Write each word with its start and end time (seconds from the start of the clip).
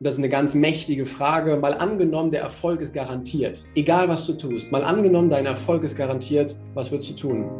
Das 0.00 0.14
ist 0.14 0.18
eine 0.18 0.28
ganz 0.28 0.54
mächtige 0.54 1.06
Frage. 1.06 1.56
Mal 1.56 1.74
angenommen, 1.74 2.30
der 2.30 2.42
Erfolg 2.42 2.82
ist 2.82 2.94
garantiert. 2.94 3.66
Egal, 3.74 4.08
was 4.08 4.24
du 4.26 4.34
tust. 4.34 4.70
Mal 4.70 4.84
angenommen, 4.84 5.28
dein 5.28 5.44
Erfolg 5.44 5.82
ist 5.82 5.96
garantiert. 5.96 6.54
Was 6.74 6.92
würdest 6.92 7.10
du 7.10 7.14
tun? 7.14 7.50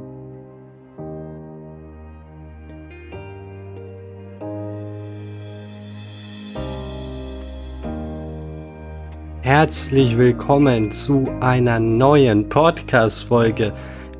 Herzlich 9.43 10.17
willkommen 10.17 10.93
zu 10.93 11.27
einer 11.41 11.81
neuen 11.81 12.49
Podcast-Folge 12.49 13.73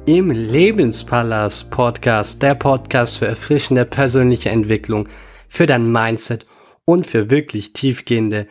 im 0.07 0.33
Lebenspalast 0.33 1.71
Podcast, 1.71 2.43
der 2.43 2.57
Podcast 2.57 3.19
für 3.19 3.29
erfrischende 3.29 3.85
persönliche 3.85 4.51
Entwicklung, 4.51 5.09
für 5.47 5.67
dein 5.67 5.93
Mindset 5.93 6.43
und 6.43 6.58
für 7.05 7.29
wirklich 7.29 7.75
tiefgehende 7.75 8.49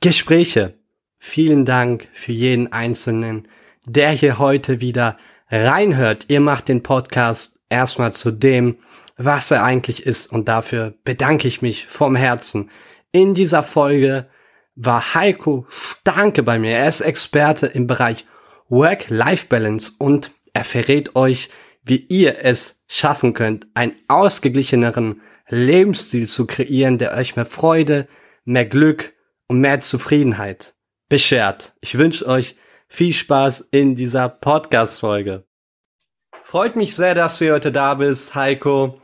Gespräche. 0.00 0.74
Vielen 1.18 1.64
Dank 1.64 2.06
für 2.12 2.30
jeden 2.30 2.72
Einzelnen, 2.72 3.48
der 3.84 4.12
hier 4.12 4.38
heute 4.38 4.80
wieder 4.80 5.18
reinhört. 5.50 6.26
Ihr 6.28 6.40
macht 6.40 6.68
den 6.68 6.84
Podcast 6.84 7.58
erstmal 7.68 8.12
zu 8.12 8.30
dem, 8.30 8.76
was 9.16 9.50
er 9.50 9.64
eigentlich 9.64 10.06
ist 10.06 10.32
und 10.32 10.48
dafür 10.48 10.94
bedanke 11.02 11.48
ich 11.48 11.62
mich 11.62 11.86
vom 11.86 12.14
Herzen. 12.14 12.70
In 13.10 13.34
dieser 13.34 13.64
Folge 13.64 14.28
war 14.76 15.14
Heiko 15.14 15.66
Stanke 15.68 16.44
bei 16.44 16.60
mir. 16.60 16.76
Er 16.76 16.88
ist 16.88 17.00
Experte 17.00 17.66
im 17.66 17.88
Bereich 17.88 18.24
Work-Life-Balance 18.68 19.94
und 19.98 20.30
er 20.52 20.64
verrät 20.64 21.16
euch, 21.16 21.50
wie 21.82 22.06
ihr 22.08 22.44
es 22.44 22.84
schaffen 22.86 23.34
könnt, 23.34 23.66
einen 23.74 23.96
ausgeglicheneren 24.06 25.20
Lebensstil 25.50 26.28
zu 26.28 26.46
kreieren, 26.46 26.98
der 26.98 27.14
euch 27.14 27.36
mehr 27.36 27.46
Freude, 27.46 28.08
mehr 28.44 28.66
Glück 28.66 29.12
und 29.48 29.60
mehr 29.60 29.80
Zufriedenheit 29.80 30.74
beschert. 31.08 31.74
Ich 31.80 31.98
wünsche 31.98 32.26
euch 32.26 32.56
viel 32.88 33.12
Spaß 33.12 33.68
in 33.70 33.96
dieser 33.96 34.28
Podcast-Folge. 34.28 35.44
Freut 36.42 36.76
mich 36.76 36.96
sehr, 36.96 37.14
dass 37.14 37.38
du 37.38 37.52
heute 37.52 37.70
da 37.72 37.94
bist, 37.94 38.34
Heiko. 38.34 39.00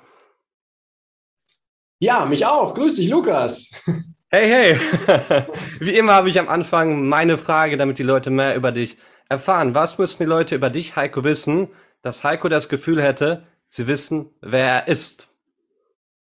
Ja, 1.98 2.24
mich 2.26 2.46
auch. 2.46 2.74
Grüß 2.74 2.96
dich, 2.96 3.08
Lukas. 3.08 3.70
Hey, 4.28 4.48
hey. 4.48 5.46
Wie 5.78 5.96
immer 5.96 6.14
habe 6.14 6.28
ich 6.28 6.40
am 6.40 6.48
Anfang 6.48 7.08
meine 7.08 7.38
Frage, 7.38 7.76
damit 7.76 8.00
die 8.00 8.02
Leute 8.02 8.30
mehr 8.30 8.56
über 8.56 8.72
dich 8.72 8.96
erfahren. 9.28 9.76
Was 9.76 9.98
müssen 9.98 10.24
die 10.24 10.28
Leute 10.28 10.56
über 10.56 10.68
dich, 10.68 10.96
Heiko, 10.96 11.22
wissen, 11.22 11.68
dass 12.02 12.24
Heiko 12.24 12.48
das 12.48 12.68
Gefühl 12.68 13.00
hätte, 13.00 13.46
sie 13.68 13.86
wissen, 13.86 14.30
wer 14.40 14.66
er 14.66 14.88
ist? 14.88 15.28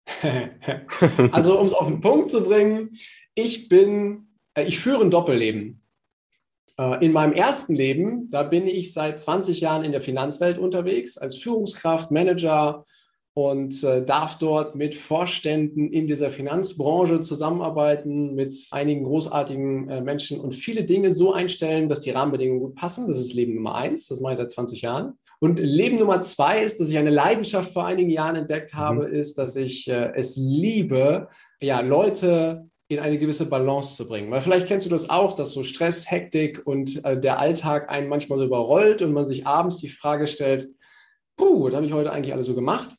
also, 1.31 1.59
um 1.59 1.67
es 1.67 1.73
auf 1.73 1.87
den 1.87 2.01
Punkt 2.01 2.29
zu 2.29 2.43
bringen, 2.43 2.91
ich 3.33 3.67
bin, 3.69 4.27
äh, 4.53 4.63
ich 4.63 4.79
führe 4.79 5.03
ein 5.03 5.11
Doppelleben. 5.11 5.81
Äh, 6.77 7.05
in 7.05 7.11
meinem 7.11 7.33
ersten 7.33 7.75
Leben, 7.75 8.29
da 8.29 8.43
bin 8.43 8.67
ich 8.67 8.93
seit 8.93 9.19
20 9.19 9.61
Jahren 9.61 9.83
in 9.83 9.91
der 9.91 10.01
Finanzwelt 10.01 10.57
unterwegs, 10.57 11.17
als 11.17 11.37
Führungskraft, 11.37 12.11
Manager 12.11 12.83
und 13.33 13.83
äh, 13.83 14.05
darf 14.05 14.37
dort 14.37 14.75
mit 14.75 14.95
Vorständen 14.95 15.91
in 15.91 16.07
dieser 16.07 16.31
Finanzbranche 16.31 17.19
zusammenarbeiten, 17.19 18.33
mit 18.35 18.55
einigen 18.71 19.03
großartigen 19.03 20.03
Menschen 20.05 20.39
und 20.39 20.53
viele 20.53 20.85
Dinge 20.85 21.13
so 21.13 21.33
einstellen, 21.33 21.89
dass 21.89 21.99
die 21.99 22.11
Rahmenbedingungen 22.11 22.61
gut 22.61 22.75
passen. 22.75 23.07
Das 23.07 23.17
ist 23.17 23.33
Leben 23.33 23.55
Nummer 23.55 23.75
eins, 23.75 24.07
das 24.07 24.21
mache 24.21 24.33
ich 24.33 24.37
seit 24.37 24.51
20 24.51 24.81
Jahren. 24.81 25.17
Und 25.45 25.59
Leben 25.59 25.99
Nummer 25.99 26.21
zwei 26.21 26.63
ist, 26.63 26.79
dass 26.79 26.89
ich 26.89 26.97
eine 26.97 27.11
Leidenschaft 27.11 27.71
vor 27.71 27.85
einigen 27.85 28.09
Jahren 28.09 28.35
entdeckt 28.35 28.73
mhm. 28.73 28.77
habe, 28.79 29.07
mhm. 29.07 29.13
ist, 29.13 29.37
dass 29.37 29.55
ich 29.55 29.87
äh, 29.87 30.11
es 30.15 30.35
liebe, 30.37 31.27
ja, 31.61 31.81
Leute 31.81 32.67
in 32.87 32.97
eine 32.97 33.19
gewisse 33.19 33.45
Balance 33.45 33.95
zu 33.95 34.07
bringen. 34.07 34.31
Weil 34.31 34.41
vielleicht 34.41 34.65
kennst 34.65 34.87
du 34.87 34.89
das 34.89 35.11
auch, 35.11 35.33
dass 35.33 35.51
so 35.51 35.61
Stress, 35.61 36.09
Hektik 36.09 36.65
und 36.65 37.05
äh, 37.05 37.19
der 37.19 37.37
Alltag 37.37 37.91
einen 37.91 38.09
manchmal 38.09 38.39
so 38.39 38.45
überrollt 38.45 39.03
und 39.03 39.13
man 39.13 39.23
sich 39.23 39.45
abends 39.45 39.77
die 39.77 39.87
Frage 39.87 40.25
stellt, 40.25 40.67
puh, 41.37 41.65
was 41.65 41.75
habe 41.75 41.85
ich 41.85 41.93
heute 41.93 42.11
eigentlich 42.11 42.33
alles 42.33 42.47
so 42.47 42.55
gemacht? 42.55 42.95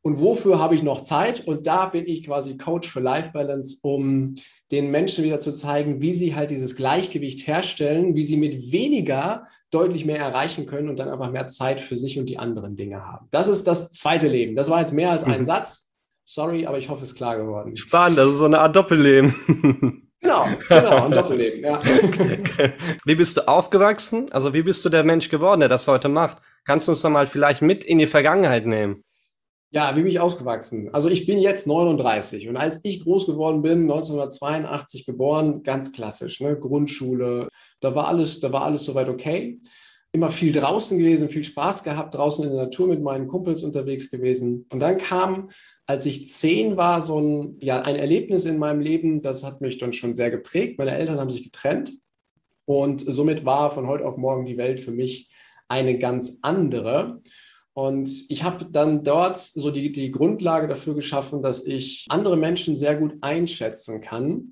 Und 0.00 0.20
wofür 0.20 0.58
habe 0.58 0.74
ich 0.74 0.82
noch 0.82 1.02
Zeit? 1.02 1.46
Und 1.46 1.66
da 1.66 1.84
bin 1.84 2.06
ich 2.06 2.24
quasi 2.24 2.56
Coach 2.56 2.88
für 2.88 3.00
Life 3.00 3.32
Balance, 3.32 3.76
um 3.82 4.36
den 4.70 4.90
Menschen 4.90 5.22
wieder 5.22 5.42
zu 5.42 5.52
zeigen, 5.52 6.00
wie 6.00 6.14
sie 6.14 6.34
halt 6.34 6.48
dieses 6.48 6.76
Gleichgewicht 6.76 7.46
herstellen, 7.46 8.14
wie 8.14 8.22
sie 8.22 8.38
mit 8.38 8.72
weniger 8.72 9.46
deutlich 9.70 10.04
mehr 10.04 10.18
erreichen 10.18 10.66
können 10.66 10.88
und 10.88 10.98
dann 10.98 11.08
einfach 11.08 11.30
mehr 11.30 11.46
Zeit 11.46 11.80
für 11.80 11.96
sich 11.96 12.18
und 12.18 12.26
die 12.26 12.38
anderen 12.38 12.76
Dinge 12.76 13.06
haben. 13.06 13.28
Das 13.30 13.48
ist 13.48 13.66
das 13.66 13.90
zweite 13.90 14.28
Leben. 14.28 14.56
Das 14.56 14.68
war 14.68 14.80
jetzt 14.80 14.92
mehr 14.92 15.10
als 15.10 15.24
ein 15.24 15.40
mhm. 15.40 15.44
Satz. 15.44 15.88
Sorry, 16.24 16.66
aber 16.66 16.78
ich 16.78 16.88
hoffe, 16.88 17.02
es 17.02 17.10
ist 17.10 17.16
klar 17.16 17.36
geworden. 17.36 17.76
Spannend, 17.76 18.18
das 18.18 18.28
ist 18.28 18.38
so 18.38 18.44
eine 18.44 18.60
Art 18.60 18.74
Doppelleben. 18.76 20.06
Genau, 20.22 20.48
genau, 20.68 21.06
ein 21.06 21.12
Doppelleben, 21.12 21.64
ja. 21.64 21.82
Wie 23.06 23.14
bist 23.14 23.38
du 23.38 23.48
aufgewachsen? 23.48 24.30
Also 24.32 24.52
wie 24.52 24.62
bist 24.62 24.84
du 24.84 24.90
der 24.90 25.02
Mensch 25.02 25.30
geworden, 25.30 25.60
der 25.60 25.70
das 25.70 25.88
heute 25.88 26.10
macht? 26.10 26.42
Kannst 26.66 26.86
du 26.86 26.92
uns 26.92 27.00
doch 27.00 27.08
mal 27.08 27.26
vielleicht 27.26 27.62
mit 27.62 27.84
in 27.84 27.98
die 27.98 28.06
Vergangenheit 28.06 28.66
nehmen? 28.66 29.02
Ja, 29.72 29.94
wie 29.94 30.02
bin 30.02 30.10
ich 30.10 30.18
ausgewachsen? 30.18 30.92
Also 30.92 31.08
ich 31.08 31.26
bin 31.26 31.38
jetzt 31.38 31.68
39 31.68 32.48
und 32.48 32.56
als 32.56 32.80
ich 32.82 33.04
groß 33.04 33.26
geworden 33.26 33.62
bin, 33.62 33.82
1982 33.82 35.04
geboren, 35.04 35.62
ganz 35.62 35.92
klassisch, 35.92 36.40
ne? 36.40 36.58
Grundschule, 36.58 37.48
da 37.78 37.94
war 37.94 38.08
alles, 38.08 38.40
da 38.40 38.52
war 38.52 38.64
alles 38.64 38.84
soweit 38.84 39.08
okay. 39.08 39.60
Immer 40.12 40.30
viel 40.32 40.50
draußen 40.50 40.98
gewesen, 40.98 41.28
viel 41.28 41.44
Spaß 41.44 41.84
gehabt, 41.84 42.16
draußen 42.16 42.42
in 42.44 42.50
der 42.50 42.64
Natur 42.64 42.88
mit 42.88 43.00
meinen 43.00 43.28
Kumpels 43.28 43.62
unterwegs 43.62 44.10
gewesen. 44.10 44.66
Und 44.72 44.80
dann 44.80 44.98
kam, 44.98 45.50
als 45.86 46.04
ich 46.04 46.26
zehn 46.26 46.76
war, 46.76 47.00
so 47.00 47.20
ein, 47.20 47.56
ja, 47.60 47.80
ein 47.82 47.94
Erlebnis 47.94 48.46
in 48.46 48.58
meinem 48.58 48.80
Leben, 48.80 49.22
das 49.22 49.44
hat 49.44 49.60
mich 49.60 49.78
dann 49.78 49.92
schon 49.92 50.14
sehr 50.14 50.32
geprägt. 50.32 50.78
Meine 50.78 50.96
Eltern 50.96 51.20
haben 51.20 51.30
sich 51.30 51.44
getrennt 51.44 51.92
und 52.64 53.04
somit 53.06 53.44
war 53.44 53.70
von 53.70 53.86
heute 53.86 54.04
auf 54.04 54.16
morgen 54.16 54.46
die 54.46 54.56
Welt 54.56 54.80
für 54.80 54.90
mich 54.90 55.30
eine 55.68 55.96
ganz 55.96 56.38
andere. 56.42 57.22
Und 57.72 58.08
ich 58.28 58.42
habe 58.42 58.66
dann 58.70 59.04
dort 59.04 59.38
so 59.38 59.70
die, 59.70 59.92
die 59.92 60.10
Grundlage 60.10 60.66
dafür 60.66 60.94
geschaffen, 60.94 61.42
dass 61.42 61.64
ich 61.64 62.06
andere 62.08 62.36
Menschen 62.36 62.76
sehr 62.76 62.96
gut 62.96 63.14
einschätzen 63.20 64.00
kann 64.00 64.50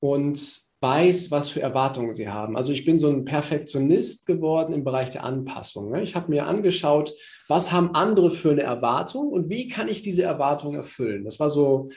und 0.00 0.66
weiß, 0.80 1.30
was 1.30 1.48
für 1.48 1.62
Erwartungen 1.62 2.12
sie 2.12 2.28
haben. 2.28 2.56
Also 2.56 2.72
ich 2.72 2.84
bin 2.84 2.98
so 2.98 3.08
ein 3.08 3.24
Perfektionist 3.24 4.26
geworden 4.26 4.74
im 4.74 4.84
Bereich 4.84 5.10
der 5.10 5.24
Anpassung. 5.24 5.90
Ne? 5.90 6.02
Ich 6.02 6.14
habe 6.14 6.30
mir 6.30 6.46
angeschaut, 6.46 7.14
was 7.48 7.72
haben 7.72 7.94
andere 7.94 8.30
für 8.30 8.50
eine 8.50 8.62
Erwartung 8.62 9.28
und 9.28 9.48
wie 9.48 9.68
kann 9.68 9.88
ich 9.88 10.02
diese 10.02 10.22
Erwartung 10.22 10.74
erfüllen. 10.74 11.24
Das 11.24 11.40
war 11.40 11.50
so, 11.50 11.88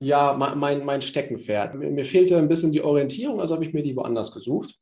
ja, 0.00 0.34
mein, 0.34 0.84
mein 0.84 1.02
Steckenpferd. 1.02 1.74
Mir 1.74 2.04
fehlte 2.04 2.38
ein 2.38 2.48
bisschen 2.48 2.70
die 2.70 2.82
Orientierung, 2.82 3.40
also 3.40 3.54
habe 3.54 3.64
ich 3.64 3.72
mir 3.72 3.82
die 3.82 3.96
woanders 3.96 4.32
gesucht. 4.32 4.74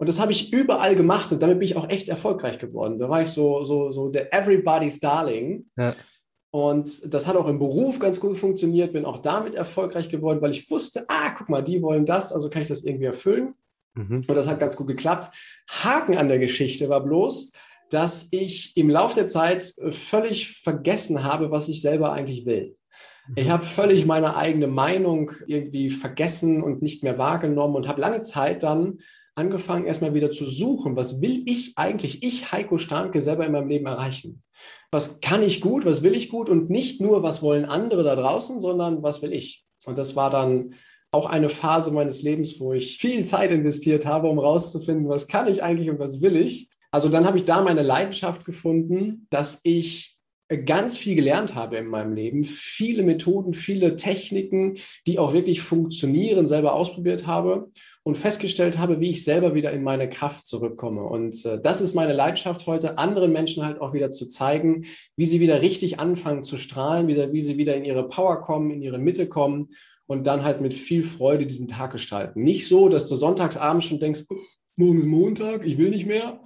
Und 0.00 0.08
das 0.08 0.18
habe 0.18 0.32
ich 0.32 0.50
überall 0.50 0.96
gemacht 0.96 1.30
und 1.30 1.42
damit 1.42 1.58
bin 1.58 1.68
ich 1.68 1.76
auch 1.76 1.90
echt 1.90 2.08
erfolgreich 2.08 2.58
geworden. 2.58 2.96
Da 2.96 3.10
war 3.10 3.20
ich 3.20 3.28
so, 3.28 3.62
so, 3.62 3.90
so 3.90 4.08
der 4.08 4.32
Everybody's 4.32 4.98
Darling. 4.98 5.66
Ja. 5.76 5.94
Und 6.50 7.12
das 7.12 7.26
hat 7.26 7.36
auch 7.36 7.46
im 7.46 7.58
Beruf 7.58 7.98
ganz 7.98 8.18
gut 8.18 8.38
funktioniert, 8.38 8.94
bin 8.94 9.04
auch 9.04 9.18
damit 9.18 9.54
erfolgreich 9.54 10.08
geworden, 10.08 10.40
weil 10.40 10.52
ich 10.52 10.70
wusste, 10.70 11.04
ah, 11.08 11.34
guck 11.36 11.50
mal, 11.50 11.62
die 11.62 11.82
wollen 11.82 12.06
das, 12.06 12.32
also 12.32 12.48
kann 12.48 12.62
ich 12.62 12.68
das 12.68 12.82
irgendwie 12.82 13.04
erfüllen. 13.04 13.52
Mhm. 13.92 14.24
Und 14.26 14.34
das 14.34 14.48
hat 14.48 14.58
ganz 14.58 14.74
gut 14.74 14.86
geklappt. 14.86 15.34
Haken 15.68 16.16
an 16.16 16.28
der 16.28 16.38
Geschichte 16.38 16.88
war 16.88 17.04
bloß, 17.04 17.52
dass 17.90 18.28
ich 18.30 18.74
im 18.78 18.88
Laufe 18.88 19.16
der 19.16 19.26
Zeit 19.26 19.74
völlig 19.90 20.62
vergessen 20.62 21.24
habe, 21.24 21.50
was 21.50 21.68
ich 21.68 21.82
selber 21.82 22.14
eigentlich 22.14 22.46
will. 22.46 22.74
Ich 23.36 23.48
mhm. 23.48 23.52
habe 23.52 23.66
völlig 23.66 24.06
meine 24.06 24.34
eigene 24.34 24.66
Meinung 24.66 25.32
irgendwie 25.46 25.90
vergessen 25.90 26.62
und 26.62 26.80
nicht 26.80 27.02
mehr 27.02 27.18
wahrgenommen 27.18 27.76
und 27.76 27.86
habe 27.86 28.00
lange 28.00 28.22
Zeit 28.22 28.62
dann 28.62 29.00
angefangen, 29.40 29.86
erstmal 29.86 30.14
wieder 30.14 30.30
zu 30.30 30.44
suchen, 30.44 30.96
was 30.96 31.20
will 31.20 31.42
ich 31.46 31.72
eigentlich, 31.76 32.22
ich, 32.22 32.52
Heiko 32.52 32.78
Starke, 32.78 33.20
selber 33.22 33.46
in 33.46 33.52
meinem 33.52 33.68
Leben 33.68 33.86
erreichen? 33.86 34.42
Was 34.92 35.20
kann 35.20 35.42
ich 35.42 35.60
gut, 35.60 35.84
was 35.84 36.02
will 36.02 36.14
ich 36.14 36.28
gut 36.28 36.48
und 36.48 36.70
nicht 36.70 37.00
nur, 37.00 37.22
was 37.22 37.42
wollen 37.42 37.64
andere 37.64 38.04
da 38.04 38.14
draußen, 38.14 38.60
sondern 38.60 39.02
was 39.02 39.22
will 39.22 39.32
ich? 39.32 39.64
Und 39.86 39.98
das 39.98 40.14
war 40.14 40.30
dann 40.30 40.74
auch 41.10 41.26
eine 41.26 41.48
Phase 41.48 41.90
meines 41.90 42.22
Lebens, 42.22 42.60
wo 42.60 42.72
ich 42.72 42.98
viel 42.98 43.24
Zeit 43.24 43.50
investiert 43.50 44.06
habe, 44.06 44.28
um 44.28 44.38
rauszufinden, 44.38 45.08
was 45.08 45.26
kann 45.26 45.48
ich 45.48 45.62
eigentlich 45.62 45.90
und 45.90 45.98
was 45.98 46.20
will 46.20 46.36
ich. 46.36 46.68
Also 46.92 47.08
dann 47.08 47.24
habe 47.24 47.36
ich 47.36 47.44
da 47.44 47.62
meine 47.62 47.82
Leidenschaft 47.82 48.44
gefunden, 48.44 49.26
dass 49.30 49.60
ich 49.64 50.19
ganz 50.56 50.96
viel 50.96 51.14
gelernt 51.14 51.54
habe 51.54 51.76
in 51.76 51.86
meinem 51.86 52.12
Leben, 52.12 52.42
viele 52.42 53.04
Methoden, 53.04 53.54
viele 53.54 53.94
Techniken, 53.96 54.78
die 55.06 55.18
auch 55.18 55.32
wirklich 55.32 55.60
funktionieren, 55.60 56.48
selber 56.48 56.74
ausprobiert 56.74 57.26
habe 57.26 57.70
und 58.02 58.16
festgestellt 58.16 58.76
habe, 58.76 59.00
wie 59.00 59.10
ich 59.10 59.22
selber 59.22 59.54
wieder 59.54 59.72
in 59.72 59.84
meine 59.84 60.08
Kraft 60.08 60.46
zurückkomme. 60.46 61.04
Und 61.04 61.44
äh, 61.44 61.60
das 61.60 61.80
ist 61.80 61.94
meine 61.94 62.12
Leidenschaft 62.14 62.66
heute, 62.66 62.98
anderen 62.98 63.32
Menschen 63.32 63.64
halt 63.64 63.80
auch 63.80 63.92
wieder 63.92 64.10
zu 64.10 64.26
zeigen, 64.26 64.86
wie 65.16 65.26
sie 65.26 65.38
wieder 65.38 65.62
richtig 65.62 66.00
anfangen 66.00 66.42
zu 66.42 66.56
strahlen, 66.56 67.06
wieder, 67.06 67.32
wie 67.32 67.42
sie 67.42 67.56
wieder 67.56 67.76
in 67.76 67.84
ihre 67.84 68.08
Power 68.08 68.40
kommen, 68.40 68.72
in 68.72 68.82
ihre 68.82 68.98
Mitte 68.98 69.28
kommen 69.28 69.68
und 70.06 70.26
dann 70.26 70.42
halt 70.42 70.60
mit 70.60 70.74
viel 70.74 71.04
Freude 71.04 71.46
diesen 71.46 71.68
Tag 71.68 71.92
gestalten. 71.92 72.42
Nicht 72.42 72.66
so, 72.66 72.88
dass 72.88 73.06
du 73.06 73.14
sonntagsabends 73.14 73.86
schon 73.86 74.00
denkst, 74.00 74.24
oh, 74.28 74.36
morgen 74.76 74.98
ist 74.98 75.06
Montag, 75.06 75.64
ich 75.64 75.78
will 75.78 75.90
nicht 75.90 76.06
mehr, 76.06 76.40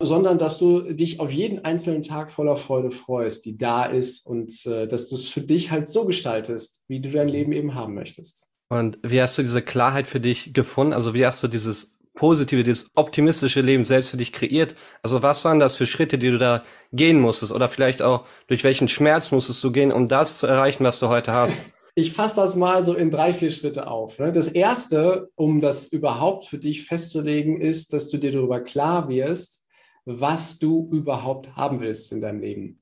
sondern 0.00 0.38
dass 0.38 0.58
du 0.58 0.92
dich 0.92 1.20
auf 1.20 1.32
jeden 1.32 1.64
einzelnen 1.64 2.02
Tag 2.02 2.30
voller 2.30 2.56
Freude 2.56 2.90
freust, 2.90 3.44
die 3.44 3.56
da 3.56 3.84
ist 3.84 4.26
und 4.26 4.52
äh, 4.66 4.86
dass 4.86 5.08
du 5.08 5.16
es 5.16 5.28
für 5.28 5.40
dich 5.40 5.70
halt 5.70 5.88
so 5.88 6.04
gestaltest, 6.04 6.84
wie 6.86 7.00
du 7.00 7.10
dein 7.10 7.28
Leben 7.28 7.52
eben 7.52 7.74
haben 7.74 7.94
möchtest. 7.94 8.46
Und 8.68 8.98
wie 9.02 9.20
hast 9.20 9.36
du 9.38 9.42
diese 9.42 9.62
Klarheit 9.62 10.06
für 10.06 10.20
dich 10.20 10.52
gefunden? 10.52 10.92
Also 10.92 11.14
wie 11.14 11.26
hast 11.26 11.42
du 11.42 11.48
dieses 11.48 11.98
positive, 12.14 12.64
dieses 12.64 12.90
optimistische 12.94 13.60
Leben 13.60 13.86
selbst 13.86 14.10
für 14.10 14.16
dich 14.16 14.32
kreiert? 14.32 14.76
Also 15.02 15.22
was 15.22 15.44
waren 15.44 15.58
das 15.58 15.74
für 15.74 15.86
Schritte, 15.86 16.18
die 16.18 16.30
du 16.30 16.38
da 16.38 16.62
gehen 16.92 17.20
musstest? 17.20 17.52
Oder 17.52 17.68
vielleicht 17.68 18.02
auch 18.02 18.26
durch 18.46 18.64
welchen 18.64 18.88
Schmerz 18.88 19.30
musstest 19.30 19.64
du 19.64 19.72
gehen, 19.72 19.90
um 19.90 20.08
das 20.08 20.38
zu 20.38 20.46
erreichen, 20.46 20.84
was 20.84 21.00
du 21.00 21.08
heute 21.08 21.32
hast? 21.32 21.64
Ich 21.94 22.12
fasse 22.12 22.36
das 22.36 22.54
mal 22.54 22.84
so 22.84 22.94
in 22.94 23.10
drei, 23.10 23.32
vier 23.32 23.50
Schritte 23.50 23.88
auf. 23.88 24.20
Ne? 24.20 24.30
Das 24.30 24.46
erste, 24.46 25.30
um 25.34 25.60
das 25.60 25.86
überhaupt 25.88 26.46
für 26.46 26.58
dich 26.58 26.84
festzulegen, 26.84 27.60
ist, 27.60 27.92
dass 27.92 28.08
du 28.08 28.18
dir 28.18 28.30
darüber 28.30 28.60
klar 28.60 29.08
wirst, 29.08 29.64
was 30.08 30.58
du 30.58 30.88
überhaupt 30.90 31.54
haben 31.54 31.80
willst 31.80 32.12
in 32.12 32.22
deinem 32.22 32.40
Leben. 32.40 32.80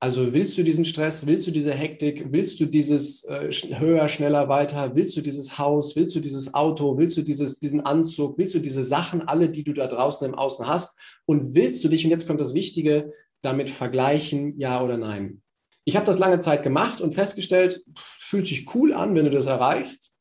Also 0.00 0.32
willst 0.32 0.56
du 0.56 0.62
diesen 0.62 0.84
Stress, 0.84 1.26
willst 1.26 1.46
du 1.48 1.50
diese 1.50 1.74
Hektik, 1.74 2.26
willst 2.30 2.60
du 2.60 2.66
dieses 2.66 3.24
äh, 3.24 3.50
höher, 3.50 4.08
schneller, 4.08 4.48
weiter, 4.48 4.94
willst 4.94 5.16
du 5.16 5.22
dieses 5.22 5.58
Haus, 5.58 5.96
willst 5.96 6.14
du 6.14 6.20
dieses 6.20 6.54
Auto, 6.54 6.98
willst 6.98 7.16
du 7.16 7.22
dieses, 7.22 7.58
diesen 7.58 7.80
Anzug, 7.80 8.38
willst 8.38 8.54
du 8.54 8.60
diese 8.60 8.84
Sachen, 8.84 9.22
alle, 9.22 9.48
die 9.48 9.64
du 9.64 9.72
da 9.72 9.88
draußen 9.88 10.28
im 10.28 10.36
Außen 10.36 10.68
hast 10.68 10.96
und 11.26 11.54
willst 11.54 11.82
du 11.82 11.88
dich, 11.88 12.04
und 12.04 12.10
jetzt 12.10 12.28
kommt 12.28 12.40
das 12.40 12.54
Wichtige, 12.54 13.12
damit 13.42 13.70
vergleichen, 13.70 14.56
ja 14.58 14.84
oder 14.84 14.98
nein? 14.98 15.42
Ich 15.84 15.96
habe 15.96 16.06
das 16.06 16.18
lange 16.18 16.38
Zeit 16.38 16.62
gemacht 16.62 17.00
und 17.00 17.14
festgestellt, 17.14 17.82
fühlt 17.96 18.46
sich 18.46 18.72
cool 18.74 18.92
an, 18.92 19.14
wenn 19.14 19.24
du 19.24 19.30
das 19.30 19.46
erreichst. 19.46 20.14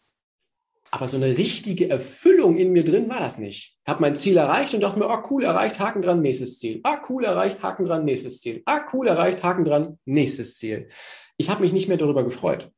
Aber 0.92 1.08
so 1.08 1.18
eine 1.18 1.38
richtige 1.38 1.90
Erfüllung 1.90 2.58
in 2.58 2.72
mir 2.72 2.84
drin 2.84 3.10
war 3.10 3.20
das 3.20 3.38
nicht. 3.38 3.78
Ich 3.84 3.90
habe 3.90 4.02
mein 4.02 4.16
Ziel 4.16 4.38
erreicht 4.38 4.74
und 4.74 4.82
dachte 4.82 5.00
mir, 5.00 5.08
oh 5.08 5.28
cool, 5.30 5.44
erreicht, 5.44 5.80
Haken 5.80 6.02
dran, 6.02 6.22
nächstes 6.22 6.60
Ziel. 6.60 6.80
Ah, 6.84 7.02
cool, 7.10 7.26
erreicht, 7.26 7.62
Haken 7.62 7.86
dran, 7.86 8.06
nächstes 8.06 8.40
Ziel. 8.40 8.62
Ah, 8.66 8.82
cool, 8.94 9.08
erreicht, 9.08 9.44
Haken 9.44 9.66
dran, 9.66 10.00
nächstes 10.06 10.58
Ziel. 10.58 10.88
Ich 11.38 11.50
habe 11.50 11.62
mich 11.62 11.74
nicht 11.74 11.88
mehr 11.88 11.98
darüber 11.98 12.24
gefreut. 12.24 12.72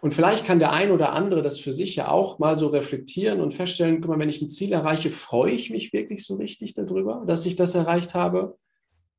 Und 0.00 0.14
vielleicht 0.14 0.46
kann 0.46 0.58
der 0.58 0.72
ein 0.72 0.90
oder 0.90 1.12
andere 1.12 1.42
das 1.42 1.58
für 1.58 1.72
sich 1.72 1.96
ja 1.96 2.08
auch 2.08 2.38
mal 2.38 2.58
so 2.58 2.68
reflektieren 2.68 3.40
und 3.40 3.54
feststellen, 3.54 4.00
guck 4.00 4.10
mal, 4.10 4.18
wenn 4.18 4.28
ich 4.28 4.42
ein 4.42 4.48
Ziel 4.48 4.72
erreiche, 4.72 5.10
freue 5.10 5.52
ich 5.52 5.70
mich 5.70 5.92
wirklich 5.92 6.24
so 6.24 6.36
richtig 6.36 6.74
darüber, 6.74 7.24
dass 7.26 7.46
ich 7.46 7.56
das 7.56 7.74
erreicht 7.74 8.14
habe? 8.14 8.58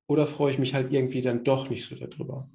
Oder 0.07 0.25
freue 0.25 0.51
ich 0.51 0.59
mich 0.59 0.73
halt 0.73 0.91
irgendwie 0.91 1.21
dann 1.21 1.43
doch 1.43 1.69
nicht 1.69 1.85
so 1.85 1.95
darüber? 1.95 2.49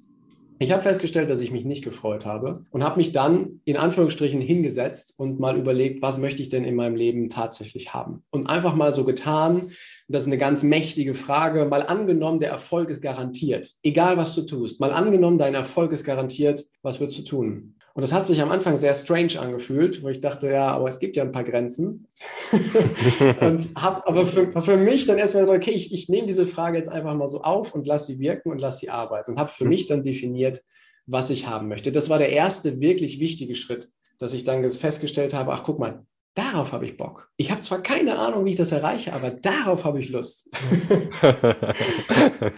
Ich 0.57 0.71
habe 0.71 0.83
festgestellt, 0.83 1.29
dass 1.29 1.41
ich 1.41 1.51
mich 1.51 1.65
nicht 1.65 1.83
gefreut 1.83 2.25
habe 2.25 2.65
und 2.71 2.81
habe 2.81 2.95
mich 2.95 3.11
dann 3.11 3.59
in 3.65 3.75
Anführungsstrichen 3.75 4.39
hingesetzt 4.39 5.13
und 5.17 5.37
mal 5.37 5.57
überlegt, 5.57 6.01
was 6.01 6.17
möchte 6.17 6.41
ich 6.41 6.47
denn 6.47 6.63
in 6.63 6.75
meinem 6.75 6.95
Leben 6.95 7.27
tatsächlich 7.27 7.93
haben? 7.93 8.23
Und 8.29 8.47
einfach 8.47 8.73
mal 8.73 8.93
so 8.93 9.03
getan, 9.03 9.71
das 10.07 10.23
ist 10.23 10.27
eine 10.27 10.37
ganz 10.37 10.63
mächtige 10.63 11.13
Frage, 11.13 11.65
mal 11.65 11.85
angenommen, 11.85 12.39
der 12.39 12.51
Erfolg 12.51 12.89
ist 12.89 13.01
garantiert, 13.01 13.69
egal 13.83 14.15
was 14.15 14.33
du 14.33 14.43
tust, 14.43 14.79
mal 14.79 14.93
angenommen, 14.93 15.37
dein 15.37 15.55
Erfolg 15.55 15.91
ist 15.91 16.05
garantiert, 16.05 16.63
was 16.81 17.01
würdest 17.01 17.19
du 17.19 17.23
tun? 17.23 17.75
Und 17.95 18.01
das 18.01 18.11
hat 18.11 18.27
sich 18.27 18.41
am 18.41 18.51
Anfang 18.51 18.75
sehr 18.75 18.93
strange 18.93 19.39
angefühlt, 19.39 20.03
wo 20.03 20.09
ich 20.09 20.19
dachte, 20.19 20.49
ja, 20.49 20.67
aber 20.67 20.89
es 20.89 20.99
gibt 20.99 21.15
ja 21.15 21.23
ein 21.23 21.31
paar 21.31 21.45
Grenzen. 21.45 22.09
und 23.39 23.69
habe 23.77 24.05
aber 24.05 24.27
für, 24.27 24.61
für, 24.61 24.75
mich 24.75 25.05
dann 25.05 25.17
erstmal 25.17 25.45
gesagt, 25.45 25.63
okay, 25.63 25.71
ich, 25.71 25.93
ich 25.93 26.09
nehme 26.09 26.27
diese 26.27 26.45
Frage 26.45 26.77
jetzt 26.77 26.89
einfach 26.89 27.13
mal 27.15 27.29
so 27.29 27.41
auf 27.41 27.73
und 27.73 27.87
lasse 27.87 28.07
sie 28.07 28.19
wirken 28.19 28.51
und 28.51 28.59
lasse 28.59 28.79
sie 28.79 28.89
arbeiten. 28.89 29.31
Und 29.31 29.39
habe 29.39 29.49
für 29.49 29.63
mich 29.63 29.87
dann 29.87 30.03
definiert, 30.03 30.61
was 31.05 31.29
ich 31.29 31.47
haben 31.47 31.69
möchte. 31.69 31.93
Das 31.93 32.09
war 32.09 32.17
der 32.17 32.31
erste 32.31 32.81
wirklich 32.81 33.21
wichtige 33.21 33.55
Schritt, 33.55 33.89
dass 34.19 34.33
ich 34.33 34.43
dann 34.43 34.69
festgestellt 34.69 35.33
habe, 35.33 35.53
ach 35.53 35.63
guck 35.63 35.79
mal, 35.79 36.05
Darauf 36.35 36.73
habe 36.73 36.83
ich 36.83 36.97
Bock. 36.97 37.31
Ich 37.37 37.49
habe 37.49 37.61
zwar 37.61 37.81
keine 37.81 38.19
Ahnung, 38.19 38.43
wie 38.43 38.49
ich 38.49 38.57
das 38.57 38.73
erreiche, 38.73 39.13
aber 39.13 39.31
darauf 39.31 39.85
habe 39.85 39.99
ich 39.99 40.09
Lust. 40.09 40.49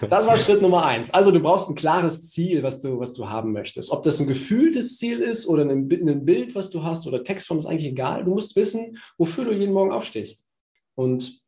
das 0.10 0.26
war 0.26 0.36
Schritt 0.40 0.64
Nummer 0.64 0.84
eins. 0.84 1.14
Also 1.14 1.30
du 1.30 1.40
brauchst 1.40 1.70
ein 1.70 1.76
klares 1.76 2.32
Ziel, 2.32 2.64
was 2.64 2.82
du, 2.82 3.00
was 3.00 3.14
du 3.14 3.30
haben 3.30 3.52
möchtest. 3.52 3.92
Ob 3.92 4.02
das 4.02 4.20
ein 4.20 4.26
gefühltes 4.26 4.98
Ziel 4.98 5.20
ist 5.20 5.46
oder 5.48 5.62
ein, 5.62 5.88
ein 5.92 6.26
Bild, 6.26 6.56
was 6.56 6.72
du 6.72 6.84
hast 6.84 7.06
oder 7.06 7.24
Textform, 7.24 7.60
ist 7.60 7.68
eigentlich 7.68 7.92
egal. 7.92 8.24
Du 8.24 8.32
musst 8.32 8.56
wissen, 8.56 8.98
wofür 9.20 9.46
du 9.46 9.54
jeden 9.54 9.74
Morgen 9.74 9.92
aufstehst. 9.92 10.48
Und 10.96 11.44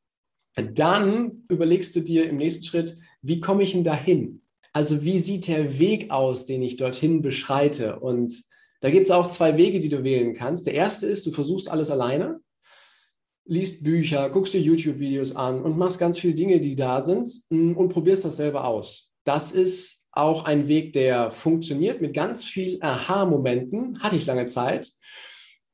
dann 0.56 1.46
überlegst 1.50 1.96
du 1.96 2.02
dir 2.02 2.30
im 2.30 2.38
nächsten 2.38 2.64
Schritt, 2.64 2.96
wie 3.24 3.40
komme 3.40 3.64
ich 3.64 3.72
denn 3.72 3.84
dahin? 3.84 4.44
Also 4.72 5.04
wie 5.04 5.18
sieht 5.18 5.48
der 5.48 5.80
Weg 5.80 6.12
aus, 6.12 6.46
den 6.46 6.62
ich 6.62 6.78
dorthin 6.78 7.24
beschreite? 7.24 8.00
Und 8.00 8.32
da 8.82 8.90
gibt 8.90 9.06
es 9.06 9.12
auch 9.12 9.28
zwei 9.28 9.58
Wege, 9.58 9.80
die 9.80 9.90
du 9.90 10.04
wählen 10.04 10.34
kannst. 10.34 10.68
Der 10.68 10.74
erste 10.74 11.06
ist, 11.06 11.26
du 11.26 11.32
versuchst 11.32 11.70
alles 11.70 11.90
alleine, 11.90 12.40
liest 13.46 13.84
Bücher, 13.84 14.30
guckst 14.30 14.54
dir 14.54 14.62
YouTube-Videos 14.62 15.36
an 15.36 15.62
und 15.62 15.78
machst 15.78 16.00
ganz 16.00 16.20
viele 16.20 16.36
Dinge, 16.36 16.60
die 16.60 16.76
da 16.76 17.02
sind 17.02 17.30
mm, 17.50 17.74
und 17.74 17.90
probierst 17.90 18.26
das 18.26 18.38
selber 18.38 18.66
aus. 18.66 19.12
Das 19.26 19.52
ist 19.52 20.08
auch 20.12 20.46
ein 20.46 20.68
Weg, 20.68 20.94
der 20.94 21.32
funktioniert 21.32 22.02
mit 22.02 22.14
ganz 22.14 22.44
vielen 22.44 22.82
Aha-Momenten. 22.82 24.02
Hatte 24.02 24.16
ich 24.16 24.26
lange 24.26 24.46
Zeit. 24.46 24.92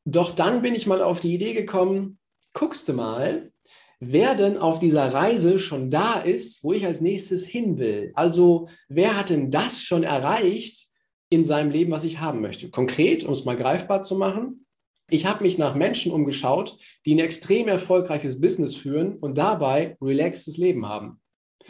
Doch 0.06 0.36
dann 0.36 0.62
bin 0.62 0.76
ich 0.76 0.88
mal 0.88 1.02
auf 1.02 1.20
die 1.20 1.34
Idee 1.34 1.54
gekommen, 1.54 2.20
guckst 2.54 2.88
du 2.88 2.94
mal, 2.94 3.52
wer 4.00 4.36
denn 4.36 4.58
auf 4.58 4.80
dieser 4.80 5.06
Reise 5.06 5.58
schon 5.60 5.90
da 5.90 6.20
ist, 6.20 6.64
wo 6.64 6.74
ich 6.74 6.86
als 6.86 7.02
nächstes 7.02 7.46
hin 7.46 7.78
will. 7.78 8.12
Also 8.16 8.68
wer 8.88 9.18
hat 9.18 9.30
denn 9.30 9.52
das 9.52 9.82
schon 9.82 10.04
erreicht, 10.04 10.88
in 11.30 11.44
seinem 11.44 11.72
Leben, 11.72 11.92
was 11.92 12.04
ich 12.04 12.20
haben 12.20 12.42
möchte. 12.42 12.70
Konkret, 12.70 13.24
um 13.24 13.34
es 13.34 13.46
mal 13.46 13.58
greifbar 13.58 14.02
zu 14.02 14.16
machen, 14.16 14.66
ich 15.10 15.28
habe 15.28 15.44
mich 15.44 15.58
nach 15.58 15.76
Menschen 15.76 16.12
umgeschaut, 16.12 16.78
die 17.06 17.14
ein 17.14 17.20
extrem 17.20 17.68
erfolgreiches 17.68 18.42
Business 18.42 18.76
führen 18.76 19.18
und 19.18 19.38
dabei 19.38 19.98
relaxtes 20.02 20.58
Leben 20.58 20.88
haben. 20.88 21.22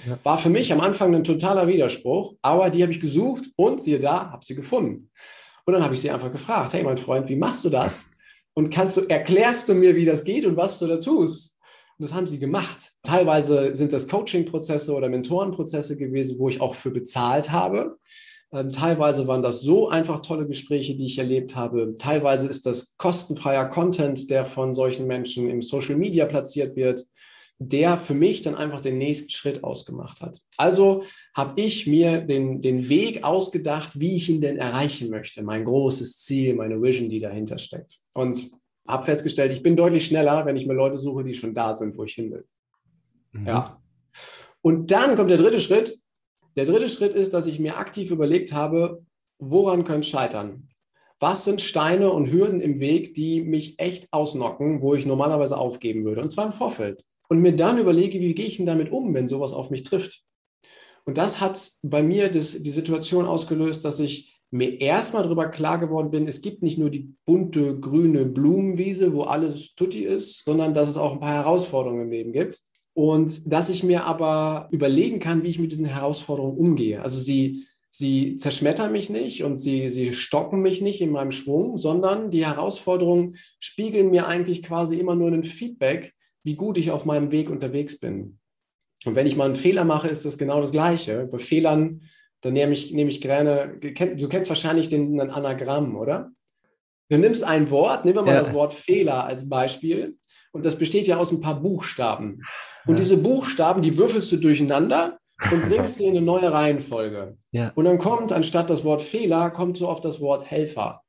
Ja. 0.07 0.17
War 0.23 0.37
für 0.37 0.49
mich 0.49 0.71
am 0.71 0.81
Anfang 0.81 1.13
ein 1.15 1.23
totaler 1.23 1.67
Widerspruch, 1.67 2.35
aber 2.41 2.69
die 2.69 2.81
habe 2.81 2.91
ich 2.91 2.99
gesucht 2.99 3.45
und 3.55 3.81
siehe 3.81 3.99
da, 3.99 4.31
habe 4.31 4.45
sie 4.45 4.55
gefunden. 4.55 5.09
Und 5.65 5.73
dann 5.73 5.83
habe 5.83 5.95
ich 5.95 6.01
sie 6.01 6.11
einfach 6.11 6.31
gefragt, 6.31 6.73
hey 6.73 6.83
mein 6.83 6.97
Freund, 6.97 7.27
wie 7.27 7.35
machst 7.35 7.65
du 7.65 7.69
das? 7.69 8.07
Und 8.53 8.69
kannst 8.69 8.97
du, 8.97 9.01
erklärst 9.01 9.67
du 9.67 9.73
mir, 9.73 9.95
wie 9.95 10.05
das 10.05 10.23
geht 10.23 10.45
und 10.45 10.55
was 10.55 10.79
du 10.79 10.87
da 10.87 10.97
tust? 10.97 11.59
Und 11.97 12.03
das 12.03 12.13
haben 12.13 12.27
sie 12.27 12.39
gemacht. 12.39 12.93
Teilweise 13.03 13.73
sind 13.73 13.91
das 13.91 14.07
Coaching-Prozesse 14.07 14.93
oder 14.93 15.09
Mentorenprozesse 15.09 15.97
gewesen, 15.97 16.39
wo 16.39 16.49
ich 16.49 16.61
auch 16.61 16.75
für 16.75 16.91
bezahlt 16.91 17.51
habe. 17.51 17.97
Ähm, 18.55 18.71
teilweise 18.71 19.27
waren 19.27 19.43
das 19.43 19.61
so 19.61 19.89
einfach 19.89 20.19
tolle 20.19 20.47
Gespräche, 20.47 20.95
die 20.95 21.07
ich 21.07 21.17
erlebt 21.17 21.55
habe. 21.55 21.95
Teilweise 21.97 22.47
ist 22.47 22.65
das 22.65 22.95
kostenfreier 22.97 23.65
Content, 23.65 24.29
der 24.29 24.45
von 24.45 24.73
solchen 24.73 25.07
Menschen 25.07 25.49
im 25.49 25.61
Social 25.61 25.97
Media 25.97 26.25
platziert 26.25 26.77
wird, 26.77 27.03
der 27.59 27.97
für 27.97 28.13
mich 28.13 28.41
dann 28.41 28.55
einfach 28.55 28.79
den 28.79 28.97
nächsten 28.97 29.29
Schritt 29.29 29.63
ausgemacht 29.63 30.21
hat. 30.21 30.39
Also 30.55 31.03
habe 31.33 31.59
ich 31.61 31.85
mir 31.85 32.19
den, 32.19 32.61
den 32.61 32.87
Weg 32.87 33.25
ausgedacht, 33.25 33.99
wie 33.99 34.15
ich 34.15 34.29
ihn 34.29 34.41
denn 34.41 34.57
erreichen 34.57 35.09
möchte. 35.09 35.43
Mein 35.43 35.65
großes 35.65 36.19
Ziel, 36.19 36.55
meine 36.55 36.81
Vision, 36.81 37.09
die 37.09 37.19
dahinter 37.19 37.57
steckt. 37.57 37.97
Und 38.13 38.51
habe 38.87 39.05
festgestellt, 39.05 39.51
ich 39.51 39.63
bin 39.63 39.75
deutlich 39.75 40.05
schneller, 40.05 40.45
wenn 40.45 40.55
ich 40.55 40.65
mir 40.65 40.75
Leute 40.75 40.97
suche, 40.97 41.23
die 41.23 41.33
schon 41.33 41.53
da 41.53 41.73
sind, 41.73 41.97
wo 41.97 42.05
ich 42.05 42.13
hin 42.13 42.31
will. 42.31 42.45
Mhm. 43.33 43.47
Ja. 43.47 43.81
Und 44.61 44.91
dann 44.91 45.15
kommt 45.15 45.29
der 45.29 45.37
dritte 45.37 45.59
Schritt, 45.59 45.97
der 46.55 46.65
dritte 46.65 46.89
Schritt 46.89 47.13
ist, 47.13 47.33
dass 47.33 47.47
ich 47.47 47.59
mir 47.59 47.77
aktiv 47.77 48.11
überlegt 48.11 48.53
habe, 48.53 49.03
woran 49.39 49.83
könnte 49.83 50.07
scheitern? 50.07 50.69
Was 51.19 51.45
sind 51.45 51.61
Steine 51.61 52.11
und 52.11 52.31
Hürden 52.31 52.61
im 52.61 52.79
Weg, 52.79 53.13
die 53.13 53.41
mich 53.41 53.79
echt 53.79 54.11
ausnocken, 54.11 54.81
wo 54.81 54.95
ich 54.95 55.05
normalerweise 55.05 55.57
aufgeben 55.57 56.03
würde? 56.03 56.21
Und 56.21 56.31
zwar 56.31 56.45
im 56.45 56.51
Vorfeld. 56.51 57.03
Und 57.29 57.41
mir 57.41 57.55
dann 57.55 57.77
überlege, 57.77 58.19
wie 58.19 58.35
gehe 58.35 58.45
ich 58.45 58.57
denn 58.57 58.65
damit 58.65 58.91
um, 58.91 59.13
wenn 59.13 59.29
sowas 59.29 59.53
auf 59.53 59.69
mich 59.69 59.83
trifft? 59.83 60.23
Und 61.05 61.17
das 61.17 61.39
hat 61.39 61.71
bei 61.83 62.03
mir 62.03 62.29
das, 62.29 62.61
die 62.61 62.69
Situation 62.69 63.25
ausgelöst, 63.25 63.85
dass 63.85 63.99
ich 63.99 64.41
mir 64.51 64.79
erstmal 64.79 65.23
darüber 65.23 65.49
klar 65.49 65.79
geworden 65.79 66.11
bin, 66.11 66.27
es 66.27 66.41
gibt 66.41 66.63
nicht 66.63 66.77
nur 66.77 66.89
die 66.89 67.13
bunte 67.25 67.79
grüne 67.79 68.25
Blumenwiese, 68.25 69.13
wo 69.13 69.23
alles 69.23 69.75
tutti 69.75 70.03
ist, 70.03 70.43
sondern 70.45 70.73
dass 70.73 70.89
es 70.89 70.97
auch 70.97 71.13
ein 71.13 71.19
paar 71.19 71.33
Herausforderungen 71.33 72.03
im 72.03 72.11
Leben 72.11 72.31
gibt. 72.31 72.61
Und 72.95 73.51
dass 73.51 73.67
ich 73.67 73.83
mir 73.83 74.05
aber 74.05 74.69
überlegen 74.71 75.19
kann, 75.19 75.43
wie 75.43 75.49
ich 75.49 75.59
mit 75.59 75.73
diesen 75.73 75.85
Herausforderungen 75.85 76.57
umgehe. 76.57 77.01
Also 77.01 77.19
sie, 77.19 77.67
sie 77.89 78.37
zerschmettern 78.37 78.93
mich 78.93 79.09
nicht 79.09 79.43
und 79.43 79.57
sie, 79.57 79.89
sie 79.89 80.13
stocken 80.13 80.61
mich 80.61 80.81
nicht 80.81 81.01
in 81.01 81.11
meinem 81.11 81.31
Schwung, 81.31 81.75
sondern 81.75 82.31
die 82.31 82.45
Herausforderungen 82.45 83.35
spiegeln 83.59 84.11
mir 84.11 84.27
eigentlich 84.27 84.63
quasi 84.63 84.97
immer 84.97 85.13
nur 85.13 85.29
ein 85.29 85.43
Feedback, 85.43 86.15
wie 86.43 86.55
gut 86.55 86.77
ich 86.77 86.89
auf 86.89 87.03
meinem 87.03 87.33
Weg 87.33 87.49
unterwegs 87.49 87.99
bin. 87.99 88.39
Und 89.03 89.15
wenn 89.15 89.27
ich 89.27 89.35
mal 89.35 89.45
einen 89.45 89.55
Fehler 89.55 89.83
mache, 89.83 90.07
ist 90.07 90.23
das 90.23 90.37
genau 90.37 90.61
das 90.61 90.71
Gleiche. 90.71 91.27
Bei 91.29 91.37
Fehlern, 91.37 92.01
dann 92.39 92.53
nehme 92.53 92.71
ich, 92.71 92.93
nehme 92.93 93.09
ich 93.09 93.19
gerne, 93.19 93.77
du 93.77 94.29
kennst 94.29 94.49
wahrscheinlich 94.49 94.87
den, 94.87 95.17
den 95.17 95.29
Anagramm, 95.29 95.97
oder? 95.97 96.31
Du 97.09 97.17
nimmst 97.17 97.43
ein 97.43 97.69
Wort, 97.69 98.05
nehmen 98.05 98.19
wir 98.19 98.23
mal 98.23 98.35
ja. 98.35 98.43
das 98.43 98.53
Wort 98.53 98.73
Fehler 98.73 99.25
als 99.25 99.49
Beispiel. 99.49 100.17
Und 100.55 100.65
das 100.65 100.77
besteht 100.77 101.05
ja 101.05 101.17
aus 101.17 101.33
ein 101.33 101.41
paar 101.41 101.61
Buchstaben. 101.61 102.41
Und 102.87 102.93
ja. 102.93 103.03
diese 103.03 103.17
Buchstaben, 103.17 103.81
die 103.81 103.97
würfelst 103.97 104.31
du 104.31 104.37
durcheinander 104.37 105.19
und 105.51 105.65
bringst 105.69 105.95
sie 105.95 106.05
in 106.05 106.15
eine 106.15 106.25
neue 106.25 106.53
Reihenfolge. 106.53 107.35
Ja. 107.51 107.73
Und 107.75 107.83
dann 107.83 107.97
kommt 107.97 108.31
anstatt 108.31 108.69
das 108.69 108.85
Wort 108.85 109.01
Fehler, 109.01 109.51
kommt 109.51 109.75
so 109.75 109.89
oft 109.89 110.05
das 110.05 110.21
Wort 110.21 110.49
Helfer. 110.49 111.01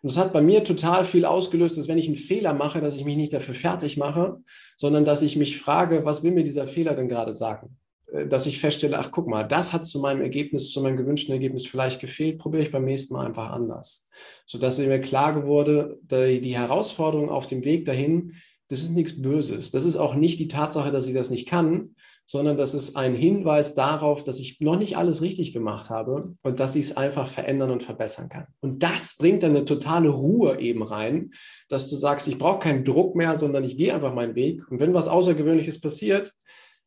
Und 0.00 0.12
das 0.12 0.16
hat 0.16 0.32
bei 0.32 0.40
mir 0.40 0.62
total 0.62 1.04
viel 1.04 1.24
ausgelöst, 1.24 1.76
dass 1.76 1.88
wenn 1.88 1.98
ich 1.98 2.06
einen 2.06 2.14
Fehler 2.14 2.54
mache, 2.54 2.80
dass 2.80 2.94
ich 2.94 3.04
mich 3.04 3.16
nicht 3.16 3.32
dafür 3.32 3.54
fertig 3.54 3.96
mache, 3.96 4.36
sondern 4.76 5.04
dass 5.04 5.22
ich 5.22 5.34
mich 5.34 5.58
frage, 5.58 6.04
was 6.04 6.22
will 6.22 6.30
mir 6.30 6.44
dieser 6.44 6.68
Fehler 6.68 6.94
denn 6.94 7.08
gerade 7.08 7.32
sagen? 7.32 7.76
äh, 8.12 8.28
dass 8.28 8.46
ich 8.46 8.60
feststelle, 8.60 8.96
ach 8.96 9.10
guck 9.10 9.26
mal, 9.26 9.42
das 9.42 9.72
hat 9.72 9.84
zu 9.84 9.98
meinem 9.98 10.20
Ergebnis, 10.20 10.70
zu 10.70 10.80
meinem 10.82 10.96
gewünschten 10.96 11.34
Ergebnis 11.34 11.66
vielleicht 11.66 12.00
gefehlt, 12.00 12.38
probiere 12.38 12.62
ich 12.62 12.70
beim 12.70 12.84
nächsten 12.84 13.14
Mal 13.14 13.26
einfach 13.26 13.50
anders. 13.50 14.08
Sodass 14.46 14.78
mir 14.78 15.00
klar 15.00 15.48
wurde, 15.48 15.98
die 16.02 16.56
Herausforderung 16.56 17.28
auf 17.28 17.48
dem 17.48 17.64
Weg 17.64 17.86
dahin, 17.86 18.34
das 18.68 18.80
ist 18.82 18.90
nichts 18.90 19.20
Böses. 19.20 19.70
Das 19.70 19.84
ist 19.84 19.96
auch 19.96 20.14
nicht 20.14 20.38
die 20.38 20.48
Tatsache, 20.48 20.90
dass 20.90 21.06
ich 21.06 21.14
das 21.14 21.30
nicht 21.30 21.48
kann, 21.48 21.94
sondern 22.24 22.56
das 22.56 22.72
ist 22.72 22.96
ein 22.96 23.14
Hinweis 23.14 23.74
darauf, 23.74 24.24
dass 24.24 24.38
ich 24.38 24.60
noch 24.60 24.78
nicht 24.78 24.96
alles 24.96 25.20
richtig 25.20 25.52
gemacht 25.52 25.90
habe 25.90 26.34
und 26.42 26.60
dass 26.60 26.74
ich 26.74 26.86
es 26.86 26.96
einfach 26.96 27.28
verändern 27.28 27.70
und 27.70 27.82
verbessern 27.82 28.30
kann. 28.30 28.46
Und 28.60 28.82
das 28.82 29.16
bringt 29.16 29.42
dann 29.42 29.50
eine 29.50 29.66
totale 29.66 30.08
Ruhe 30.08 30.58
eben 30.58 30.82
rein, 30.82 31.30
dass 31.68 31.90
du 31.90 31.96
sagst, 31.96 32.26
ich 32.26 32.38
brauche 32.38 32.60
keinen 32.60 32.84
Druck 32.84 33.14
mehr, 33.14 33.36
sondern 33.36 33.64
ich 33.64 33.76
gehe 33.76 33.94
einfach 33.94 34.14
meinen 34.14 34.34
Weg. 34.34 34.62
Und 34.70 34.80
wenn 34.80 34.94
was 34.94 35.08
Außergewöhnliches 35.08 35.80
passiert, 35.80 36.32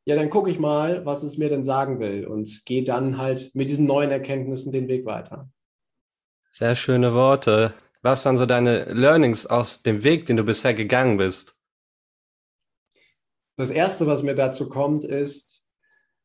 ja, 0.05 0.15
dann 0.15 0.29
gucke 0.29 0.49
ich 0.49 0.57
mal, 0.57 1.05
was 1.05 1.21
es 1.21 1.37
mir 1.37 1.49
denn 1.49 1.63
sagen 1.63 1.99
will 1.99 2.25
und 2.25 2.65
gehe 2.65 2.83
dann 2.83 3.17
halt 3.17 3.51
mit 3.53 3.69
diesen 3.69 3.85
neuen 3.85 4.09
Erkenntnissen 4.09 4.71
den 4.71 4.87
Weg 4.87 5.05
weiter. 5.05 5.49
Sehr 6.49 6.75
schöne 6.75 7.13
Worte. 7.13 7.73
Was 8.01 8.25
waren 8.25 8.37
so 8.37 8.45
deine 8.45 8.85
Learnings 8.85 9.45
aus 9.45 9.83
dem 9.83 10.03
Weg, 10.03 10.25
den 10.25 10.37
du 10.37 10.43
bisher 10.43 10.73
gegangen 10.73 11.17
bist? 11.17 11.56
Das 13.57 13.71
Erste, 13.71 14.05
was 14.05 14.21
mir 14.21 14.35
dazu 14.35 14.69
kommt, 14.69 15.03
ist, 15.03 15.63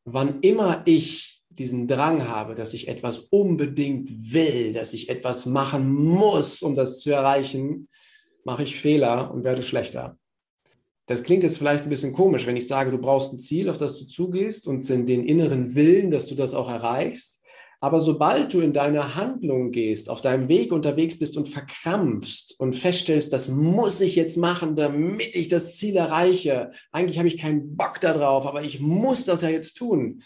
wann 0.05 0.39
immer 0.41 0.83
ich 0.85 1.43
diesen 1.49 1.87
Drang 1.87 2.27
habe, 2.27 2.53
dass 2.53 2.75
ich 2.75 2.87
etwas 2.87 3.17
unbedingt 3.17 4.33
will, 4.33 4.73
dass 4.73 4.93
ich 4.93 5.09
etwas 5.09 5.47
machen 5.47 5.91
muss, 5.91 6.61
um 6.61 6.75
das 6.75 6.99
zu 6.99 7.11
erreichen, 7.11 7.89
mache 8.43 8.63
ich 8.63 8.79
Fehler 8.79 9.31
und 9.31 9.43
werde 9.43 9.63
schlechter. 9.63 10.17
Das 11.07 11.23
klingt 11.23 11.43
jetzt 11.43 11.57
vielleicht 11.57 11.83
ein 11.83 11.89
bisschen 11.89 12.13
komisch, 12.13 12.45
wenn 12.45 12.55
ich 12.55 12.67
sage, 12.67 12.91
du 12.91 12.99
brauchst 12.99 13.33
ein 13.33 13.39
Ziel, 13.39 13.69
auf 13.69 13.77
das 13.77 13.97
du 13.97 14.05
zugehst 14.05 14.67
und 14.67 14.87
den 14.87 15.07
inneren 15.07 15.75
Willen, 15.75 16.11
dass 16.11 16.27
du 16.27 16.35
das 16.35 16.53
auch 16.53 16.69
erreichst. 16.69 17.42
Aber 17.83 17.99
sobald 17.99 18.53
du 18.53 18.61
in 18.61 18.71
deine 18.71 19.15
Handlung 19.15 19.71
gehst, 19.71 20.09
auf 20.09 20.21
deinem 20.21 20.47
Weg 20.47 20.71
unterwegs 20.71 21.19
bist 21.19 21.35
und 21.35 21.49
verkrampfst 21.49 22.57
und 22.57 22.77
feststellst, 22.77 23.33
das 23.33 23.49
muss 23.49 23.99
ich 23.99 24.15
jetzt 24.15 24.37
machen, 24.37 24.77
damit 24.77 25.35
ich 25.35 25.49
das 25.49 25.75
Ziel 25.75 25.97
erreiche, 25.97 26.71
eigentlich 26.93 27.17
habe 27.17 27.27
ich 27.27 27.37
keinen 27.37 27.75
Bock 27.75 27.99
darauf, 27.99 28.45
aber 28.45 28.63
ich 28.63 28.79
muss 28.79 29.25
das 29.25 29.41
ja 29.41 29.49
jetzt 29.49 29.73
tun, 29.73 30.21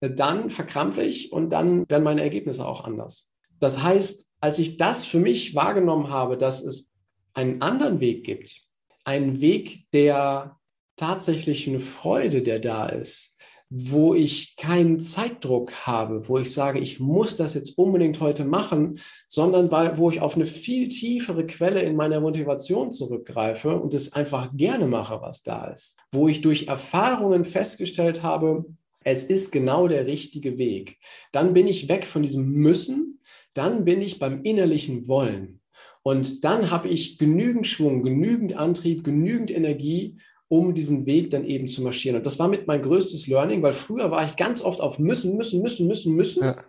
dann 0.00 0.50
verkrampfe 0.50 1.04
ich 1.04 1.30
und 1.30 1.50
dann 1.50 1.88
werden 1.88 2.02
meine 2.02 2.22
Ergebnisse 2.22 2.66
auch 2.66 2.82
anders. 2.82 3.30
Das 3.60 3.84
heißt, 3.84 4.34
als 4.40 4.58
ich 4.58 4.76
das 4.76 5.04
für 5.04 5.20
mich 5.20 5.54
wahrgenommen 5.54 6.10
habe, 6.10 6.36
dass 6.36 6.60
es 6.60 6.90
einen 7.34 7.62
anderen 7.62 8.00
Weg 8.00 8.24
gibt, 8.24 8.62
einen 9.04 9.40
Weg 9.40 9.88
der 9.92 10.58
tatsächlichen 10.96 11.78
Freude, 11.78 12.42
der 12.42 12.58
da 12.58 12.86
ist, 12.86 13.36
wo 13.72 14.16
ich 14.16 14.56
keinen 14.56 14.98
Zeitdruck 14.98 15.72
habe, 15.86 16.28
wo 16.28 16.38
ich 16.38 16.52
sage, 16.52 16.80
ich 16.80 16.98
muss 16.98 17.36
das 17.36 17.54
jetzt 17.54 17.78
unbedingt 17.78 18.20
heute 18.20 18.44
machen, 18.44 18.98
sondern 19.28 19.68
bei, 19.68 19.96
wo 19.96 20.10
ich 20.10 20.20
auf 20.20 20.34
eine 20.34 20.46
viel 20.46 20.88
tiefere 20.88 21.46
Quelle 21.46 21.80
in 21.82 21.94
meiner 21.94 22.20
Motivation 22.20 22.90
zurückgreife 22.90 23.80
und 23.80 23.94
es 23.94 24.12
einfach 24.12 24.50
gerne 24.56 24.88
mache, 24.88 25.20
was 25.22 25.44
da 25.44 25.66
ist. 25.66 25.96
Wo 26.10 26.26
ich 26.26 26.40
durch 26.40 26.66
Erfahrungen 26.66 27.44
festgestellt 27.44 28.24
habe, 28.24 28.64
es 29.04 29.24
ist 29.24 29.52
genau 29.52 29.86
der 29.86 30.04
richtige 30.04 30.58
Weg. 30.58 30.98
Dann 31.30 31.54
bin 31.54 31.68
ich 31.68 31.88
weg 31.88 32.04
von 32.04 32.22
diesem 32.22 32.50
Müssen, 32.50 33.20
dann 33.54 33.84
bin 33.84 34.00
ich 34.02 34.18
beim 34.18 34.42
innerlichen 34.42 35.06
Wollen. 35.06 35.60
Und 36.02 36.44
dann 36.44 36.72
habe 36.72 36.88
ich 36.88 37.18
genügend 37.18 37.68
Schwung, 37.68 38.02
genügend 38.02 38.56
Antrieb, 38.56 39.04
genügend 39.04 39.50
Energie, 39.50 40.16
um 40.50 40.74
diesen 40.74 41.06
Weg 41.06 41.30
dann 41.30 41.44
eben 41.44 41.68
zu 41.68 41.80
marschieren. 41.80 42.16
Und 42.16 42.26
das 42.26 42.40
war 42.40 42.48
mit 42.48 42.66
mein 42.66 42.82
größtes 42.82 43.28
Learning, 43.28 43.62
weil 43.62 43.72
früher 43.72 44.10
war 44.10 44.26
ich 44.26 44.34
ganz 44.34 44.60
oft 44.62 44.80
auf 44.80 44.98
müssen, 44.98 45.36
müssen, 45.36 45.62
müssen, 45.62 45.86
müssen, 45.86 46.14
müssen. 46.14 46.42
Ja. 46.42 46.64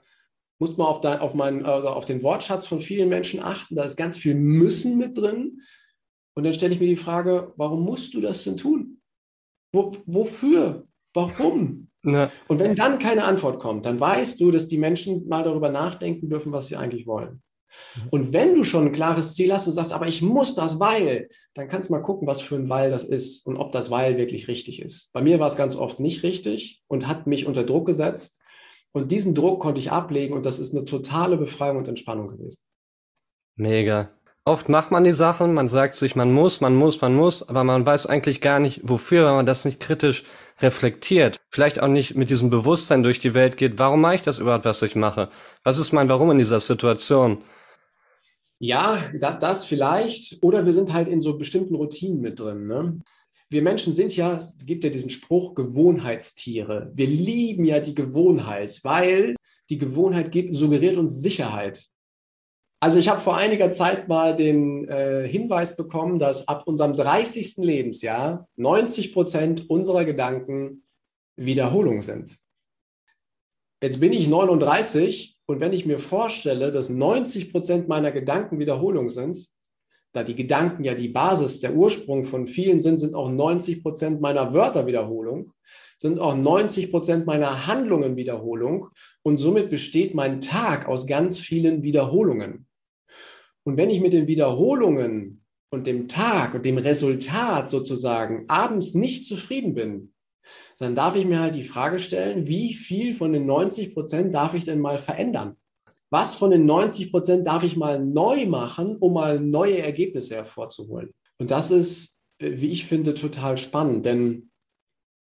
Muss 0.59 0.77
man 0.77 0.85
auf, 0.85 1.01
dein, 1.01 1.17
auf, 1.17 1.33
meinen, 1.33 1.65
also 1.65 1.89
auf 1.89 2.05
den 2.05 2.21
Wortschatz 2.21 2.67
von 2.67 2.79
vielen 2.79 3.09
Menschen 3.09 3.41
achten. 3.41 3.75
Da 3.75 3.83
ist 3.83 3.97
ganz 3.97 4.19
viel 4.19 4.35
müssen 4.35 4.99
mit 4.99 5.17
drin. 5.17 5.61
Und 6.35 6.43
dann 6.43 6.53
stelle 6.53 6.75
ich 6.75 6.79
mir 6.79 6.87
die 6.87 6.95
Frage, 6.95 7.53
warum 7.57 7.83
musst 7.83 8.13
du 8.13 8.21
das 8.21 8.43
denn 8.43 8.55
tun? 8.55 9.01
Wo, 9.73 9.91
wofür? 10.05 10.85
Warum? 11.15 11.87
Ja. 12.03 12.31
Und 12.47 12.59
wenn 12.59 12.75
dann 12.75 12.99
keine 12.99 13.23
Antwort 13.23 13.59
kommt, 13.59 13.87
dann 13.87 13.99
weißt 13.99 14.39
du, 14.39 14.51
dass 14.51 14.67
die 14.67 14.77
Menschen 14.77 15.27
mal 15.27 15.43
darüber 15.43 15.69
nachdenken 15.69 16.29
dürfen, 16.29 16.51
was 16.51 16.67
sie 16.67 16.75
eigentlich 16.75 17.07
wollen. 17.07 17.41
Mhm. 17.95 18.09
Und 18.09 18.33
wenn 18.33 18.55
du 18.55 18.63
schon 18.63 18.87
ein 18.87 18.91
klares 18.91 19.35
Ziel 19.35 19.53
hast 19.53 19.67
und 19.67 19.73
sagst, 19.73 19.93
aber 19.93 20.07
ich 20.07 20.21
muss 20.21 20.55
das, 20.55 20.79
weil, 20.79 21.29
dann 21.53 21.67
kannst 21.67 21.89
du 21.89 21.93
mal 21.93 22.01
gucken, 22.01 22.27
was 22.27 22.41
für 22.41 22.55
ein 22.55 22.69
Weil 22.69 22.91
das 22.91 23.03
ist 23.03 23.45
und 23.45 23.57
ob 23.57 23.71
das 23.71 23.91
Weil 23.91 24.17
wirklich 24.17 24.47
richtig 24.47 24.81
ist. 24.81 25.11
Bei 25.13 25.21
mir 25.21 25.39
war 25.39 25.47
es 25.47 25.55
ganz 25.55 25.75
oft 25.75 25.99
nicht 25.99 26.23
richtig 26.23 26.81
und 26.87 27.07
hat 27.07 27.27
mich 27.27 27.45
unter 27.45 27.63
Druck 27.63 27.85
gesetzt. 27.85 28.39
Und 28.93 29.11
diesen 29.11 29.35
Druck 29.35 29.61
konnte 29.61 29.79
ich 29.79 29.91
ablegen 29.91 30.33
und 30.33 30.45
das 30.45 30.59
ist 30.59 30.75
eine 30.75 30.85
totale 30.85 31.37
Befreiung 31.37 31.77
und 31.77 31.87
Entspannung 31.87 32.27
gewesen. 32.27 32.59
Mega. 33.55 34.09
Oft 34.43 34.69
macht 34.69 34.89
man 34.89 35.03
die 35.03 35.13
Sachen, 35.13 35.53
man 35.53 35.69
sagt 35.69 35.93
sich, 35.93 36.15
man 36.15 36.33
muss, 36.33 36.61
man 36.61 36.75
muss, 36.75 36.99
man 36.99 37.13
muss, 37.13 37.47
aber 37.47 37.63
man 37.63 37.85
weiß 37.85 38.07
eigentlich 38.07 38.41
gar 38.41 38.59
nicht, 38.59 38.81
wofür, 38.83 39.25
wenn 39.25 39.35
man 39.35 39.45
das 39.45 39.65
nicht 39.65 39.79
kritisch 39.79 40.25
reflektiert, 40.61 41.39
vielleicht 41.51 41.79
auch 41.79 41.87
nicht 41.87 42.15
mit 42.15 42.31
diesem 42.31 42.49
Bewusstsein 42.49 43.03
durch 43.03 43.19
die 43.19 43.35
Welt 43.35 43.55
geht, 43.55 43.77
warum 43.77 44.01
mache 44.01 44.15
ich 44.15 44.21
das 44.23 44.39
überhaupt, 44.39 44.65
was 44.65 44.81
ich 44.81 44.95
mache? 44.95 45.29
Was 45.63 45.77
ist 45.77 45.91
mein 45.91 46.09
Warum 46.09 46.31
in 46.31 46.39
dieser 46.39 46.59
Situation? 46.59 47.43
Ja, 48.61 49.11
das, 49.19 49.39
das 49.39 49.65
vielleicht. 49.65 50.37
Oder 50.43 50.67
wir 50.67 50.73
sind 50.73 50.93
halt 50.93 51.07
in 51.07 51.19
so 51.19 51.35
bestimmten 51.35 51.73
Routinen 51.73 52.21
mit 52.21 52.39
drin. 52.39 52.67
Ne? 52.67 52.99
Wir 53.49 53.63
Menschen 53.63 53.95
sind 53.95 54.15
ja, 54.15 54.37
es 54.37 54.55
gibt 54.67 54.83
ja 54.83 54.91
diesen 54.91 55.09
Spruch, 55.09 55.55
Gewohnheitstiere. 55.55 56.91
Wir 56.93 57.07
lieben 57.07 57.65
ja 57.65 57.79
die 57.79 57.95
Gewohnheit, 57.95 58.79
weil 58.83 59.35
die 59.71 59.79
Gewohnheit 59.79 60.31
gibt, 60.31 60.53
suggeriert 60.53 60.97
uns 60.97 61.23
Sicherheit. 61.23 61.87
Also 62.79 62.99
ich 62.99 63.09
habe 63.09 63.19
vor 63.19 63.35
einiger 63.35 63.71
Zeit 63.71 64.07
mal 64.07 64.35
den 64.35 64.87
äh, 64.87 65.27
Hinweis 65.27 65.75
bekommen, 65.75 66.19
dass 66.19 66.47
ab 66.47 66.67
unserem 66.67 66.95
30. 66.95 67.57
Lebensjahr 67.57 68.47
90 68.57 69.11
Prozent 69.11 69.69
unserer 69.71 70.05
Gedanken 70.05 70.83
Wiederholung 71.35 72.03
sind. 72.03 72.37
Jetzt 73.81 73.99
bin 73.99 74.13
ich 74.13 74.27
39 74.27 75.39
und 75.51 75.59
wenn 75.59 75.73
ich 75.73 75.85
mir 75.85 75.99
vorstelle, 75.99 76.71
dass 76.71 76.89
90 76.89 77.51
Prozent 77.51 77.87
meiner 77.87 78.11
Gedanken 78.11 78.59
Wiederholung 78.59 79.09
sind, 79.09 79.49
da 80.13 80.23
die 80.23 80.35
Gedanken 80.35 80.83
ja 80.83 80.93
die 80.93 81.09
Basis, 81.09 81.59
der 81.59 81.75
Ursprung 81.75 82.23
von 82.23 82.47
vielen 82.47 82.79
sind, 82.79 82.97
sind 82.97 83.15
auch 83.15 83.29
90 83.29 83.83
Prozent 83.83 84.21
meiner 84.21 84.53
Wörter 84.53 84.87
Wiederholung, 84.87 85.51
sind 85.97 86.19
auch 86.19 86.35
90 86.35 86.89
Prozent 86.89 87.25
meiner 87.25 87.67
Handlungen 87.67 88.15
Wiederholung 88.15 88.89
und 89.23 89.37
somit 89.37 89.69
besteht 89.69 90.15
mein 90.15 90.41
Tag 90.41 90.87
aus 90.87 91.05
ganz 91.05 91.39
vielen 91.39 91.83
Wiederholungen. 91.83 92.67
Und 93.63 93.77
wenn 93.77 93.89
ich 93.89 94.01
mit 94.01 94.13
den 94.13 94.27
Wiederholungen 94.27 95.43
und 95.69 95.85
dem 95.85 96.07
Tag 96.07 96.53
und 96.53 96.65
dem 96.65 96.77
Resultat 96.77 97.69
sozusagen 97.69 98.45
abends 98.47 98.95
nicht 98.95 99.25
zufrieden 99.25 99.73
bin, 99.73 100.13
dann 100.81 100.95
darf 100.95 101.15
ich 101.15 101.25
mir 101.25 101.39
halt 101.39 101.55
die 101.55 101.63
Frage 101.63 101.99
stellen, 101.99 102.47
wie 102.47 102.73
viel 102.73 103.13
von 103.13 103.33
den 103.33 103.45
90 103.45 103.93
Prozent 103.93 104.33
darf 104.33 104.53
ich 104.53 104.65
denn 104.65 104.79
mal 104.79 104.97
verändern? 104.97 105.55
Was 106.09 106.35
von 106.35 106.51
den 106.51 106.65
90 106.65 107.11
Prozent 107.11 107.47
darf 107.47 107.63
ich 107.63 107.77
mal 107.77 108.03
neu 108.03 108.45
machen, 108.45 108.97
um 108.97 109.13
mal 109.13 109.39
neue 109.39 109.81
Ergebnisse 109.81 110.35
hervorzuholen? 110.35 111.11
Und 111.39 111.51
das 111.51 111.71
ist, 111.71 112.21
wie 112.39 112.69
ich 112.69 112.85
finde, 112.85 113.13
total 113.13 113.57
spannend, 113.57 114.05
denn 114.05 114.51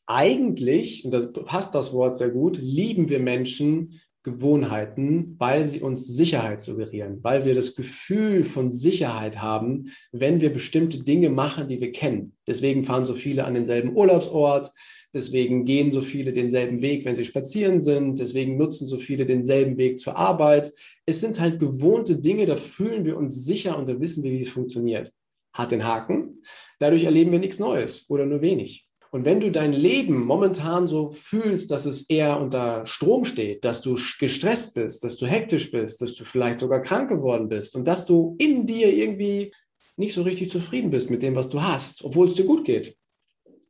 eigentlich, 0.06 1.04
und 1.04 1.12
da 1.12 1.20
passt 1.20 1.74
das 1.74 1.92
Wort 1.92 2.16
sehr 2.16 2.30
gut, 2.30 2.58
lieben 2.58 3.08
wir 3.08 3.20
Menschen 3.20 4.00
Gewohnheiten, 4.22 5.36
weil 5.38 5.64
sie 5.66 5.80
uns 5.80 6.06
Sicherheit 6.06 6.60
suggerieren, 6.60 7.18
weil 7.22 7.44
wir 7.44 7.54
das 7.54 7.76
Gefühl 7.76 8.42
von 8.42 8.70
Sicherheit 8.70 9.42
haben, 9.42 9.90
wenn 10.12 10.40
wir 10.40 10.52
bestimmte 10.52 11.04
Dinge 11.04 11.28
machen, 11.28 11.68
die 11.68 11.80
wir 11.80 11.92
kennen. 11.92 12.34
Deswegen 12.46 12.84
fahren 12.84 13.06
so 13.06 13.14
viele 13.14 13.44
an 13.44 13.54
denselben 13.54 13.94
Urlaubsort, 13.94 14.70
Deswegen 15.14 15.64
gehen 15.64 15.92
so 15.92 16.00
viele 16.00 16.32
denselben 16.32 16.82
Weg, 16.82 17.04
wenn 17.04 17.14
sie 17.14 17.24
spazieren 17.24 17.80
sind. 17.80 18.18
Deswegen 18.18 18.56
nutzen 18.56 18.86
so 18.86 18.98
viele 18.98 19.24
denselben 19.24 19.76
Weg 19.76 20.00
zur 20.00 20.16
Arbeit. 20.16 20.72
Es 21.06 21.20
sind 21.20 21.38
halt 21.40 21.60
gewohnte 21.60 22.16
Dinge, 22.16 22.46
da 22.46 22.56
fühlen 22.56 23.04
wir 23.04 23.16
uns 23.16 23.44
sicher 23.44 23.78
und 23.78 23.88
da 23.88 24.00
wissen 24.00 24.24
wir, 24.24 24.32
wie 24.32 24.42
es 24.42 24.48
funktioniert. 24.48 25.12
Hat 25.52 25.70
den 25.70 25.84
Haken. 25.84 26.42
Dadurch 26.80 27.04
erleben 27.04 27.30
wir 27.30 27.38
nichts 27.38 27.60
Neues 27.60 28.06
oder 28.08 28.26
nur 28.26 28.40
wenig. 28.40 28.86
Und 29.12 29.24
wenn 29.24 29.38
du 29.38 29.52
dein 29.52 29.72
Leben 29.72 30.24
momentan 30.24 30.88
so 30.88 31.08
fühlst, 31.08 31.70
dass 31.70 31.86
es 31.86 32.10
eher 32.10 32.40
unter 32.40 32.84
Strom 32.84 33.24
steht, 33.24 33.64
dass 33.64 33.80
du 33.80 33.96
gestresst 34.18 34.74
bist, 34.74 35.04
dass 35.04 35.16
du 35.16 35.26
hektisch 35.26 35.70
bist, 35.70 36.02
dass 36.02 36.14
du 36.14 36.24
vielleicht 36.24 36.58
sogar 36.58 36.82
krank 36.82 37.08
geworden 37.08 37.48
bist 37.48 37.76
und 37.76 37.86
dass 37.86 38.06
du 38.06 38.34
in 38.40 38.66
dir 38.66 38.92
irgendwie 38.92 39.52
nicht 39.96 40.14
so 40.14 40.22
richtig 40.22 40.50
zufrieden 40.50 40.90
bist 40.90 41.10
mit 41.10 41.22
dem, 41.22 41.36
was 41.36 41.48
du 41.48 41.62
hast, 41.62 42.04
obwohl 42.04 42.26
es 42.26 42.34
dir 42.34 42.44
gut 42.44 42.64
geht, 42.64 42.96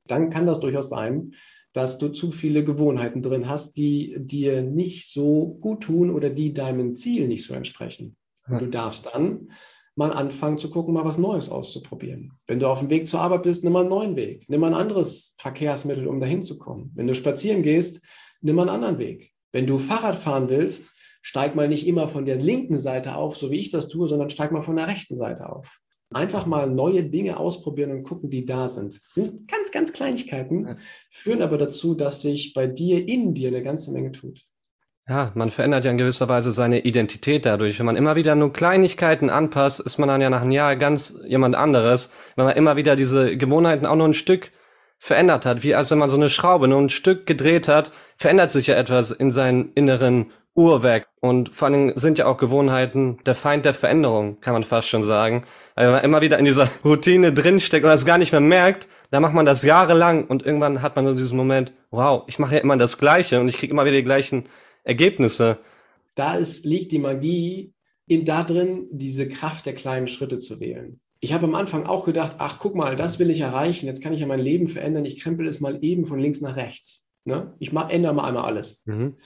dann 0.07 0.31
kann 0.31 0.47
das 0.47 0.61
durchaus 0.61 0.89
sein, 0.89 1.35
dass 1.73 1.99
du 1.99 2.09
zu 2.09 2.31
viele 2.31 2.65
Gewohnheiten 2.65 3.21
drin 3.21 3.49
hast, 3.49 3.77
die 3.77 4.17
dir 4.19 4.63
nicht 4.63 5.13
so 5.13 5.59
gut 5.61 5.83
tun 5.83 6.11
oder 6.11 6.31
die 6.31 6.53
deinem 6.53 6.95
Ziel 6.95 7.27
nicht 7.27 7.45
so 7.45 7.55
entsprechen. 7.55 8.17
Und 8.47 8.61
du 8.61 8.69
darfst 8.69 9.07
dann 9.13 9.49
mal 9.97 10.13
anfangen 10.13 10.59
zu 10.59 10.71
gucken, 10.71 10.95
mal 10.95 11.05
was 11.05 11.19
Neues 11.19 11.51
auszuprobieren. 11.51 12.33
Wenn 12.47 12.61
du 12.61 12.69
auf 12.69 12.81
dem 12.81 12.91
Weg 12.91 13.09
zur 13.09 13.21
Arbeit 13.21 13.43
bist, 13.43 13.65
nimm 13.65 13.73
mal 13.73 13.81
einen 13.81 13.89
neuen 13.89 14.17
Weg. 14.17 14.45
Nimm 14.49 14.61
mal 14.61 14.69
ein 14.69 14.81
anderes 14.81 15.35
Verkehrsmittel, 15.39 16.07
um 16.07 16.21
dahin 16.21 16.43
zu 16.43 16.59
kommen. 16.59 16.93
Wenn 16.95 17.07
du 17.07 17.15
spazieren 17.15 17.63
gehst, 17.63 18.03
nimm 18.41 18.57
mal 18.57 18.63
einen 18.63 18.71
anderen 18.71 18.99
Weg. 18.99 19.33
Wenn 19.53 19.67
du 19.67 19.79
Fahrrad 19.79 20.17
fahren 20.17 20.49
willst, 20.49 20.93
steig 21.23 21.55
mal 21.55 21.69
nicht 21.69 21.87
immer 21.87 22.09
von 22.09 22.27
der 22.27 22.37
linken 22.37 22.79
Seite 22.79 23.15
auf, 23.15 23.37
so 23.37 23.51
wie 23.51 23.59
ich 23.59 23.71
das 23.71 23.89
tue, 23.89 24.09
sondern 24.09 24.31
steig 24.31 24.53
mal 24.53 24.63
von 24.63 24.77
der 24.77 24.89
rechten 24.89 25.17
Seite 25.17 25.49
auf. 25.49 25.81
Einfach 26.15 26.47
mal 26.47 26.71
neue 26.71 27.05
Dinge 27.05 27.39
ausprobieren 27.39 27.91
und 27.91 28.03
gucken, 28.05 28.31
die 28.31 28.45
da 28.45 28.69
sind. 28.69 28.95
Das 28.95 29.15
sind 29.15 29.49
ganz, 29.49 29.73
ganz 29.73 29.93
Kleinigkeiten, 29.93 30.79
führen 31.11 31.43
aber 31.43 31.59
dazu, 31.59 31.95
dass 31.95 32.23
sich 32.23 32.55
bei 32.55 32.67
dir, 32.67 33.07
in 33.09 33.35
dir 33.35 33.49
eine 33.49 33.63
ganze 33.63 33.93
Menge 33.93 34.13
tut. 34.13 34.47
Ja, 35.07 35.33
man 35.35 35.51
verändert 35.51 35.85
ja 35.85 35.91
in 35.91 35.99
gewisser 35.99 36.29
Weise 36.29 36.53
seine 36.53 36.81
Identität 36.81 37.45
dadurch. 37.45 37.79
Wenn 37.79 37.85
man 37.85 37.97
immer 37.97 38.17
wieder 38.17 38.35
nur 38.35 38.55
Kleinigkeiten 38.55 39.29
anpasst, 39.29 39.81
ist 39.81 39.99
man 39.99 40.09
dann 40.09 40.23
ja 40.23 40.31
nach 40.31 40.41
einem 40.41 40.51
Jahr 40.51 40.77
ganz 40.77 41.19
jemand 41.27 41.57
anderes. 41.57 42.11
Wenn 42.37 42.47
man 42.47 42.57
immer 42.57 42.77
wieder 42.77 42.97
diese 42.97 43.37
Gewohnheiten 43.37 43.85
auch 43.85 43.97
nur 43.97 44.09
ein 44.09 44.15
Stück 44.15 44.51
verändert 44.99 45.45
hat, 45.45 45.63
wie 45.63 45.75
als 45.75 45.91
wenn 45.91 45.99
man 45.99 46.09
so 46.09 46.17
eine 46.17 46.31
Schraube 46.31 46.69
nur 46.69 46.81
ein 46.81 46.89
Stück 46.89 47.27
gedreht 47.27 47.69
hat, 47.69 47.93
verändert 48.17 48.51
sich 48.51 48.69
ja 48.69 48.77
etwas 48.77 49.11
in 49.11 49.31
seinem 49.31 49.73
inneren 49.75 50.31
Uhrwerk. 50.55 51.09
Und 51.21 51.49
vor 51.51 51.67
allen 51.67 51.75
Dingen 51.89 51.99
sind 51.99 52.19
ja 52.19 52.27
auch 52.27 52.37
Gewohnheiten 52.37 53.19
der 53.27 53.35
Feind 53.35 53.65
der 53.65 53.75
Veränderung, 53.75 54.41
kann 54.41 54.53
man 54.53 54.65
fast 54.65 54.89
schon 54.89 55.03
sagen. 55.03 55.45
Weil 55.75 55.87
wenn 55.87 55.95
man 55.95 56.05
immer 56.05 56.21
wieder 56.21 56.39
in 56.39 56.45
dieser 56.45 56.69
Routine 56.85 57.33
drinsteckt 57.33 57.85
und 57.85 57.91
das 57.91 58.07
gar 58.07 58.19
nicht 58.19 58.33
mehr 58.33 58.41
merkt, 58.41 58.89
dann 59.11 59.23
macht 59.23 59.35
man 59.35 59.47
das 59.47 59.63
jahrelang 59.63 60.27
und 60.27 60.45
irgendwann 60.45 60.83
hat 60.83 60.97
man 60.97 61.07
so 61.07 61.15
diesen 61.15 61.37
Moment, 61.37 61.73
wow, 61.91 62.25
ich 62.27 62.39
mache 62.39 62.57
ja 62.57 62.61
immer 62.61 62.77
das 62.77 62.99
Gleiche 62.99 63.41
und 63.41 63.49
ich 63.49 63.59
kriege 63.59 63.73
immer 63.73 63.85
wieder 63.85 63.97
die 63.97 64.05
gleichen 64.05 64.45
Ergebnisse. 64.83 65.59
Da 66.15 66.35
ist, 66.35 66.65
liegt 66.65 66.93
die 66.93 66.99
Magie 66.99 67.73
in, 68.07 68.25
da 68.25 68.43
drin, 68.45 68.89
diese 68.91 69.29
Kraft 69.29 69.67
der 69.67 69.75
kleinen 69.75 70.09
Schritte 70.09 70.39
zu 70.39 70.61
wählen. 70.61 71.01
Ich 71.21 71.33
habe 71.33 71.47
am 71.47 71.55
Anfang 71.55 71.87
auch 71.87 72.05
gedacht, 72.05 72.37
ach 72.39 72.59
guck 72.59 72.75
mal, 72.75 72.97
das 72.97 73.19
will 73.19 73.31
ich 73.31 73.41
erreichen, 73.41 73.87
jetzt 73.87 74.03
kann 74.03 74.13
ich 74.13 74.21
ja 74.21 74.27
mein 74.27 74.41
Leben 74.41 74.69
verändern, 74.69 75.07
ich 75.07 75.21
krempel 75.21 75.47
es 75.47 75.61
mal 75.61 75.83
eben 75.83 76.07
von 76.07 76.19
links 76.19 76.41
nach 76.41 76.57
rechts. 76.57 77.09
Ne? 77.25 77.55
Ich 77.59 77.73
mach, 77.73 77.89
ändere 77.91 78.15
mal 78.15 78.25
einmal 78.25 78.45
alles. 78.45 78.83
Mhm. 78.85 79.17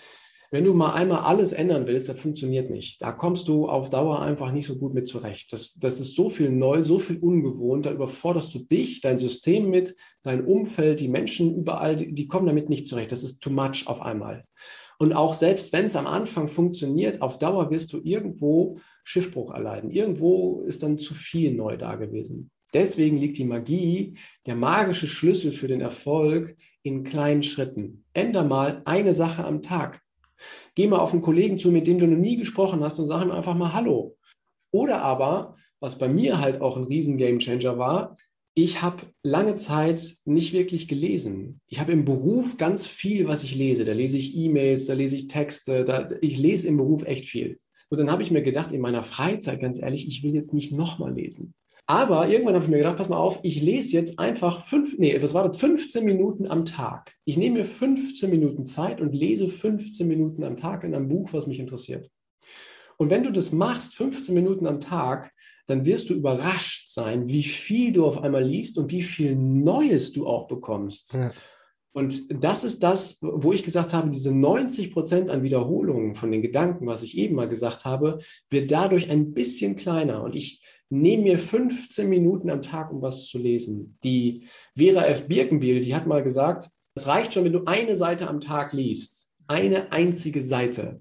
Wenn 0.50 0.64
du 0.64 0.72
mal 0.72 0.92
einmal 0.92 1.20
alles 1.20 1.52
ändern 1.52 1.86
willst, 1.86 2.08
das 2.08 2.18
funktioniert 2.18 2.70
nicht. 2.70 3.02
Da 3.02 3.12
kommst 3.12 3.48
du 3.48 3.68
auf 3.68 3.90
Dauer 3.90 4.22
einfach 4.22 4.50
nicht 4.50 4.66
so 4.66 4.76
gut 4.76 4.94
mit 4.94 5.06
zurecht. 5.06 5.52
Das, 5.52 5.74
das 5.74 6.00
ist 6.00 6.14
so 6.14 6.30
viel 6.30 6.50
neu, 6.50 6.84
so 6.84 6.98
viel 6.98 7.18
ungewohnt. 7.18 7.84
Da 7.84 7.92
überforderst 7.92 8.54
du 8.54 8.60
dich, 8.60 9.02
dein 9.02 9.18
System 9.18 9.68
mit, 9.68 9.94
dein 10.22 10.46
Umfeld, 10.46 11.00
die 11.00 11.08
Menschen 11.08 11.54
überall, 11.54 11.96
die, 11.96 12.14
die 12.14 12.28
kommen 12.28 12.46
damit 12.46 12.70
nicht 12.70 12.86
zurecht. 12.86 13.12
Das 13.12 13.22
ist 13.22 13.40
too 13.40 13.50
much 13.50 13.86
auf 13.86 14.00
einmal. 14.00 14.44
Und 14.98 15.12
auch 15.12 15.34
selbst 15.34 15.72
wenn 15.72 15.86
es 15.86 15.96
am 15.96 16.06
Anfang 16.06 16.48
funktioniert, 16.48 17.20
auf 17.20 17.38
Dauer 17.38 17.70
wirst 17.70 17.92
du 17.92 18.00
irgendwo 18.02 18.78
Schiffbruch 19.04 19.52
erleiden. 19.52 19.90
Irgendwo 19.90 20.62
ist 20.62 20.82
dann 20.82 20.98
zu 20.98 21.14
viel 21.14 21.54
neu 21.54 21.76
da 21.76 21.96
gewesen. 21.96 22.50
Deswegen 22.74 23.18
liegt 23.18 23.38
die 23.38 23.44
Magie, 23.44 24.18
der 24.46 24.54
magische 24.54 25.06
Schlüssel 25.06 25.52
für 25.52 25.68
den 25.68 25.80
Erfolg 25.80 26.56
in 26.82 27.04
kleinen 27.04 27.42
Schritten. 27.42 28.04
Änder 28.12 28.44
mal 28.44 28.82
eine 28.84 29.14
Sache 29.14 29.44
am 29.44 29.62
Tag. 29.62 30.02
Geh 30.74 30.86
mal 30.86 30.98
auf 30.98 31.12
einen 31.12 31.22
Kollegen 31.22 31.58
zu, 31.58 31.70
mit 31.70 31.86
dem 31.86 31.98
du 31.98 32.06
noch 32.06 32.16
nie 32.16 32.36
gesprochen 32.36 32.82
hast 32.82 32.98
und 32.98 33.06
sag 33.06 33.24
ihm 33.24 33.30
einfach 33.30 33.54
mal 33.54 33.72
Hallo. 33.72 34.16
Oder 34.70 35.02
aber, 35.02 35.56
was 35.80 35.98
bei 35.98 36.08
mir 36.08 36.40
halt 36.40 36.60
auch 36.60 36.76
ein 36.76 36.84
riesen 36.84 37.16
Gamechanger 37.16 37.78
war, 37.78 38.16
ich 38.54 38.82
habe 38.82 39.04
lange 39.22 39.54
Zeit 39.54 40.16
nicht 40.24 40.52
wirklich 40.52 40.88
gelesen. 40.88 41.60
Ich 41.68 41.78
habe 41.78 41.92
im 41.92 42.04
Beruf 42.04 42.56
ganz 42.56 42.86
viel, 42.86 43.28
was 43.28 43.44
ich 43.44 43.54
lese. 43.54 43.84
Da 43.84 43.92
lese 43.92 44.18
ich 44.18 44.36
E-Mails, 44.36 44.86
da 44.86 44.94
lese 44.94 45.14
ich 45.14 45.28
Texte, 45.28 45.84
da, 45.84 46.08
ich 46.20 46.38
lese 46.38 46.66
im 46.66 46.76
Beruf 46.76 47.04
echt 47.04 47.26
viel. 47.26 47.60
Und 47.88 47.98
dann 47.98 48.10
habe 48.10 48.22
ich 48.22 48.32
mir 48.32 48.42
gedacht, 48.42 48.72
in 48.72 48.80
meiner 48.80 49.04
Freizeit, 49.04 49.60
ganz 49.60 49.80
ehrlich, 49.80 50.08
ich 50.08 50.24
will 50.24 50.34
jetzt 50.34 50.52
nicht 50.52 50.72
nochmal 50.72 51.14
lesen. 51.14 51.54
Aber 51.90 52.28
irgendwann 52.28 52.54
habe 52.54 52.64
ich 52.64 52.70
mir 52.70 52.76
gedacht, 52.76 52.98
pass 52.98 53.08
mal 53.08 53.16
auf, 53.16 53.40
ich 53.42 53.62
lese 53.62 53.94
jetzt 53.94 54.18
einfach 54.18 54.62
fünf, 54.66 54.98
nee, 54.98 55.16
was 55.22 55.32
war 55.32 55.48
das, 55.48 55.56
15 55.56 56.04
Minuten 56.04 56.46
am 56.46 56.66
Tag. 56.66 57.14
Ich 57.24 57.38
nehme 57.38 57.60
mir 57.60 57.64
15 57.64 58.28
Minuten 58.28 58.66
Zeit 58.66 59.00
und 59.00 59.14
lese 59.14 59.48
15 59.48 60.06
Minuten 60.06 60.44
am 60.44 60.56
Tag 60.56 60.84
in 60.84 60.94
einem 60.94 61.08
Buch, 61.08 61.32
was 61.32 61.46
mich 61.46 61.58
interessiert. 61.58 62.10
Und 62.98 63.08
wenn 63.08 63.24
du 63.24 63.32
das 63.32 63.52
machst, 63.52 63.94
15 63.94 64.34
Minuten 64.34 64.66
am 64.66 64.80
Tag, 64.80 65.32
dann 65.64 65.86
wirst 65.86 66.10
du 66.10 66.14
überrascht 66.14 66.90
sein, 66.90 67.28
wie 67.28 67.42
viel 67.42 67.94
du 67.94 68.04
auf 68.04 68.22
einmal 68.22 68.44
liest 68.44 68.76
und 68.76 68.90
wie 68.90 69.02
viel 69.02 69.34
Neues 69.34 70.12
du 70.12 70.26
auch 70.26 70.46
bekommst. 70.46 71.14
Ja. 71.14 71.30
Und 71.92 72.44
das 72.44 72.64
ist 72.64 72.82
das, 72.82 73.18
wo 73.22 73.54
ich 73.54 73.62
gesagt 73.62 73.94
habe, 73.94 74.10
diese 74.10 74.34
90 74.34 74.92
Prozent 74.92 75.30
an 75.30 75.42
Wiederholungen 75.42 76.14
von 76.14 76.30
den 76.30 76.42
Gedanken, 76.42 76.86
was 76.86 77.02
ich 77.02 77.16
eben 77.16 77.34
mal 77.34 77.48
gesagt 77.48 77.86
habe, 77.86 78.18
wird 78.50 78.70
dadurch 78.70 79.08
ein 79.08 79.32
bisschen 79.32 79.74
kleiner. 79.74 80.22
Und 80.22 80.36
ich 80.36 80.60
nehme 80.90 81.24
mir 81.24 81.38
15 81.38 82.08
Minuten 82.08 82.50
am 82.50 82.62
Tag, 82.62 82.92
um 82.92 83.02
was 83.02 83.26
zu 83.26 83.38
lesen. 83.38 83.98
Die 84.04 84.48
Vera 84.74 85.04
F. 85.06 85.28
Birkenbiel, 85.28 85.80
die 85.80 85.94
hat 85.94 86.06
mal 86.06 86.22
gesagt, 86.22 86.70
es 86.94 87.06
reicht 87.06 87.34
schon, 87.34 87.44
wenn 87.44 87.52
du 87.52 87.64
eine 87.64 87.96
Seite 87.96 88.28
am 88.28 88.40
Tag 88.40 88.72
liest. 88.72 89.30
Eine 89.46 89.92
einzige 89.92 90.42
Seite 90.42 91.00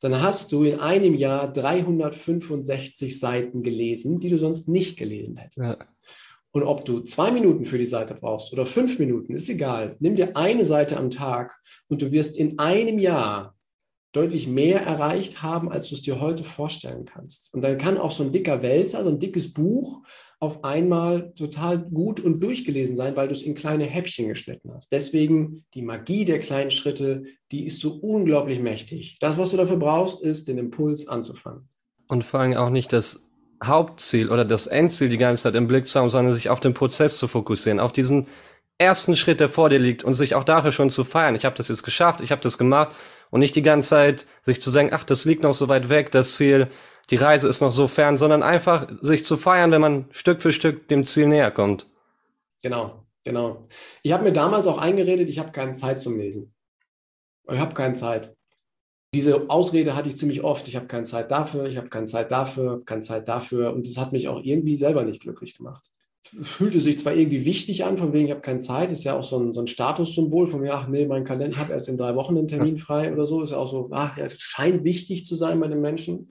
dann 0.00 0.22
hast 0.22 0.52
du 0.52 0.64
in 0.64 0.80
einem 0.80 1.14
Jahr 1.14 1.52
365 1.52 3.18
Seiten 3.18 3.62
gelesen, 3.62 4.18
die 4.20 4.30
du 4.30 4.38
sonst 4.38 4.68
nicht 4.68 4.98
gelesen 4.98 5.36
hättest. 5.36 5.80
Ja. 5.80 5.86
Und 6.52 6.62
ob 6.62 6.84
du 6.84 7.00
zwei 7.00 7.30
Minuten 7.30 7.64
für 7.64 7.78
die 7.78 7.84
Seite 7.84 8.14
brauchst 8.14 8.52
oder 8.52 8.64
fünf 8.64 8.98
Minuten, 8.98 9.34
ist 9.34 9.48
egal. 9.48 9.96
Nimm 10.00 10.16
dir 10.16 10.36
eine 10.36 10.64
Seite 10.64 10.96
am 10.96 11.10
Tag 11.10 11.54
und 11.88 12.00
du 12.00 12.10
wirst 12.10 12.38
in 12.38 12.58
einem 12.58 12.98
Jahr 12.98 13.54
deutlich 14.12 14.46
mehr 14.46 14.82
erreicht 14.82 15.42
haben, 15.42 15.70
als 15.70 15.88
du 15.88 15.94
es 15.94 16.02
dir 16.02 16.20
heute 16.20 16.44
vorstellen 16.44 17.04
kannst. 17.04 17.52
Und 17.54 17.62
dann 17.62 17.78
kann 17.78 17.98
auch 17.98 18.12
so 18.12 18.22
ein 18.22 18.32
dicker 18.32 18.62
Wälzer, 18.62 19.04
so 19.04 19.10
ein 19.10 19.20
dickes 19.20 19.52
Buch 19.52 20.02
auf 20.40 20.62
einmal 20.62 21.32
total 21.34 21.78
gut 21.78 22.20
und 22.20 22.40
durchgelesen 22.40 22.96
sein, 22.96 23.16
weil 23.16 23.26
du 23.26 23.32
es 23.32 23.42
in 23.42 23.54
kleine 23.54 23.84
Häppchen 23.84 24.28
geschnitten 24.28 24.72
hast. 24.72 24.92
Deswegen 24.92 25.64
die 25.74 25.82
Magie 25.82 26.24
der 26.24 26.38
kleinen 26.38 26.70
Schritte, 26.70 27.24
die 27.50 27.64
ist 27.64 27.80
so 27.80 27.94
unglaublich 27.94 28.60
mächtig. 28.60 29.18
Das, 29.20 29.36
was 29.36 29.50
du 29.50 29.56
dafür 29.56 29.78
brauchst, 29.78 30.22
ist 30.22 30.46
den 30.46 30.58
Impuls 30.58 31.08
anzufangen. 31.08 31.68
Und 32.06 32.24
vor 32.24 32.40
allem 32.40 32.54
auch 32.54 32.70
nicht 32.70 32.92
das 32.92 33.28
Hauptziel 33.62 34.30
oder 34.30 34.44
das 34.44 34.68
Endziel 34.68 35.08
die 35.08 35.18
ganze 35.18 35.42
Zeit 35.42 35.56
im 35.56 35.66
Blick 35.66 35.88
zu 35.88 35.98
haben, 35.98 36.08
sondern 36.08 36.32
sich 36.32 36.48
auf 36.48 36.60
den 36.60 36.72
Prozess 36.72 37.18
zu 37.18 37.26
fokussieren, 37.26 37.80
auf 37.80 37.92
diesen 37.92 38.28
ersten 38.78 39.16
Schritt, 39.16 39.40
der 39.40 39.48
vor 39.48 39.68
dir 39.68 39.80
liegt 39.80 40.04
und 40.04 40.14
sich 40.14 40.36
auch 40.36 40.44
dafür 40.44 40.70
schon 40.70 40.88
zu 40.88 41.02
feiern. 41.02 41.34
Ich 41.34 41.44
habe 41.44 41.56
das 41.56 41.66
jetzt 41.66 41.82
geschafft, 41.82 42.20
ich 42.20 42.30
habe 42.30 42.42
das 42.42 42.58
gemacht 42.58 42.92
und 43.30 43.40
nicht 43.40 43.56
die 43.56 43.62
ganze 43.62 43.88
Zeit 43.88 44.26
sich 44.44 44.60
zu 44.60 44.70
denken, 44.70 44.94
ach, 44.94 45.04
das 45.04 45.24
liegt 45.24 45.42
noch 45.42 45.54
so 45.54 45.68
weit 45.68 45.88
weg, 45.88 46.12
das 46.12 46.34
Ziel, 46.34 46.68
die 47.10 47.16
Reise 47.16 47.48
ist 47.48 47.60
noch 47.60 47.72
so 47.72 47.88
fern, 47.88 48.16
sondern 48.16 48.42
einfach 48.42 48.88
sich 49.00 49.24
zu 49.24 49.36
feiern, 49.36 49.70
wenn 49.70 49.80
man 49.80 50.06
Stück 50.10 50.42
für 50.42 50.52
Stück 50.52 50.88
dem 50.88 51.06
Ziel 51.06 51.28
näher 51.28 51.50
kommt. 51.50 51.86
Genau, 52.62 53.04
genau. 53.24 53.66
Ich 54.02 54.12
habe 54.12 54.24
mir 54.24 54.32
damals 54.32 54.66
auch 54.66 54.78
eingeredet, 54.78 55.28
ich 55.28 55.38
habe 55.38 55.52
keine 55.52 55.72
Zeit 55.72 56.00
zum 56.00 56.18
Lesen. 56.18 56.54
Ich 57.50 57.58
habe 57.58 57.74
keine 57.74 57.94
Zeit. 57.94 58.34
Diese 59.14 59.48
Ausrede 59.48 59.96
hatte 59.96 60.10
ich 60.10 60.18
ziemlich 60.18 60.44
oft. 60.44 60.68
Ich 60.68 60.76
habe 60.76 60.86
keine 60.86 61.04
Zeit 61.04 61.30
dafür, 61.30 61.66
ich 61.66 61.78
habe 61.78 61.88
keine 61.88 62.04
Zeit 62.04 62.30
dafür, 62.30 62.84
keine 62.84 63.00
Zeit 63.00 63.26
dafür. 63.26 63.72
Und 63.72 63.86
das 63.86 63.96
hat 63.96 64.12
mich 64.12 64.28
auch 64.28 64.42
irgendwie 64.42 64.76
selber 64.76 65.04
nicht 65.04 65.22
glücklich 65.22 65.56
gemacht. 65.56 65.90
Fühlte 66.42 66.80
sich 66.80 66.98
zwar 66.98 67.14
irgendwie 67.14 67.44
wichtig 67.44 67.84
an, 67.84 67.98
von 67.98 68.12
wegen, 68.12 68.26
ich 68.26 68.30
habe 68.30 68.40
keine 68.40 68.58
Zeit, 68.58 68.92
ist 68.92 69.04
ja 69.04 69.16
auch 69.16 69.24
so 69.24 69.38
ein, 69.38 69.54
so 69.54 69.60
ein 69.60 69.66
Statussymbol 69.66 70.46
von 70.46 70.60
mir, 70.60 70.74
ach 70.74 70.88
nee, 70.88 71.06
mein 71.06 71.24
Kalender, 71.24 71.50
ich 71.50 71.58
habe 71.58 71.72
erst 71.72 71.88
in 71.88 71.96
drei 71.96 72.14
Wochen 72.14 72.36
einen 72.36 72.48
Termin 72.48 72.76
frei 72.76 73.12
oder 73.12 73.26
so, 73.26 73.42
ist 73.42 73.50
ja 73.50 73.56
auch 73.56 73.70
so, 73.70 73.88
ach 73.92 74.16
ja, 74.16 74.28
scheint 74.30 74.84
wichtig 74.84 75.24
zu 75.24 75.36
sein 75.36 75.60
bei 75.60 75.68
den 75.68 75.80
Menschen. 75.80 76.28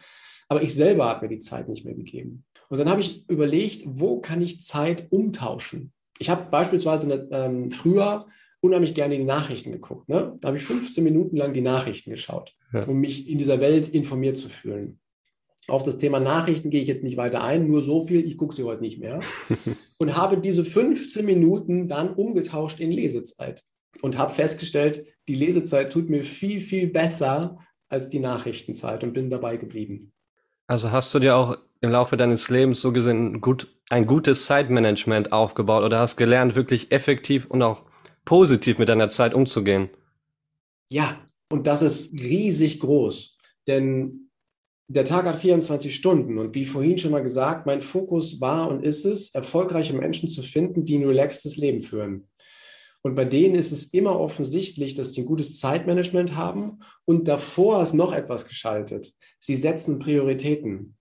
Aber 0.49 0.61
ich 0.61 0.73
selber 0.73 1.05
habe 1.05 1.25
mir 1.25 1.35
die 1.35 1.39
Zeit 1.39 1.67
nicht 1.67 1.85
mehr 1.85 1.95
gegeben. 1.95 2.45
Und 2.69 2.79
dann 2.79 2.89
habe 2.89 3.01
ich 3.01 3.29
überlegt, 3.29 3.83
wo 3.85 4.19
kann 4.19 4.41
ich 4.41 4.61
Zeit 4.61 5.07
umtauschen? 5.09 5.93
Ich 6.19 6.29
habe 6.29 6.49
beispielsweise 6.49 7.27
ähm, 7.31 7.69
früher 7.69 8.27
unheimlich 8.59 8.93
gerne 8.93 9.17
die 9.17 9.23
Nachrichten 9.23 9.71
geguckt. 9.71 10.09
Ne? 10.09 10.37
Da 10.41 10.49
habe 10.49 10.57
ich 10.57 10.63
15 10.63 11.03
Minuten 11.03 11.37
lang 11.37 11.53
die 11.53 11.61
Nachrichten 11.61 12.11
geschaut, 12.11 12.55
ja. 12.73 12.85
um 12.85 12.99
mich 12.99 13.29
in 13.29 13.37
dieser 13.37 13.61
Welt 13.61 13.87
informiert 13.89 14.37
zu 14.37 14.49
fühlen. 14.49 14.99
Auf 15.67 15.83
das 15.83 15.97
Thema 15.97 16.19
Nachrichten 16.19 16.69
gehe 16.69 16.81
ich 16.81 16.87
jetzt 16.87 17.03
nicht 17.03 17.17
weiter 17.17 17.43
ein, 17.43 17.67
nur 17.67 17.81
so 17.81 17.99
viel, 17.99 18.25
ich 18.25 18.37
gucke 18.37 18.55
sie 18.55 18.63
heute 18.63 18.81
nicht 18.81 18.99
mehr. 18.99 19.19
und 19.97 20.15
habe 20.15 20.37
diese 20.37 20.63
15 20.63 21.25
Minuten 21.25 21.87
dann 21.87 22.13
umgetauscht 22.13 22.79
in 22.79 22.91
Lesezeit 22.91 23.63
und 24.01 24.17
habe 24.17 24.33
festgestellt, 24.33 25.05
die 25.27 25.35
Lesezeit 25.35 25.91
tut 25.91 26.09
mir 26.09 26.23
viel, 26.23 26.61
viel 26.61 26.87
besser 26.87 27.57
als 27.89 28.09
die 28.09 28.19
Nachrichtenzeit 28.19 29.03
und 29.03 29.13
bin 29.13 29.29
dabei 29.29 29.57
geblieben. 29.57 30.13
Also 30.67 30.91
hast 30.91 31.13
du 31.13 31.19
dir 31.19 31.35
auch 31.35 31.57
im 31.81 31.91
Laufe 31.91 32.17
deines 32.17 32.49
Lebens 32.49 32.81
so 32.81 32.91
gesehen 32.91 33.39
gut, 33.41 33.67
ein 33.89 34.05
gutes 34.05 34.45
Zeitmanagement 34.45 35.31
aufgebaut 35.31 35.83
oder 35.83 35.99
hast 35.99 36.17
gelernt, 36.17 36.55
wirklich 36.55 36.91
effektiv 36.91 37.45
und 37.45 37.61
auch 37.61 37.83
positiv 38.25 38.77
mit 38.77 38.89
deiner 38.89 39.09
Zeit 39.09 39.33
umzugehen? 39.33 39.89
Ja, 40.89 41.17
und 41.49 41.67
das 41.67 41.81
ist 41.81 42.13
riesig 42.13 42.79
groß, 42.79 43.37
denn 43.67 44.26
der 44.89 45.03
Tag 45.03 45.25
hat 45.25 45.37
24 45.37 45.93
Stunden 45.93 46.37
und 46.37 46.55
wie 46.55 46.65
vorhin 46.65 46.97
schon 46.97 47.11
mal 47.11 47.21
gesagt, 47.21 47.65
mein 47.65 47.81
Fokus 47.81 48.39
war 48.39 48.69
und 48.69 48.85
ist 48.85 49.05
es, 49.05 49.33
erfolgreiche 49.35 49.93
Menschen 49.93 50.29
zu 50.29 50.41
finden, 50.41 50.85
die 50.85 50.97
ein 50.97 51.05
relaxtes 51.05 51.57
Leben 51.57 51.81
führen. 51.81 52.27
Und 53.01 53.15
bei 53.15 53.25
denen 53.25 53.55
ist 53.55 53.71
es 53.71 53.85
immer 53.85 54.19
offensichtlich, 54.19 54.95
dass 54.95 55.13
sie 55.13 55.21
ein 55.21 55.27
gutes 55.27 55.59
Zeitmanagement 55.59 56.35
haben 56.35 56.79
und 57.05 57.27
davor 57.27 57.83
ist 57.83 57.93
noch 57.93 58.13
etwas 58.13 58.47
geschaltet. 58.47 59.13
Sie 59.39 59.55
setzen 59.55 59.99
Prioritäten. 59.99 60.95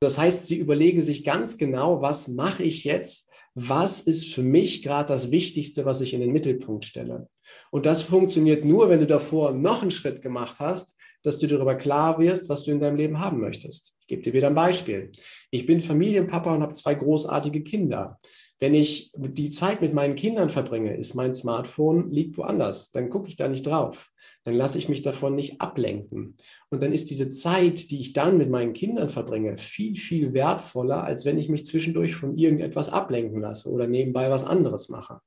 Das 0.00 0.18
heißt, 0.18 0.46
sie 0.46 0.56
überlegen 0.56 1.02
sich 1.02 1.24
ganz 1.24 1.58
genau, 1.58 2.02
was 2.02 2.28
mache 2.28 2.62
ich 2.62 2.84
jetzt, 2.84 3.30
was 3.54 4.00
ist 4.00 4.34
für 4.34 4.42
mich 4.42 4.82
gerade 4.82 5.08
das 5.08 5.30
Wichtigste, 5.30 5.84
was 5.84 6.00
ich 6.00 6.14
in 6.14 6.20
den 6.20 6.32
Mittelpunkt 6.32 6.84
stelle. 6.84 7.28
Und 7.70 7.86
das 7.86 8.02
funktioniert 8.02 8.64
nur, 8.64 8.88
wenn 8.88 9.00
du 9.00 9.06
davor 9.06 9.52
noch 9.52 9.82
einen 9.82 9.90
Schritt 9.90 10.22
gemacht 10.22 10.56
hast, 10.58 10.96
dass 11.26 11.38
du 11.38 11.48
darüber 11.48 11.74
klar 11.74 12.20
wirst, 12.20 12.48
was 12.48 12.62
du 12.62 12.70
in 12.70 12.78
deinem 12.78 12.96
Leben 12.96 13.18
haben 13.18 13.40
möchtest. 13.40 13.94
Ich 14.00 14.06
gebe 14.06 14.22
dir 14.22 14.32
wieder 14.32 14.46
ein 14.46 14.54
Beispiel. 14.54 15.10
Ich 15.50 15.66
bin 15.66 15.80
Familienpapa 15.80 16.54
und 16.54 16.62
habe 16.62 16.72
zwei 16.72 16.94
großartige 16.94 17.64
Kinder. 17.64 18.20
Wenn 18.60 18.74
ich 18.74 19.10
die 19.16 19.50
Zeit 19.50 19.80
mit 19.80 19.92
meinen 19.92 20.14
Kindern 20.14 20.50
verbringe, 20.50 20.96
ist 20.96 21.14
mein 21.14 21.34
Smartphone 21.34 22.12
liegt 22.12 22.38
woanders. 22.38 22.92
Dann 22.92 23.10
gucke 23.10 23.28
ich 23.28 23.34
da 23.34 23.48
nicht 23.48 23.66
drauf. 23.66 24.12
Dann 24.44 24.54
lasse 24.54 24.78
ich 24.78 24.88
mich 24.88 25.02
davon 25.02 25.34
nicht 25.34 25.60
ablenken. 25.60 26.36
Und 26.70 26.80
dann 26.80 26.92
ist 26.92 27.10
diese 27.10 27.28
Zeit, 27.28 27.90
die 27.90 28.00
ich 28.00 28.12
dann 28.12 28.38
mit 28.38 28.48
meinen 28.48 28.72
Kindern 28.72 29.08
verbringe, 29.08 29.56
viel, 29.56 29.96
viel 29.96 30.32
wertvoller, 30.32 31.02
als 31.02 31.24
wenn 31.24 31.38
ich 31.38 31.48
mich 31.48 31.66
zwischendurch 31.66 32.14
von 32.14 32.38
irgendetwas 32.38 32.88
ablenken 32.88 33.40
lasse 33.40 33.68
oder 33.68 33.88
nebenbei 33.88 34.30
was 34.30 34.44
anderes 34.44 34.88
mache. 34.88 35.20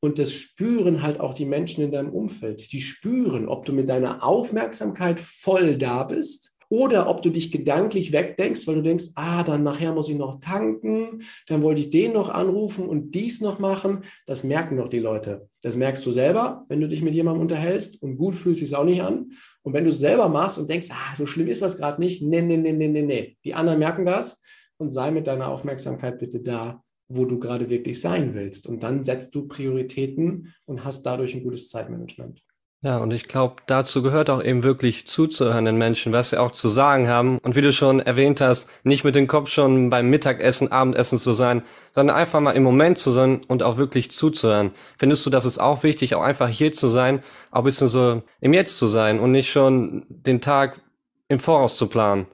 Und 0.00 0.18
das 0.18 0.32
spüren 0.32 1.02
halt 1.02 1.20
auch 1.20 1.34
die 1.34 1.46
Menschen 1.46 1.82
in 1.82 1.92
deinem 1.92 2.12
Umfeld. 2.12 2.72
Die 2.72 2.82
spüren, 2.82 3.48
ob 3.48 3.64
du 3.64 3.72
mit 3.72 3.88
deiner 3.88 4.22
Aufmerksamkeit 4.22 5.20
voll 5.20 5.78
da 5.78 6.04
bist 6.04 6.56
oder 6.68 7.08
ob 7.08 7.22
du 7.22 7.30
dich 7.30 7.52
gedanklich 7.52 8.12
wegdenkst, 8.12 8.66
weil 8.66 8.76
du 8.76 8.82
denkst, 8.82 9.10
ah, 9.14 9.42
dann 9.42 9.62
nachher 9.62 9.92
muss 9.92 10.08
ich 10.08 10.16
noch 10.16 10.40
tanken, 10.40 11.22
dann 11.46 11.62
wollte 11.62 11.80
ich 11.80 11.90
den 11.90 12.12
noch 12.12 12.28
anrufen 12.28 12.86
und 12.88 13.14
dies 13.14 13.40
noch 13.40 13.58
machen. 13.58 14.04
Das 14.26 14.42
merken 14.44 14.76
doch 14.76 14.88
die 14.88 14.98
Leute. 14.98 15.48
Das 15.62 15.76
merkst 15.76 16.04
du 16.04 16.12
selber, 16.12 16.64
wenn 16.68 16.80
du 16.80 16.88
dich 16.88 17.02
mit 17.02 17.14
jemandem 17.14 17.42
unterhältst 17.42 18.02
und 18.02 18.16
gut 18.16 18.34
fühlt 18.34 18.58
sich 18.58 18.74
auch 18.74 18.84
nicht 18.84 19.02
an. 19.02 19.32
Und 19.62 19.72
wenn 19.74 19.84
du 19.84 19.90
es 19.90 19.98
selber 19.98 20.28
machst 20.28 20.58
und 20.58 20.68
denkst, 20.68 20.88
ah, 20.90 21.16
so 21.16 21.26
schlimm 21.26 21.48
ist 21.48 21.62
das 21.62 21.78
gerade 21.78 22.00
nicht, 22.00 22.22
nee, 22.22 22.42
nee, 22.42 22.56
nee, 22.56 22.72
nee, 22.72 22.88
nee, 22.88 23.02
nee. 23.02 23.36
Die 23.44 23.54
anderen 23.54 23.78
merken 23.78 24.04
das 24.04 24.40
und 24.76 24.90
sei 24.90 25.10
mit 25.10 25.26
deiner 25.26 25.48
Aufmerksamkeit 25.48 26.18
bitte 26.18 26.40
da, 26.40 26.82
wo 27.08 27.24
du 27.24 27.38
gerade 27.38 27.70
wirklich 27.70 28.00
sein 28.00 28.34
willst. 28.34 28.66
Und 28.66 28.82
dann 28.82 29.04
setzt 29.04 29.34
du 29.34 29.46
Prioritäten 29.46 30.54
und 30.64 30.84
hast 30.84 31.02
dadurch 31.02 31.34
ein 31.34 31.42
gutes 31.42 31.68
Zeitmanagement. 31.68 32.42
Ja, 32.82 32.98
und 32.98 33.10
ich 33.10 33.26
glaube, 33.26 33.56
dazu 33.66 34.02
gehört 34.02 34.28
auch 34.30 34.42
eben 34.42 34.62
wirklich 34.62 35.06
zuzuhören 35.08 35.64
den 35.64 35.78
Menschen, 35.78 36.12
was 36.12 36.30
sie 36.30 36.40
auch 36.40 36.52
zu 36.52 36.68
sagen 36.68 37.08
haben. 37.08 37.38
Und 37.38 37.56
wie 37.56 37.62
du 37.62 37.72
schon 37.72 38.00
erwähnt 38.00 38.40
hast, 38.40 38.68
nicht 38.84 39.02
mit 39.02 39.14
dem 39.14 39.26
Kopf 39.26 39.48
schon 39.50 39.90
beim 39.90 40.10
Mittagessen, 40.10 40.70
Abendessen 40.70 41.18
zu 41.18 41.34
sein, 41.34 41.62
sondern 41.94 42.14
einfach 42.14 42.40
mal 42.40 42.52
im 42.52 42.62
Moment 42.62 42.98
zu 42.98 43.10
sein 43.10 43.42
und 43.48 43.62
auch 43.62 43.78
wirklich 43.78 44.10
zuzuhören. 44.10 44.72
Findest 44.98 45.24
du, 45.24 45.30
das 45.30 45.46
ist 45.46 45.58
auch 45.58 45.82
wichtig, 45.82 46.14
auch 46.14 46.22
einfach 46.22 46.48
hier 46.48 46.72
zu 46.72 46.86
sein, 46.86 47.24
auch 47.50 47.60
ein 47.60 47.64
bisschen 47.64 47.88
so 47.88 48.22
im 48.40 48.52
Jetzt 48.52 48.78
zu 48.78 48.86
sein 48.86 49.18
und 49.20 49.32
nicht 49.32 49.50
schon 49.50 50.04
den 50.08 50.40
Tag 50.40 50.80
im 51.28 51.40
Voraus 51.40 51.78
zu 51.78 51.88
planen? 51.88 52.26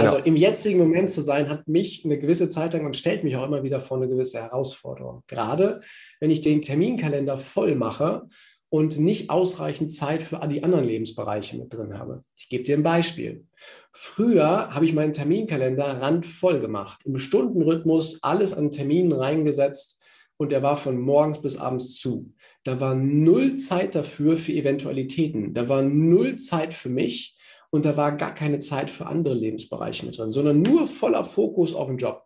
Genau. 0.00 0.14
Also 0.14 0.26
im 0.26 0.36
jetzigen 0.36 0.78
Moment 0.78 1.10
zu 1.10 1.20
sein, 1.20 1.48
hat 1.48 1.68
mich 1.68 2.04
eine 2.04 2.18
gewisse 2.18 2.48
Zeit 2.48 2.72
lang 2.72 2.86
und 2.86 2.96
stellt 2.96 3.24
mich 3.24 3.36
auch 3.36 3.46
immer 3.46 3.62
wieder 3.62 3.80
vor 3.80 3.96
eine 3.96 4.08
gewisse 4.08 4.40
Herausforderung. 4.40 5.22
Gerade 5.26 5.80
wenn 6.20 6.30
ich 6.30 6.40
den 6.40 6.62
Terminkalender 6.62 7.38
voll 7.38 7.74
mache 7.74 8.28
und 8.70 8.98
nicht 8.98 9.30
ausreichend 9.30 9.92
Zeit 9.92 10.22
für 10.22 10.40
all 10.40 10.48
die 10.48 10.62
anderen 10.62 10.84
Lebensbereiche 10.84 11.58
mit 11.58 11.74
drin 11.74 11.98
habe. 11.98 12.24
Ich 12.38 12.48
gebe 12.48 12.62
dir 12.62 12.76
ein 12.76 12.84
Beispiel. 12.84 13.46
Früher 13.92 14.68
habe 14.72 14.84
ich 14.84 14.92
meinen 14.92 15.12
Terminkalender 15.12 16.00
randvoll 16.00 16.60
gemacht, 16.60 17.02
im 17.04 17.18
Stundenrhythmus 17.18 18.22
alles 18.22 18.54
an 18.54 18.70
Terminen 18.70 19.12
reingesetzt 19.12 20.00
und 20.36 20.52
der 20.52 20.62
war 20.62 20.76
von 20.76 20.98
morgens 20.98 21.42
bis 21.42 21.56
abends 21.56 21.96
zu. 21.96 22.32
Da 22.62 22.80
war 22.80 22.94
null 22.94 23.56
Zeit 23.56 23.94
dafür 23.94 24.36
für 24.36 24.52
Eventualitäten. 24.52 25.52
Da 25.52 25.68
war 25.68 25.82
null 25.82 26.36
Zeit 26.36 26.72
für 26.72 26.90
mich 26.90 27.36
und 27.70 27.84
da 27.84 27.96
war 27.96 28.16
gar 28.16 28.34
keine 28.34 28.58
Zeit 28.58 28.90
für 28.90 29.06
andere 29.06 29.34
Lebensbereiche 29.34 30.04
mit 30.06 30.18
drin, 30.18 30.32
sondern 30.32 30.62
nur 30.62 30.86
voller 30.86 31.24
Fokus 31.24 31.74
auf 31.74 31.88
den 31.88 31.98
Job. 31.98 32.24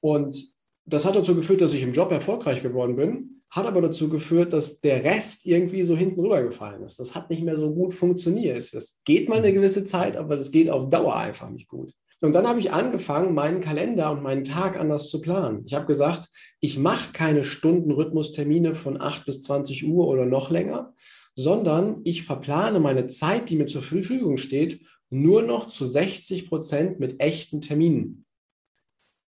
Und 0.00 0.36
das 0.84 1.04
hat 1.04 1.16
dazu 1.16 1.34
geführt, 1.34 1.60
dass 1.60 1.74
ich 1.74 1.82
im 1.82 1.92
Job 1.92 2.10
erfolgreich 2.10 2.62
geworden 2.62 2.96
bin, 2.96 3.42
hat 3.50 3.66
aber 3.66 3.82
dazu 3.82 4.08
geführt, 4.08 4.52
dass 4.52 4.80
der 4.80 5.04
Rest 5.04 5.46
irgendwie 5.46 5.84
so 5.84 5.96
hinten 5.96 6.20
rübergefallen 6.20 6.82
ist. 6.82 6.98
Das 6.98 7.14
hat 7.14 7.30
nicht 7.30 7.42
mehr 7.42 7.58
so 7.58 7.72
gut 7.72 7.92
funktioniert. 7.94 8.56
Es 8.56 9.02
geht 9.04 9.28
mal 9.28 9.38
eine 9.38 9.52
gewisse 9.52 9.84
Zeit, 9.84 10.16
aber 10.16 10.36
das 10.36 10.50
geht 10.50 10.70
auf 10.70 10.88
Dauer 10.88 11.16
einfach 11.16 11.50
nicht 11.50 11.68
gut. 11.68 11.92
Und 12.22 12.34
dann 12.34 12.46
habe 12.46 12.60
ich 12.60 12.72
angefangen, 12.72 13.34
meinen 13.34 13.60
Kalender 13.60 14.12
und 14.12 14.22
meinen 14.22 14.44
Tag 14.44 14.78
anders 14.78 15.10
zu 15.10 15.20
planen. 15.20 15.64
Ich 15.66 15.74
habe 15.74 15.86
gesagt, 15.86 16.28
ich 16.60 16.78
mache 16.78 17.12
keine 17.12 17.44
Stundenrhythmustermine 17.44 18.74
von 18.74 19.00
8 19.00 19.26
bis 19.26 19.42
20 19.42 19.86
Uhr 19.88 20.06
oder 20.06 20.24
noch 20.24 20.48
länger, 20.48 20.94
sondern 21.34 22.00
ich 22.04 22.24
verplane 22.24 22.80
meine 22.80 23.06
Zeit, 23.06 23.50
die 23.50 23.56
mir 23.56 23.66
zur 23.66 23.82
Verfügung 23.82 24.36
steht, 24.36 24.80
nur 25.10 25.42
noch 25.42 25.68
zu 25.68 25.84
60 25.84 26.48
Prozent 26.48 27.00
mit 27.00 27.20
echten 27.20 27.60
Terminen. 27.60 28.24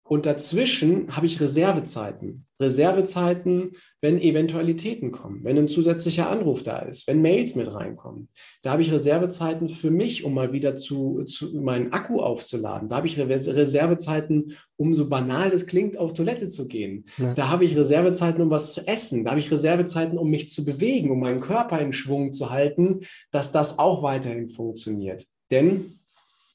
Und 0.06 0.26
dazwischen 0.26 1.16
habe 1.16 1.24
ich 1.24 1.40
Reservezeiten. 1.40 2.44
Reservezeiten, 2.60 3.72
wenn 4.02 4.20
Eventualitäten 4.20 5.10
kommen, 5.10 5.42
wenn 5.44 5.56
ein 5.56 5.66
zusätzlicher 5.66 6.30
Anruf 6.30 6.62
da 6.62 6.80
ist, 6.80 7.08
wenn 7.08 7.22
Mails 7.22 7.54
mit 7.54 7.74
reinkommen. 7.74 8.28
Da 8.62 8.72
habe 8.72 8.82
ich 8.82 8.92
Reservezeiten 8.92 9.68
für 9.68 9.90
mich, 9.90 10.22
um 10.24 10.34
mal 10.34 10.52
wieder 10.52 10.74
zu, 10.76 11.24
zu 11.24 11.60
meinen 11.62 11.92
Akku 11.92 12.20
aufzuladen. 12.20 12.90
Da 12.90 12.96
habe 12.96 13.06
ich 13.06 13.18
Reservezeiten, 13.18 14.56
um 14.76 14.92
so 14.92 15.08
banal 15.08 15.48
das 15.48 15.66
klingt, 15.66 15.96
auf 15.96 16.12
Toilette 16.12 16.48
zu 16.48 16.68
gehen. 16.68 17.06
Ja. 17.16 17.32
Da 17.32 17.48
habe 17.48 17.64
ich 17.64 17.74
Reservezeiten, 17.74 18.42
um 18.42 18.50
was 18.50 18.72
zu 18.72 18.86
essen. 18.86 19.24
Da 19.24 19.30
habe 19.30 19.40
ich 19.40 19.50
Reservezeiten, 19.50 20.18
um 20.18 20.28
mich 20.28 20.50
zu 20.50 20.66
bewegen, 20.66 21.10
um 21.10 21.20
meinen 21.20 21.40
Körper 21.40 21.80
in 21.80 21.94
Schwung 21.94 22.34
zu 22.34 22.50
halten, 22.50 23.00
dass 23.30 23.52
das 23.52 23.78
auch 23.78 24.02
weiterhin 24.02 24.48
funktioniert. 24.48 25.26
Denn 25.50 25.98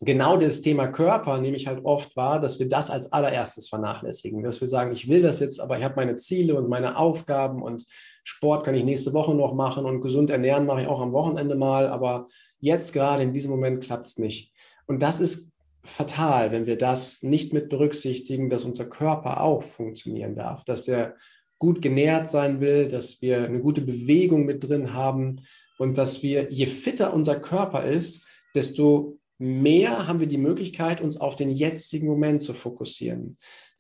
genau 0.01 0.37
das 0.37 0.61
Thema 0.61 0.87
Körper 0.87 1.39
nehme 1.39 1.57
ich 1.57 1.67
halt 1.67 1.83
oft 1.83 2.15
wahr, 2.15 2.39
dass 2.39 2.59
wir 2.59 2.69
das 2.69 2.89
als 2.89 3.11
allererstes 3.11 3.69
vernachlässigen. 3.69 4.43
Dass 4.43 4.61
wir 4.61 4.67
sagen, 4.67 4.91
ich 4.91 5.09
will 5.09 5.21
das 5.21 5.39
jetzt, 5.39 5.59
aber 5.59 5.77
ich 5.77 5.83
habe 5.83 5.95
meine 5.95 6.15
Ziele 6.15 6.55
und 6.55 6.69
meine 6.69 6.97
Aufgaben 6.97 7.61
und 7.61 7.85
Sport 8.23 8.63
kann 8.63 8.75
ich 8.75 8.83
nächste 8.83 9.13
Woche 9.13 9.33
noch 9.33 9.53
machen 9.53 9.85
und 9.85 10.01
gesund 10.01 10.29
ernähren 10.29 10.65
mache 10.65 10.81
ich 10.81 10.87
auch 10.87 11.01
am 11.01 11.13
Wochenende 11.13 11.55
mal, 11.55 11.87
aber 11.87 12.27
jetzt 12.59 12.93
gerade 12.93 13.23
in 13.23 13.33
diesem 13.33 13.51
Moment 13.51 13.83
klappt 13.83 14.07
es 14.07 14.17
nicht. 14.17 14.53
Und 14.85 15.01
das 15.01 15.19
ist 15.19 15.49
fatal, 15.83 16.51
wenn 16.51 16.65
wir 16.65 16.77
das 16.77 17.23
nicht 17.23 17.53
mit 17.53 17.69
berücksichtigen, 17.69 18.49
dass 18.49 18.65
unser 18.65 18.85
Körper 18.85 19.41
auch 19.41 19.63
funktionieren 19.63 20.35
darf, 20.35 20.63
dass 20.63 20.87
er 20.87 21.15
gut 21.57 21.81
genährt 21.81 22.27
sein 22.27 22.61
will, 22.61 22.87
dass 22.87 23.21
wir 23.21 23.43
eine 23.43 23.59
gute 23.59 23.81
Bewegung 23.81 24.45
mit 24.45 24.67
drin 24.67 24.93
haben 24.93 25.41
und 25.77 25.97
dass 25.97 26.23
wir, 26.23 26.51
je 26.51 26.65
fitter 26.65 27.13
unser 27.13 27.35
Körper 27.35 27.83
ist, 27.83 28.25
desto 28.55 29.18
mehr 29.39 30.07
haben 30.07 30.19
wir 30.19 30.27
die 30.27 30.37
Möglichkeit, 30.37 31.01
uns 31.01 31.17
auf 31.17 31.35
den 31.35 31.49
jetzigen 31.49 32.07
Moment 32.07 32.41
zu 32.41 32.53
fokussieren. 32.53 33.37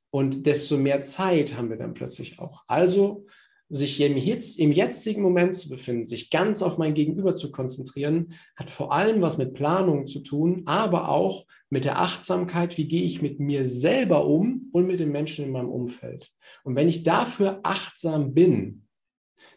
Und 0.09 0.45
desto 0.45 0.77
mehr 0.77 1.03
Zeit 1.03 1.55
haben 1.55 1.69
wir 1.69 1.77
dann 1.77 1.93
plötzlich 1.93 2.39
auch. 2.39 2.63
Also 2.67 3.27
sich 3.69 4.01
im, 4.01 4.17
im 4.17 4.71
jetzigen 4.71 5.21
Moment 5.21 5.53
zu 5.53 5.69
befinden, 5.69 6.05
sich 6.05 6.31
ganz 6.31 6.63
auf 6.63 6.79
mein 6.79 6.95
Gegenüber 6.95 7.35
zu 7.35 7.51
konzentrieren, 7.51 8.33
hat 8.55 8.69
vor 8.69 8.91
allem 8.91 9.21
was 9.21 9.37
mit 9.37 9.53
Planung 9.53 10.07
zu 10.07 10.21
tun, 10.21 10.63
aber 10.65 11.09
auch 11.09 11.45
mit 11.69 11.85
der 11.85 11.99
Achtsamkeit, 11.99 12.77
wie 12.77 12.87
gehe 12.87 13.03
ich 13.03 13.21
mit 13.21 13.39
mir 13.39 13.67
selber 13.67 14.25
um 14.25 14.69
und 14.71 14.87
mit 14.87 14.99
den 14.99 15.11
Menschen 15.11 15.45
in 15.45 15.51
meinem 15.51 15.69
Umfeld. 15.69 16.31
Und 16.63 16.75
wenn 16.75 16.87
ich 16.87 17.03
dafür 17.03 17.59
achtsam 17.61 18.33
bin, 18.33 18.87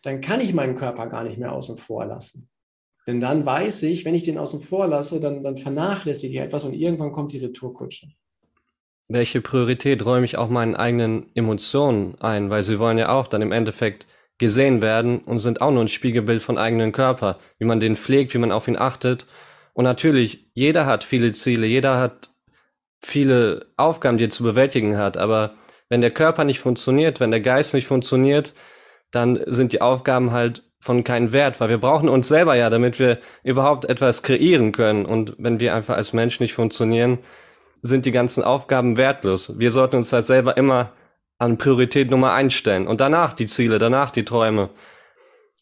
dann 0.02 0.20
kann 0.20 0.42
ich 0.42 0.52
meinen 0.52 0.74
Körper 0.74 1.06
gar 1.06 1.24
nicht 1.24 1.38
mehr 1.38 1.52
außen 1.52 1.78
vor 1.78 2.04
lassen. 2.04 2.50
Denn 3.06 3.20
dann 3.20 3.44
weiß 3.44 3.82
ich, 3.84 4.04
wenn 4.04 4.14
ich 4.14 4.22
den 4.22 4.38
außen 4.38 4.60
vor 4.60 4.86
lasse, 4.86 5.18
dann, 5.18 5.42
dann 5.42 5.58
vernachlässige 5.58 6.34
ich 6.34 6.40
etwas 6.40 6.64
und 6.64 6.74
irgendwann 6.74 7.12
kommt 7.12 7.32
die 7.32 7.38
Retourkutsche. 7.38 8.08
Welche 9.08 9.40
Priorität 9.40 10.04
räume 10.04 10.24
ich 10.24 10.38
auch 10.38 10.48
meinen 10.48 10.76
eigenen 10.76 11.30
Emotionen 11.34 12.14
ein? 12.20 12.50
Weil 12.50 12.62
sie 12.62 12.78
wollen 12.78 12.98
ja 12.98 13.08
auch 13.08 13.26
dann 13.26 13.42
im 13.42 13.52
Endeffekt 13.52 14.06
gesehen 14.38 14.80
werden 14.80 15.20
und 15.20 15.40
sind 15.40 15.60
auch 15.60 15.70
nur 15.70 15.82
ein 15.82 15.88
Spiegelbild 15.88 16.42
von 16.42 16.58
eigenen 16.58 16.92
Körper, 16.92 17.38
wie 17.58 17.64
man 17.64 17.80
den 17.80 17.96
pflegt, 17.96 18.32
wie 18.34 18.38
man 18.38 18.52
auf 18.52 18.68
ihn 18.68 18.76
achtet. 18.76 19.26
Und 19.74 19.84
natürlich, 19.84 20.50
jeder 20.54 20.86
hat 20.86 21.04
viele 21.04 21.32
Ziele, 21.32 21.66
jeder 21.66 21.98
hat 21.98 22.30
viele 23.00 23.66
Aufgaben, 23.76 24.18
die 24.18 24.24
er 24.24 24.30
zu 24.30 24.44
bewältigen 24.44 24.96
hat. 24.96 25.16
Aber 25.16 25.54
wenn 25.88 26.00
der 26.00 26.10
Körper 26.10 26.44
nicht 26.44 26.60
funktioniert, 26.60 27.20
wenn 27.20 27.30
der 27.30 27.40
Geist 27.40 27.74
nicht 27.74 27.86
funktioniert, 27.86 28.54
dann 29.10 29.40
sind 29.46 29.72
die 29.72 29.80
Aufgaben 29.80 30.30
halt 30.30 30.62
von 30.82 31.04
keinem 31.04 31.32
Wert, 31.32 31.60
weil 31.60 31.68
wir 31.68 31.78
brauchen 31.78 32.08
uns 32.08 32.26
selber 32.26 32.56
ja, 32.56 32.68
damit 32.68 32.98
wir 32.98 33.20
überhaupt 33.44 33.84
etwas 33.84 34.24
kreieren 34.24 34.72
können. 34.72 35.06
Und 35.06 35.36
wenn 35.38 35.60
wir 35.60 35.76
einfach 35.76 35.96
als 35.96 36.12
Mensch 36.12 36.40
nicht 36.40 36.54
funktionieren, 36.54 37.20
sind 37.82 38.04
die 38.04 38.10
ganzen 38.10 38.42
Aufgaben 38.42 38.96
wertlos. 38.96 39.60
Wir 39.60 39.70
sollten 39.70 39.94
uns 39.94 40.12
halt 40.12 40.26
selber 40.26 40.56
immer 40.56 40.92
an 41.38 41.56
Priorität 41.56 42.10
Nummer 42.10 42.32
einstellen 42.32 42.88
und 42.88 43.00
danach 43.00 43.32
die 43.32 43.46
Ziele, 43.46 43.78
danach 43.78 44.10
die 44.10 44.24
Träume. 44.24 44.70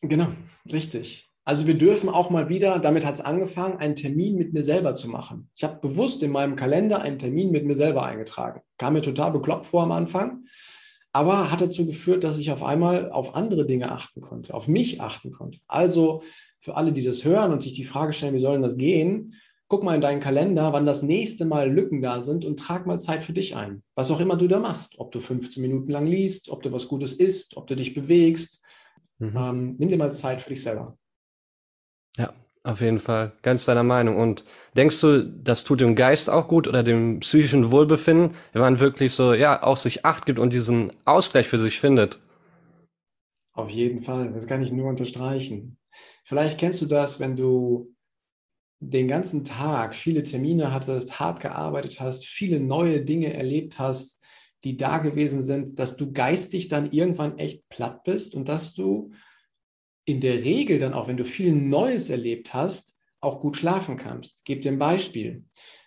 Genau, 0.00 0.28
richtig. 0.72 1.30
Also 1.44 1.66
wir 1.66 1.76
dürfen 1.76 2.09
auch 2.09 2.30
mal 2.30 2.48
wieder, 2.48 2.78
damit 2.78 3.04
hat 3.04 3.14
es 3.14 3.20
angefangen, 3.20 3.76
einen 3.76 3.96
Termin 3.96 4.37
mit 4.37 4.54
mir 4.54 4.62
selber 4.62 4.94
zu 4.94 5.09
machen. 5.09 5.50
Ich 5.54 5.64
habe 5.64 5.80
bewusst 5.83 6.22
in 6.22 6.30
meinem 6.30 6.56
Kalender 6.56 7.02
einen 7.02 7.18
Termin 7.18 7.50
mit 7.50 7.66
mir 7.66 7.74
selber 7.74 8.06
eingetragen. 8.06 8.62
Kam 8.78 8.94
mir 8.94 9.02
total 9.02 9.33
bekloppt 9.33 9.66
vor 9.66 9.83
am 9.83 9.92
Anfang 9.92 10.44
aber 11.12 11.51
hat 11.51 11.61
dazu 11.61 11.87
geführt, 11.87 12.25
dass 12.25 12.38
ich 12.38 12.51
auf 12.51 12.62
einmal 12.62 13.11
auf 13.11 13.35
andere 13.35 13.66
Dinge 13.66 13.90
achten 13.90 14.20
konnte, 14.20 14.55
auf 14.55 14.68
mich 14.68 15.01
achten 15.01 15.33
konnte. 15.33 15.59
Also 15.66 16.23
für 16.61 16.77
alle, 16.77 16.92
die 16.92 17.05
das 17.05 17.25
hören 17.25 17.53
und 17.53 17.62
sich 17.62 17.73
die 17.73 17.85
Frage 17.85 18.12
stellen, 18.12 18.35
wie 18.35 18.40
soll 18.40 18.53
denn 18.53 18.62
das 18.62 18.77
gehen? 18.77 19.35
guck 19.70 19.85
mal 19.85 19.94
in 19.94 20.01
deinen 20.01 20.20
Kalender, 20.20 20.73
wann 20.73 20.85
das 20.85 21.01
nächste 21.01 21.44
Mal 21.44 21.70
Lücken 21.70 22.03
da 22.03 22.20
sind 22.20 22.44
und 22.44 22.59
trag 22.59 22.87
mal 22.87 22.99
Zeit 22.99 23.23
für 23.23 23.33
dich 23.33 23.55
ein. 23.55 23.85
Was 23.94 24.11
auch 24.11 24.18
immer 24.18 24.37
du 24.37 24.49
da 24.49 24.59
machst. 24.59 24.99
Ob 24.99 25.12
du 25.12 25.20
15 25.20 25.62
Minuten 25.62 25.88
lang 25.88 26.09
liest, 26.09 26.49
ob 26.49 26.64
du 26.64 26.73
was 26.73 26.88
Gutes 26.88 27.12
isst, 27.12 27.57
ob 27.57 27.68
du 27.68 27.77
dich 27.77 27.94
bewegst. 27.94 28.62
Mhm. 29.18 29.37
Ähm, 29.37 29.77
nimm 29.79 29.88
dir 29.88 29.96
mal 29.96 30.12
Zeit 30.12 30.42
für 30.42 30.51
dich 30.51 30.61
selber. 30.61 30.99
Ja, 32.16 32.35
auf 32.62 32.81
jeden 32.81 32.99
Fall. 32.99 33.33
Ganz 33.42 33.64
deiner 33.64 33.83
Meinung. 33.83 34.16
Und 34.16 34.44
denkst 34.77 35.01
du, 35.01 35.25
das 35.27 35.64
tut 35.64 35.81
dem 35.81 35.96
Geist 35.96 36.29
auch 36.29 36.46
gut 36.46 36.68
oder 36.68 36.83
dem 36.83 37.20
psychischen 37.20 37.70
Wohlbefinden, 37.70 38.37
wenn 38.53 38.62
man 38.62 38.81
wirklich 38.81 39.14
so, 39.14 39.33
ja, 39.33 39.62
auf 39.62 39.79
sich 39.79 40.05
Acht 40.05 40.27
gibt 40.27 40.38
und 40.38 40.53
diesen 40.53 40.92
Ausgleich 41.07 41.49
für 41.49 41.59
sich 41.59 41.81
findet? 41.81 42.20
Auf 43.53 43.70
jeden 43.70 44.03
Fall. 44.03 44.33
Das 44.33 44.46
kann 44.46 44.62
ich 44.62 44.73
nur 44.73 44.88
unterstreichen. 44.88 45.79
Vielleicht 46.25 46.59
kennst 46.59 46.81
du 46.83 46.87
das, 46.87 47.18
wenn 47.18 47.37
du 47.37 47.94
den 48.79 49.09
ganzen 49.09 49.44
Tag 49.44 49.94
viele 49.94 50.23
Termine 50.23 50.73
hattest, 50.73 51.18
hart 51.20 51.40
gearbeitet 51.40 52.01
hast, 52.01 52.25
viele 52.27 52.61
neue 52.61 53.05
Dinge 53.05 53.33
erlebt 53.33 53.79
hast, 53.79 54.23
die 54.64 54.77
da 54.77 54.99
gewesen 54.99 55.42
sind, 55.42 55.79
dass 55.79 55.96
du 55.96 56.12
geistig 56.12 56.68
dann 56.68 56.92
irgendwann 56.92 57.38
echt 57.38 57.68
platt 57.68 58.05
bist 58.05 58.35
und 58.35 58.49
dass 58.49 58.75
du 58.75 59.12
in 60.11 60.20
der 60.20 60.42
Regel 60.44 60.79
dann 60.79 60.94
auch, 60.94 61.09
wenn 61.09 61.16
du 61.16 61.25
viel 61.25 61.53
Neues 61.53 62.11
erlebt 62.11 62.55
hast, 62.55 62.99
auch 63.20 63.40
gut 63.40 63.57
schlafen 63.57 63.96
kannst. 63.96 64.38
Ich 64.38 64.44
gebe 64.44 64.61
dir 64.61 64.73
ein 64.73 64.79
Beispiel. 64.79 65.44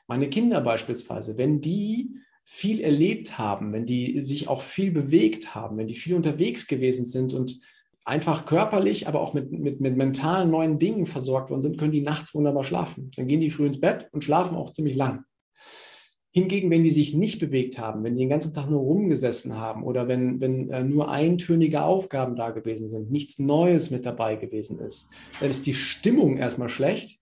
Meine 0.07 0.29
Kinder 0.29 0.61
beispielsweise, 0.61 1.37
wenn 1.37 1.61
die 1.61 2.15
viel 2.43 2.81
erlebt 2.81 3.37
haben, 3.37 3.73
wenn 3.73 3.85
die 3.85 4.21
sich 4.21 4.47
auch 4.47 4.61
viel 4.61 4.91
bewegt 4.91 5.55
haben, 5.55 5.77
wenn 5.77 5.87
die 5.87 5.95
viel 5.95 6.15
unterwegs 6.15 6.67
gewesen 6.67 7.05
sind 7.05 7.33
und 7.33 7.59
einfach 8.05 8.45
körperlich, 8.45 9.07
aber 9.07 9.21
auch 9.21 9.33
mit, 9.33 9.51
mit, 9.51 9.79
mit 9.79 9.95
mentalen 9.95 10.51
neuen 10.51 10.77
Dingen 10.77 11.05
versorgt 11.05 11.49
worden 11.49 11.61
sind, 11.61 11.77
können 11.77 11.93
die 11.93 12.01
nachts 12.01 12.35
wunderbar 12.35 12.63
schlafen. 12.63 13.11
Dann 13.15 13.27
gehen 13.27 13.39
die 13.39 13.49
früh 13.49 13.65
ins 13.65 13.79
Bett 13.79 14.09
und 14.11 14.23
schlafen 14.23 14.55
auch 14.55 14.73
ziemlich 14.73 14.95
lang. 14.95 15.23
Hingegen, 16.35 16.71
wenn 16.71 16.83
die 16.83 16.91
sich 16.91 17.13
nicht 17.13 17.39
bewegt 17.39 17.77
haben, 17.77 18.03
wenn 18.03 18.15
die 18.15 18.23
den 18.23 18.29
ganzen 18.29 18.53
Tag 18.53 18.67
nur 18.67 18.81
rumgesessen 18.81 19.55
haben 19.55 19.83
oder 19.83 20.07
wenn, 20.07 20.41
wenn 20.41 20.69
äh, 20.71 20.83
nur 20.83 21.09
eintönige 21.09 21.83
Aufgaben 21.83 22.35
da 22.35 22.49
gewesen 22.49 22.87
sind, 22.87 23.11
nichts 23.11 23.37
Neues 23.37 23.91
mit 23.91 24.05
dabei 24.05 24.35
gewesen 24.35 24.79
ist, 24.79 25.09
dann 25.39 25.51
ist 25.51 25.67
die 25.67 25.75
Stimmung 25.75 26.37
erstmal 26.37 26.69
schlecht 26.69 27.19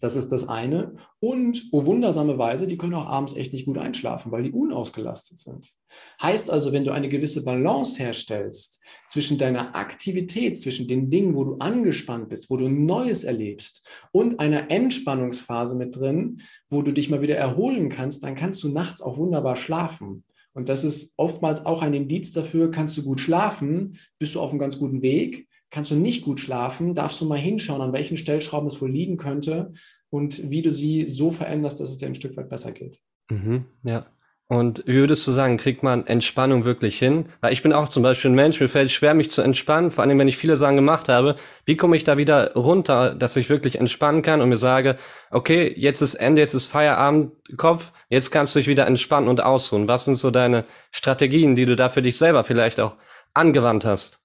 das 0.00 0.16
ist 0.16 0.30
das 0.32 0.48
eine. 0.48 0.96
Und, 1.20 1.68
oh 1.72 1.86
wundersame 1.86 2.38
Weise, 2.38 2.66
die 2.66 2.76
können 2.76 2.94
auch 2.94 3.06
abends 3.06 3.34
echt 3.34 3.52
nicht 3.52 3.66
gut 3.66 3.78
einschlafen, 3.78 4.32
weil 4.32 4.42
die 4.42 4.52
unausgelastet 4.52 5.38
sind. 5.38 5.72
Heißt 6.22 6.50
also, 6.50 6.72
wenn 6.72 6.84
du 6.84 6.92
eine 6.92 7.08
gewisse 7.08 7.44
Balance 7.44 7.98
herstellst 7.98 8.80
zwischen 9.08 9.38
deiner 9.38 9.74
Aktivität, 9.74 10.58
zwischen 10.60 10.86
den 10.86 11.10
Dingen, 11.10 11.34
wo 11.34 11.44
du 11.44 11.56
angespannt 11.58 12.28
bist, 12.28 12.50
wo 12.50 12.56
du 12.56 12.68
Neues 12.68 13.24
erlebst 13.24 13.86
und 14.12 14.40
einer 14.40 14.70
Entspannungsphase 14.70 15.76
mit 15.76 15.96
drin, 15.96 16.42
wo 16.68 16.82
du 16.82 16.92
dich 16.92 17.08
mal 17.08 17.22
wieder 17.22 17.36
erholen 17.36 17.88
kannst, 17.88 18.24
dann 18.24 18.34
kannst 18.34 18.62
du 18.62 18.68
nachts 18.68 19.00
auch 19.00 19.16
wunderbar 19.16 19.56
schlafen. 19.56 20.24
Und 20.52 20.70
das 20.70 20.84
ist 20.84 21.12
oftmals 21.18 21.66
auch 21.66 21.82
ein 21.82 21.92
Indiz 21.92 22.32
dafür, 22.32 22.70
kannst 22.70 22.96
du 22.96 23.02
gut 23.02 23.20
schlafen, 23.20 23.98
bist 24.18 24.34
du 24.34 24.40
auf 24.40 24.50
einem 24.50 24.58
ganz 24.58 24.78
guten 24.78 25.02
Weg 25.02 25.48
kannst 25.70 25.90
du 25.90 25.94
nicht 25.94 26.24
gut 26.24 26.40
schlafen, 26.40 26.94
darfst 26.94 27.20
du 27.20 27.26
mal 27.26 27.38
hinschauen, 27.38 27.82
an 27.82 27.92
welchen 27.92 28.16
Stellschrauben 28.16 28.68
es 28.68 28.80
wohl 28.80 28.90
liegen 28.90 29.16
könnte 29.16 29.72
und 30.10 30.50
wie 30.50 30.62
du 30.62 30.70
sie 30.70 31.08
so 31.08 31.30
veränderst, 31.30 31.80
dass 31.80 31.90
es 31.90 31.98
dir 31.98 32.06
ein 32.06 32.14
Stück 32.14 32.36
weit 32.36 32.48
besser 32.48 32.72
geht. 32.72 33.00
Mhm, 33.30 33.66
ja. 33.82 34.06
Und 34.48 34.84
wie 34.86 34.94
würdest 34.94 35.26
du 35.26 35.32
sagen, 35.32 35.56
kriegt 35.56 35.82
man 35.82 36.06
Entspannung 36.06 36.64
wirklich 36.64 36.96
hin? 37.00 37.26
Weil 37.40 37.52
ich 37.52 37.62
bin 37.62 37.72
auch 37.72 37.88
zum 37.88 38.04
Beispiel 38.04 38.30
ein 38.30 38.36
Mensch, 38.36 38.60
mir 38.60 38.68
fällt 38.68 38.92
schwer, 38.92 39.12
mich 39.12 39.32
zu 39.32 39.42
entspannen, 39.42 39.90
vor 39.90 40.04
allem 40.04 40.20
wenn 40.20 40.28
ich 40.28 40.36
viele 40.36 40.56
Sachen 40.56 40.76
gemacht 40.76 41.08
habe. 41.08 41.34
Wie 41.64 41.76
komme 41.76 41.96
ich 41.96 42.04
da 42.04 42.16
wieder 42.16 42.54
runter, 42.54 43.16
dass 43.16 43.34
ich 43.34 43.50
wirklich 43.50 43.80
entspannen 43.80 44.22
kann 44.22 44.40
und 44.40 44.48
mir 44.48 44.56
sage, 44.56 44.98
okay, 45.32 45.74
jetzt 45.76 46.00
ist 46.00 46.14
Ende, 46.14 46.42
jetzt 46.42 46.54
ist 46.54 46.66
Feierabend, 46.66 47.32
Kopf, 47.56 47.90
jetzt 48.08 48.30
kannst 48.30 48.54
du 48.54 48.60
dich 48.60 48.68
wieder 48.68 48.86
entspannen 48.86 49.28
und 49.28 49.42
ausruhen. 49.42 49.88
Was 49.88 50.04
sind 50.04 50.14
so 50.14 50.30
deine 50.30 50.64
Strategien, 50.92 51.56
die 51.56 51.66
du 51.66 51.74
da 51.74 51.88
für 51.88 52.02
dich 52.02 52.16
selber 52.16 52.44
vielleicht 52.44 52.78
auch 52.78 52.94
angewandt 53.34 53.84
hast? 53.84 54.20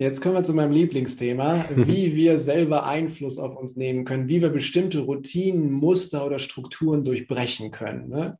Jetzt 0.00 0.22
kommen 0.22 0.34
wir 0.34 0.44
zu 0.44 0.54
meinem 0.54 0.72
Lieblingsthema, 0.72 1.62
wie 1.76 2.16
wir 2.16 2.38
selber 2.38 2.86
Einfluss 2.86 3.38
auf 3.38 3.54
uns 3.54 3.76
nehmen 3.76 4.06
können, 4.06 4.28
wie 4.28 4.40
wir 4.40 4.48
bestimmte 4.48 5.00
Routinen, 5.00 5.70
Muster 5.70 6.24
oder 6.24 6.38
Strukturen 6.38 7.04
durchbrechen 7.04 7.70
können. 7.70 8.08
Ne? 8.08 8.38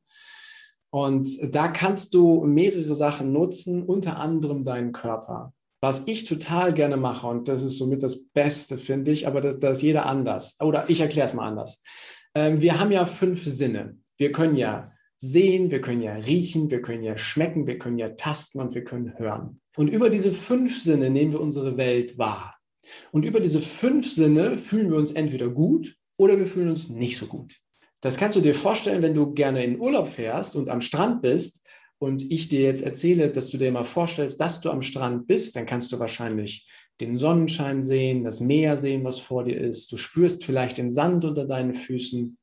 Und 0.88 1.28
da 1.54 1.68
kannst 1.68 2.14
du 2.14 2.44
mehrere 2.46 2.94
Sachen 2.94 3.32
nutzen, 3.32 3.82
unter 3.82 4.16
anderem 4.16 4.64
deinen 4.64 4.92
Körper. 4.92 5.52
Was 5.82 6.06
ich 6.06 6.24
total 6.24 6.72
gerne 6.72 6.96
mache, 6.96 7.26
und 7.26 7.46
das 7.46 7.62
ist 7.62 7.76
somit 7.76 8.02
das 8.02 8.24
Beste, 8.28 8.78
finde 8.78 9.10
ich, 9.10 9.26
aber 9.26 9.42
das, 9.42 9.60
das 9.60 9.78
ist 9.78 9.82
jeder 9.82 10.06
anders. 10.06 10.56
Oder 10.60 10.88
ich 10.88 11.00
erkläre 11.00 11.26
es 11.26 11.34
mal 11.34 11.46
anders. 11.46 11.82
Ähm, 12.34 12.62
wir 12.62 12.80
haben 12.80 12.90
ja 12.90 13.04
fünf 13.04 13.44
Sinne. 13.44 13.98
Wir 14.16 14.32
können 14.32 14.56
ja 14.56 14.92
sehen, 15.18 15.70
wir 15.70 15.82
können 15.82 16.00
ja 16.00 16.14
riechen, 16.14 16.70
wir 16.70 16.80
können 16.80 17.02
ja 17.02 17.18
schmecken, 17.18 17.66
wir 17.66 17.78
können 17.78 17.98
ja 17.98 18.08
tasten 18.08 18.60
und 18.60 18.74
wir 18.74 18.82
können 18.82 19.18
hören. 19.18 19.59
Und 19.76 19.88
über 19.88 20.10
diese 20.10 20.32
fünf 20.32 20.80
Sinne 20.80 21.10
nehmen 21.10 21.32
wir 21.32 21.40
unsere 21.40 21.76
Welt 21.76 22.18
wahr. 22.18 22.56
Und 23.12 23.24
über 23.24 23.40
diese 23.40 23.60
fünf 23.60 24.10
Sinne 24.10 24.58
fühlen 24.58 24.90
wir 24.90 24.98
uns 24.98 25.12
entweder 25.12 25.48
gut 25.48 25.96
oder 26.16 26.38
wir 26.38 26.46
fühlen 26.46 26.70
uns 26.70 26.88
nicht 26.88 27.16
so 27.16 27.26
gut. 27.26 27.60
Das 28.00 28.16
kannst 28.16 28.36
du 28.36 28.40
dir 28.40 28.54
vorstellen, 28.54 29.02
wenn 29.02 29.14
du 29.14 29.32
gerne 29.32 29.64
in 29.64 29.78
Urlaub 29.78 30.08
fährst 30.08 30.56
und 30.56 30.68
am 30.68 30.80
Strand 30.80 31.22
bist 31.22 31.66
und 31.98 32.30
ich 32.30 32.48
dir 32.48 32.62
jetzt 32.62 32.82
erzähle, 32.82 33.30
dass 33.30 33.50
du 33.50 33.58
dir 33.58 33.70
mal 33.70 33.84
vorstellst, 33.84 34.40
dass 34.40 34.60
du 34.60 34.70
am 34.70 34.82
Strand 34.82 35.26
bist, 35.26 35.54
dann 35.56 35.66
kannst 35.66 35.92
du 35.92 35.98
wahrscheinlich 35.98 36.66
den 37.00 37.18
Sonnenschein 37.18 37.82
sehen, 37.82 38.24
das 38.24 38.40
Meer 38.40 38.76
sehen, 38.76 39.04
was 39.04 39.18
vor 39.18 39.44
dir 39.44 39.58
ist. 39.60 39.92
Du 39.92 39.96
spürst 39.96 40.44
vielleicht 40.44 40.78
den 40.78 40.90
Sand 40.90 41.24
unter 41.24 41.46
deinen 41.46 41.74
Füßen. 41.74 42.36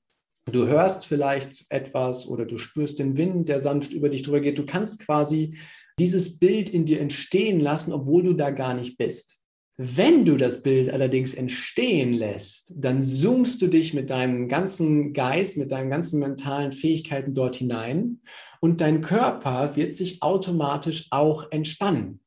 Du 0.51 0.67
hörst 0.67 1.05
vielleicht 1.05 1.65
etwas 1.69 2.27
oder 2.27 2.45
du 2.45 2.57
spürst 2.57 2.99
den 2.99 3.17
Wind, 3.17 3.49
der 3.49 3.59
sanft 3.59 3.91
über 3.91 4.09
dich 4.09 4.23
drüber 4.23 4.39
geht. 4.39 4.57
Du 4.57 4.65
kannst 4.65 4.99
quasi 5.05 5.57
dieses 5.99 6.39
Bild 6.39 6.69
in 6.69 6.85
dir 6.85 6.99
entstehen 6.99 7.59
lassen, 7.59 7.91
obwohl 7.91 8.23
du 8.23 8.33
da 8.33 8.51
gar 8.51 8.73
nicht 8.73 8.97
bist. 8.97 9.41
Wenn 9.79 10.25
du 10.25 10.37
das 10.37 10.63
Bild 10.63 10.89
allerdings 10.89 11.35
entstehen 11.35 12.11
lässt, 12.13 12.73
dann 12.75 13.03
zoomst 13.03 13.61
du 13.61 13.67
dich 13.67 13.93
mit 13.93 14.09
deinem 14.09 14.47
ganzen 14.47 15.13
Geist, 15.13 15.55
mit 15.57 15.71
deinen 15.71 15.91
ganzen 15.91 16.19
mentalen 16.19 16.71
Fähigkeiten 16.71 17.35
dort 17.35 17.57
hinein 17.57 18.21
und 18.59 18.81
dein 18.81 19.01
Körper 19.01 19.75
wird 19.75 19.93
sich 19.93 20.23
automatisch 20.23 21.07
auch 21.11 21.51
entspannen. 21.51 22.21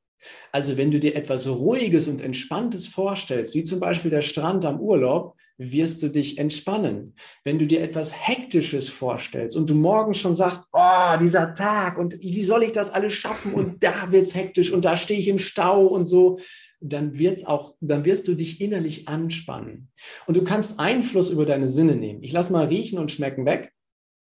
Also 0.52 0.76
wenn 0.76 0.92
du 0.92 1.00
dir 1.00 1.16
etwas 1.16 1.48
Ruhiges 1.48 2.06
und 2.06 2.20
Entspanntes 2.20 2.87
vorstellst, 2.87 3.56
wie 3.56 3.64
zum 3.64 3.80
Beispiel 3.80 4.12
der 4.12 4.22
Strand 4.22 4.64
am 4.64 4.78
Urlaub, 4.78 5.35
wirst 5.61 6.03
du 6.03 6.09
dich 6.09 6.38
entspannen. 6.38 7.14
Wenn 7.44 7.59
du 7.59 7.66
dir 7.66 7.83
etwas 7.83 8.12
Hektisches 8.27 8.88
vorstellst 8.88 9.57
und 9.57 9.68
du 9.68 9.75
morgen 9.75 10.14
schon 10.14 10.35
sagst, 10.35 10.68
oh, 10.73 11.16
dieser 11.20 11.53
Tag 11.53 11.99
und 11.99 12.18
wie 12.20 12.42
soll 12.42 12.62
ich 12.62 12.73
das 12.73 12.90
alles 12.90 13.12
schaffen 13.12 13.53
und 13.53 13.85
da 13.85 14.11
wird 14.11 14.23
es 14.23 14.35
hektisch 14.35 14.73
und 14.73 14.87
da 14.87 14.96
stehe 14.96 15.20
ich 15.20 15.29
im 15.29 15.38
Stau 15.38 15.87
und 15.87 16.07
so, 16.07 16.38
dann 16.81 17.18
wird's 17.18 17.44
auch, 17.44 17.77
dann 17.83 18.07
wirst 18.07 18.27
du 18.27 18.35
dich 18.35 18.62
innerlich 18.62 19.07
anspannen. 19.07 19.90
Und 20.27 20.38
du 20.38 20.44
kannst 20.44 20.81
Einfluss 20.81 21.29
über 21.29 21.44
deine 21.44 21.68
Sinne 21.68 21.94
nehmen. 21.94 22.23
Ich 22.23 22.33
lass 22.33 22.49
mal 22.49 22.66
riechen 22.66 22.99
und 22.99 23.11
schmecken 23.11 23.44
weg. 23.44 23.70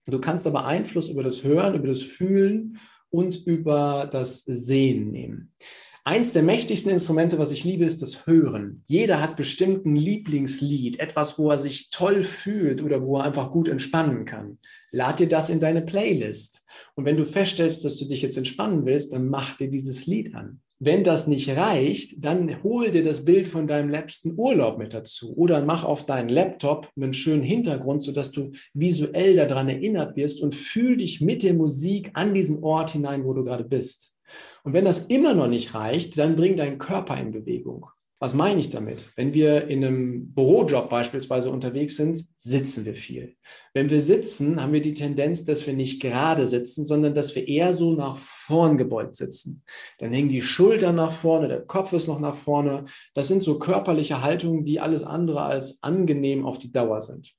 Du 0.07 0.21
kannst 0.21 0.47
aber 0.47 0.67
Einfluss 0.67 1.09
über 1.09 1.23
das 1.23 1.45
Hören, 1.45 1.75
über 1.75 1.87
das 1.87 2.03
Fühlen 2.03 2.79
und 3.09 3.47
über 3.47 4.07
das 4.11 4.41
Sehen 4.45 5.11
nehmen. 5.11 5.55
Eins 6.05 6.33
der 6.33 6.43
mächtigsten 6.43 6.91
Instrumente, 6.91 7.39
was 7.39 7.53
ich 7.53 7.63
liebe, 7.63 7.85
ist 7.85 8.03
das 8.03 8.27
Hören. 8.27 8.83
Jeder 8.89 9.21
hat 9.21 9.37
bestimmt 9.37 9.87
ein 9.87 9.95
Lieblingslied, 9.95 10.99
etwas, 10.99 11.39
wo 11.39 11.49
er 11.49 11.61
sich 11.61 11.91
toll 11.91 12.25
fühlt 12.25 12.83
oder 12.83 13.05
wo 13.05 13.19
er 13.19 13.25
einfach 13.25 13.53
gut 13.53 13.69
entspannen 13.69 14.25
kann. 14.25 14.59
Lad 14.91 15.21
dir 15.21 15.29
das 15.29 15.49
in 15.49 15.61
deine 15.61 15.81
Playlist. 15.81 16.67
Und 16.97 17.05
wenn 17.05 17.17
du 17.17 17.25
feststellst, 17.25 17.85
dass 17.85 17.99
du 17.99 18.05
dich 18.05 18.21
jetzt 18.21 18.37
entspannen 18.37 18.85
willst, 18.85 19.13
dann 19.13 19.29
mach 19.29 19.57
dir 19.57 19.71
dieses 19.71 20.07
Lied 20.07 20.35
an. 20.35 20.61
Wenn 20.81 21.05
das 21.05 21.29
nicht 21.29 21.49
reicht, 21.51 22.25
dann 22.25 22.65
hol 22.65 22.91
dir 22.91 23.05
das 23.05 23.25
Bild 23.25 23.47
von 23.47 23.69
deinem 23.69 23.89
letzten 23.89 24.37
Urlaub 24.37 24.79
mit 24.79 24.93
dazu 24.93 25.37
oder 25.37 25.65
mach 25.65 25.85
auf 25.85 26.05
deinen 26.05 26.29
Laptop 26.29 26.91
einen 26.97 27.15
schönen 27.15 27.45
Hintergrund, 27.45 28.03
sodass 28.03 28.33
du 28.33 28.51
visuell 28.75 29.37
daran 29.37 29.69
erinnert 29.69 30.17
wirst 30.17 30.41
und 30.41 30.57
fühl 30.57 30.97
dich 30.97 31.21
mit 31.21 31.45
der 31.45 31.55
Musik 31.55 32.11
an 32.15 32.35
diesen 32.35 32.65
Ort 32.65 32.91
hinein, 32.91 33.25
wo 33.25 33.33
du 33.35 33.45
gerade 33.45 33.63
bist. 33.63 34.17
Und 34.65 34.73
wenn 34.73 34.85
das 34.85 35.07
immer 35.07 35.35
noch 35.35 35.49
nicht 35.49 35.75
reicht, 35.75 36.19
dann 36.19 36.37
bring 36.37 36.57
deinen 36.57 36.79
Körper 36.79 37.17
in 37.17 37.33
Bewegung. 37.33 37.87
Was 38.23 38.35
meine 38.35 38.61
ich 38.61 38.71
damit? 38.71 39.09
Wenn 39.17 39.35
wir 39.35 39.67
in 39.67 39.85
einem 39.85 40.33
Bürojob 40.33 40.89
beispielsweise 40.89 41.51
unterwegs 41.51 41.97
sind, 41.97 42.25
sitzen 42.37 42.85
wir 42.85 42.95
viel. 42.95 43.35
Wenn 43.75 43.91
wir 43.91 44.01
sitzen, 44.01 44.63
haben 44.63 44.73
wir 44.73 44.81
die 44.81 44.95
Tendenz, 44.95 45.43
dass 45.43 45.67
wir 45.67 45.75
nicht 45.75 46.01
gerade 46.01 46.47
sitzen, 46.47 46.85
sondern 46.85 47.17
dass 47.17 47.35
wir 47.35 47.49
eher 47.49 47.75
so 47.75 47.95
nach 47.95 48.17
vorn 48.19 48.79
gebeugt 48.79 49.17
sitzen. 49.17 49.65
Dann 49.99 50.13
hängen 50.13 50.29
die 50.29 50.41
Schultern 50.41 50.95
nach 50.95 51.11
vorne, 51.11 51.49
der 51.49 51.63
Kopf 51.63 51.93
ist 51.95 52.07
noch 52.07 52.21
nach 52.21 52.37
vorne. 52.37 52.85
Das 53.15 53.27
sind 53.27 53.43
so 53.43 53.59
körperliche 53.59 54.23
Haltungen, 54.23 54.65
die 54.65 54.79
alles 54.79 55.03
andere 55.03 55.43
als 55.43 55.83
angenehm 55.83 56.47
auf 56.47 56.59
die 56.59 56.71
Dauer 56.71 57.01
sind. 57.01 57.35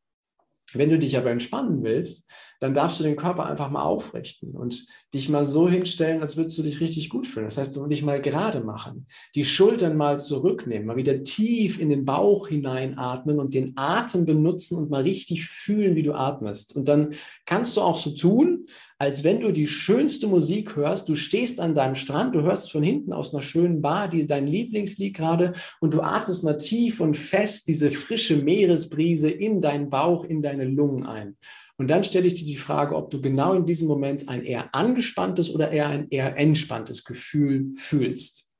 Wenn 0.73 0.89
du 0.89 0.99
dich 0.99 1.17
aber 1.17 1.31
entspannen 1.31 1.83
willst, 1.83 2.29
dann 2.59 2.73
darfst 2.73 2.97
du 2.97 3.03
den 3.03 3.17
Körper 3.17 3.45
einfach 3.45 3.69
mal 3.69 3.83
aufrichten 3.83 4.51
und 4.51 4.85
dich 5.13 5.27
mal 5.27 5.43
so 5.43 5.67
hinstellen, 5.67 6.21
als 6.21 6.37
würdest 6.37 6.57
du 6.57 6.63
dich 6.63 6.79
richtig 6.79 7.09
gut 7.09 7.27
fühlen. 7.27 7.45
Das 7.45 7.57
heißt, 7.57 7.75
du 7.75 7.87
dich 7.87 8.03
mal 8.03 8.21
gerade 8.21 8.61
machen, 8.61 9.05
die 9.35 9.43
Schultern 9.43 9.97
mal 9.97 10.17
zurücknehmen, 10.19 10.87
mal 10.87 10.95
wieder 10.95 11.23
tief 11.23 11.77
in 11.77 11.89
den 11.89 12.05
Bauch 12.05 12.47
hineinatmen 12.47 13.39
und 13.39 13.53
den 13.53 13.73
Atem 13.75 14.25
benutzen 14.25 14.77
und 14.77 14.89
mal 14.89 15.01
richtig 15.01 15.45
fühlen, 15.45 15.97
wie 15.97 16.03
du 16.03 16.13
atmest. 16.13 16.73
Und 16.73 16.87
dann 16.87 17.15
kannst 17.45 17.75
du 17.75 17.81
auch 17.81 17.97
so 17.97 18.11
tun, 18.11 18.67
als 19.03 19.25
wenn 19.25 19.41
du 19.41 19.51
die 19.51 19.67
schönste 19.67 20.27
Musik 20.27 20.77
hörst. 20.77 21.09
Du 21.09 21.15
stehst 21.15 21.59
an 21.59 21.75
deinem 21.75 21.95
Strand, 21.95 22.35
du 22.35 22.43
hörst 22.43 22.71
von 22.71 22.81
hinten 22.81 23.11
aus 23.11 23.33
einer 23.33 23.43
schönen 23.43 23.81
Bar 23.81 24.07
die, 24.07 24.25
dein 24.25 24.47
Lieblingslied 24.47 25.13
gerade 25.13 25.51
und 25.81 25.93
du 25.93 25.99
atmest 25.99 26.45
mal 26.45 26.57
tief 26.57 27.01
und 27.01 27.17
fest 27.17 27.67
diese 27.67 27.91
frische 27.91 28.37
Meeresbrise 28.37 29.29
in 29.29 29.59
deinen 29.59 29.89
Bauch, 29.89 30.23
in 30.23 30.41
deine 30.41 30.63
Lungen 30.63 31.05
ein. 31.05 31.35
Und 31.75 31.89
dann 31.89 32.05
stelle 32.05 32.27
ich 32.27 32.35
dir 32.35 32.45
die 32.45 32.55
Frage, 32.55 32.95
ob 32.95 33.09
du 33.09 33.19
genau 33.19 33.51
in 33.51 33.65
diesem 33.65 33.89
Moment 33.89 34.29
ein 34.29 34.45
eher 34.45 34.73
angespanntes 34.73 35.53
oder 35.53 35.69
eher 35.69 35.89
ein 35.89 36.07
eher 36.09 36.37
entspanntes 36.37 37.03
Gefühl 37.03 37.73
fühlst. 37.73 38.52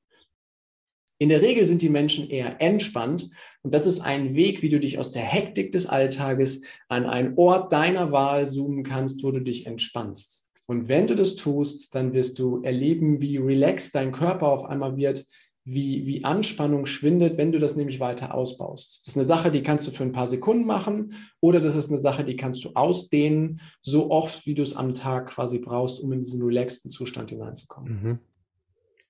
In 1.18 1.28
der 1.28 1.42
Regel 1.42 1.64
sind 1.64 1.80
die 1.80 1.88
Menschen 1.88 2.28
eher 2.28 2.60
entspannt 2.60 3.30
und 3.62 3.72
das 3.72 3.86
ist 3.86 4.00
ein 4.00 4.34
Weg, 4.34 4.62
wie 4.62 4.68
du 4.68 4.80
dich 4.80 4.98
aus 4.98 5.10
der 5.10 5.22
Hektik 5.22 5.72
des 5.72 5.86
Alltages 5.86 6.62
an 6.88 7.06
einen 7.06 7.34
Ort 7.36 7.72
deiner 7.72 8.10
Wahl 8.10 8.48
zoomen 8.48 8.82
kannst, 8.82 9.22
wo 9.22 9.30
du 9.30 9.40
dich 9.40 9.66
entspannst. 9.66 10.44
Und 10.66 10.88
wenn 10.88 11.06
du 11.06 11.14
das 11.14 11.36
tust, 11.36 11.94
dann 11.94 12.14
wirst 12.14 12.38
du 12.38 12.62
erleben, 12.62 13.20
wie 13.20 13.36
relaxed 13.36 13.94
dein 13.94 14.12
Körper 14.12 14.48
auf 14.48 14.64
einmal 14.64 14.96
wird, 14.96 15.24
wie, 15.64 16.06
wie 16.06 16.24
Anspannung 16.24 16.84
schwindet, 16.84 17.38
wenn 17.38 17.52
du 17.52 17.58
das 17.58 17.74
nämlich 17.74 17.98
weiter 18.00 18.34
ausbaust. 18.34 19.00
Das 19.00 19.08
ist 19.08 19.16
eine 19.16 19.24
Sache, 19.24 19.50
die 19.50 19.62
kannst 19.62 19.86
du 19.86 19.92
für 19.92 20.04
ein 20.04 20.12
paar 20.12 20.26
Sekunden 20.26 20.66
machen 20.66 21.14
oder 21.40 21.60
das 21.60 21.74
ist 21.74 21.90
eine 21.90 22.00
Sache, 22.00 22.24
die 22.24 22.36
kannst 22.36 22.64
du 22.64 22.72
ausdehnen, 22.74 23.60
so 23.80 24.10
oft, 24.10 24.46
wie 24.46 24.54
du 24.54 24.62
es 24.62 24.76
am 24.76 24.92
Tag 24.92 25.28
quasi 25.28 25.58
brauchst, 25.58 26.00
um 26.00 26.12
in 26.12 26.20
diesen 26.20 26.42
relaxten 26.42 26.90
Zustand 26.90 27.30
hineinzukommen. 27.30 28.02
Mhm. 28.02 28.18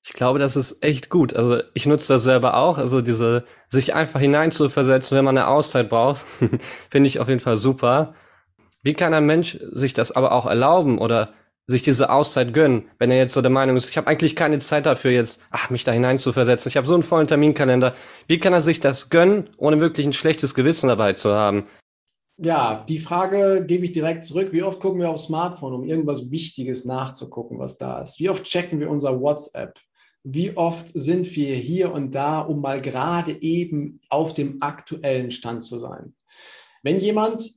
Ich 0.06 0.12
glaube, 0.12 0.38
das 0.38 0.54
ist 0.54 0.82
echt 0.82 1.08
gut. 1.08 1.34
Also 1.34 1.62
ich 1.72 1.86
nutze 1.86 2.12
das 2.12 2.24
selber 2.24 2.58
auch. 2.58 2.76
Also 2.76 3.00
diese, 3.00 3.44
sich 3.68 3.94
einfach 3.94 4.20
hineinzuversetzen, 4.20 5.16
wenn 5.16 5.24
man 5.24 5.38
eine 5.38 5.48
Auszeit 5.48 5.88
braucht, 5.88 6.20
finde 6.90 7.08
ich 7.08 7.20
auf 7.20 7.28
jeden 7.28 7.40
Fall 7.40 7.56
super. 7.56 8.14
Wie 8.82 8.92
kann 8.92 9.14
ein 9.14 9.24
Mensch 9.24 9.58
sich 9.72 9.94
das 9.94 10.12
aber 10.12 10.32
auch 10.32 10.44
erlauben 10.44 10.98
oder 10.98 11.32
sich 11.66 11.82
diese 11.82 12.10
Auszeit 12.10 12.52
gönnen, 12.52 12.90
wenn 12.98 13.10
er 13.10 13.16
jetzt 13.16 13.32
so 13.32 13.40
der 13.40 13.50
Meinung 13.50 13.76
ist, 13.76 13.88
ich 13.88 13.96
habe 13.96 14.06
eigentlich 14.06 14.36
keine 14.36 14.58
Zeit 14.58 14.84
dafür 14.84 15.12
jetzt, 15.12 15.40
ach, 15.50 15.70
mich 15.70 15.84
da 15.84 15.92
hineinzuversetzen. 15.92 16.68
Ich 16.68 16.76
habe 16.76 16.86
so 16.86 16.92
einen 16.92 17.02
vollen 17.02 17.26
Terminkalender. 17.26 17.94
Wie 18.26 18.38
kann 18.38 18.52
er 18.52 18.60
sich 18.60 18.80
das 18.80 19.08
gönnen, 19.08 19.48
ohne 19.56 19.80
wirklich 19.80 20.04
ein 20.04 20.12
schlechtes 20.12 20.54
Gewissen 20.54 20.88
dabei 20.88 21.14
zu 21.14 21.34
haben? 21.34 21.66
Ja, 22.36 22.84
die 22.86 22.98
Frage 22.98 23.64
gebe 23.66 23.84
ich 23.84 23.92
direkt 23.92 24.26
zurück. 24.26 24.48
Wie 24.52 24.62
oft 24.62 24.80
gucken 24.80 25.00
wir 25.00 25.08
aufs 25.08 25.24
Smartphone, 25.24 25.72
um 25.72 25.84
irgendwas 25.84 26.30
Wichtiges 26.30 26.84
nachzugucken, 26.84 27.58
was 27.58 27.78
da 27.78 28.02
ist? 28.02 28.18
Wie 28.18 28.28
oft 28.28 28.44
checken 28.44 28.80
wir 28.80 28.90
unser 28.90 29.18
WhatsApp? 29.18 29.78
Wie 30.26 30.56
oft 30.56 30.88
sind 30.88 31.36
wir 31.36 31.54
hier 31.54 31.92
und 31.92 32.14
da, 32.14 32.40
um 32.40 32.62
mal 32.62 32.80
gerade 32.80 33.42
eben 33.42 34.00
auf 34.08 34.32
dem 34.32 34.62
aktuellen 34.62 35.30
Stand 35.30 35.62
zu 35.62 35.78
sein? 35.78 36.14
Wenn 36.82 36.98
jemand 36.98 37.52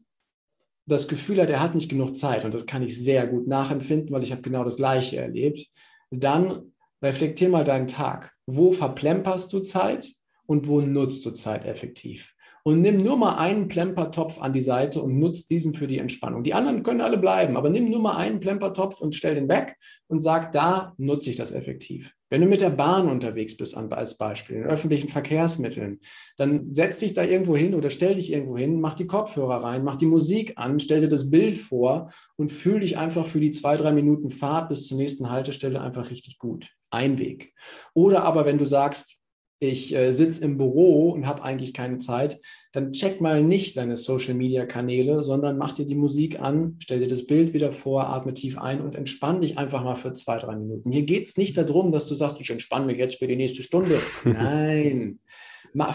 das 0.85 1.07
Gefühl 1.07 1.41
hat, 1.41 1.49
er 1.49 1.61
hat 1.61 1.75
nicht 1.75 1.89
genug 1.89 2.17
Zeit, 2.17 2.43
und 2.43 2.53
das 2.53 2.65
kann 2.65 2.83
ich 2.83 3.01
sehr 3.01 3.25
gut 3.25 3.47
nachempfinden, 3.47 4.11
weil 4.11 4.23
ich 4.23 4.31
habe 4.31 4.41
genau 4.41 4.65
das 4.65 4.75
Gleiche 4.75 5.17
erlebt, 5.17 5.67
dann 6.11 6.73
reflektier 7.01 7.47
mal 7.47 7.63
deinen 7.63 7.87
Tag. 7.87 8.33
Wo 8.45 8.73
verplemperst 8.73 9.51
du 9.53 9.61
Zeit 9.61 10.13
und 10.45 10.67
wo 10.67 10.81
nutzt 10.81 11.25
du 11.25 11.31
Zeit 11.31 11.65
effektiv? 11.65 12.33
Und 12.63 12.81
nimm 12.81 12.97
nur 12.97 13.17
mal 13.17 13.35
einen 13.35 13.67
Plempertopf 13.67 14.41
an 14.41 14.53
die 14.53 14.61
Seite 14.61 15.01
und 15.01 15.17
nutzt 15.17 15.49
diesen 15.49 15.73
für 15.73 15.87
die 15.87 15.99
Entspannung. 15.99 16.43
Die 16.43 16.53
anderen 16.53 16.83
können 16.83 17.01
alle 17.01 17.17
bleiben, 17.17 17.55
aber 17.57 17.69
nimm 17.69 17.89
nur 17.89 18.01
mal 18.01 18.17
einen 18.17 18.39
Plempertopf 18.39 18.99
und 18.99 19.15
stell 19.15 19.35
den 19.35 19.47
weg 19.47 19.77
und 20.07 20.21
sag, 20.21 20.51
da 20.51 20.93
nutze 20.97 21.29
ich 21.29 21.37
das 21.37 21.51
effektiv. 21.51 22.13
Wenn 22.29 22.41
du 22.41 22.47
mit 22.47 22.59
der 22.59 22.71
Bahn 22.71 23.07
unterwegs 23.07 23.55
bist, 23.55 23.75
als 23.77 24.17
Beispiel, 24.17 24.57
in 24.57 24.63
öffentlichen 24.63 25.07
Verkehrsmitteln, 25.07 26.01
dann 26.35 26.73
setz 26.73 26.97
dich 26.97 27.13
da 27.13 27.23
irgendwo 27.23 27.55
hin 27.55 27.73
oder 27.73 27.89
stell 27.89 28.15
dich 28.15 28.33
irgendwo 28.33 28.57
hin, 28.57 28.81
mach 28.81 28.95
die 28.95 29.07
Kopfhörer 29.07 29.63
rein, 29.63 29.85
mach 29.85 29.95
die 29.95 30.05
Musik 30.05 30.53
an, 30.57 30.79
stell 30.79 31.01
dir 31.01 31.07
das 31.07 31.29
Bild 31.29 31.57
vor 31.57 32.11
und 32.35 32.51
fühl 32.51 32.81
dich 32.81 32.97
einfach 32.97 33.25
für 33.25 33.39
die 33.39 33.51
zwei, 33.51 33.77
drei 33.77 33.93
Minuten 33.93 34.29
Fahrt 34.29 34.67
bis 34.67 34.87
zur 34.87 34.97
nächsten 34.97 35.29
Haltestelle 35.29 35.79
einfach 35.79 36.09
richtig 36.09 36.37
gut. 36.37 36.69
Ein 36.89 37.17
Weg. 37.17 37.53
Oder 37.93 38.23
aber, 38.23 38.45
wenn 38.45 38.57
du 38.57 38.65
sagst, 38.65 39.16
ich 39.59 39.93
äh, 39.95 40.11
sitze 40.11 40.43
im 40.43 40.57
Büro 40.57 41.11
und 41.11 41.25
habe 41.25 41.43
eigentlich 41.43 41.73
keine 41.73 41.97
Zeit, 41.97 42.39
dann 42.73 42.91
check 42.91 43.21
mal 43.21 43.43
nicht 43.43 43.75
deine 43.75 43.97
Social-Media-Kanäle, 43.97 45.23
sondern 45.23 45.57
mach 45.57 45.73
dir 45.73 45.85
die 45.85 45.95
Musik 45.95 46.39
an, 46.39 46.77
stell 46.79 46.99
dir 46.99 47.07
das 47.07 47.25
Bild 47.25 47.53
wieder 47.53 47.71
vor, 47.71 48.09
atme 48.09 48.33
tief 48.33 48.57
ein 48.57 48.81
und 48.81 48.95
entspann 48.95 49.41
dich 49.41 49.57
einfach 49.57 49.83
mal 49.83 49.95
für 49.95 50.13
zwei, 50.13 50.37
drei 50.37 50.55
Minuten. 50.55 50.91
Hier 50.91 51.03
geht 51.03 51.25
es 51.25 51.37
nicht 51.37 51.57
darum, 51.57 51.91
dass 51.91 52.05
du 52.05 52.13
sagst, 52.13 52.39
ich 52.39 52.49
entspanne 52.49 52.85
mich 52.85 52.97
jetzt 52.97 53.17
für 53.17 53.27
die 53.27 53.35
nächste 53.35 53.63
Stunde. 53.63 53.99
Nein. 54.23 55.19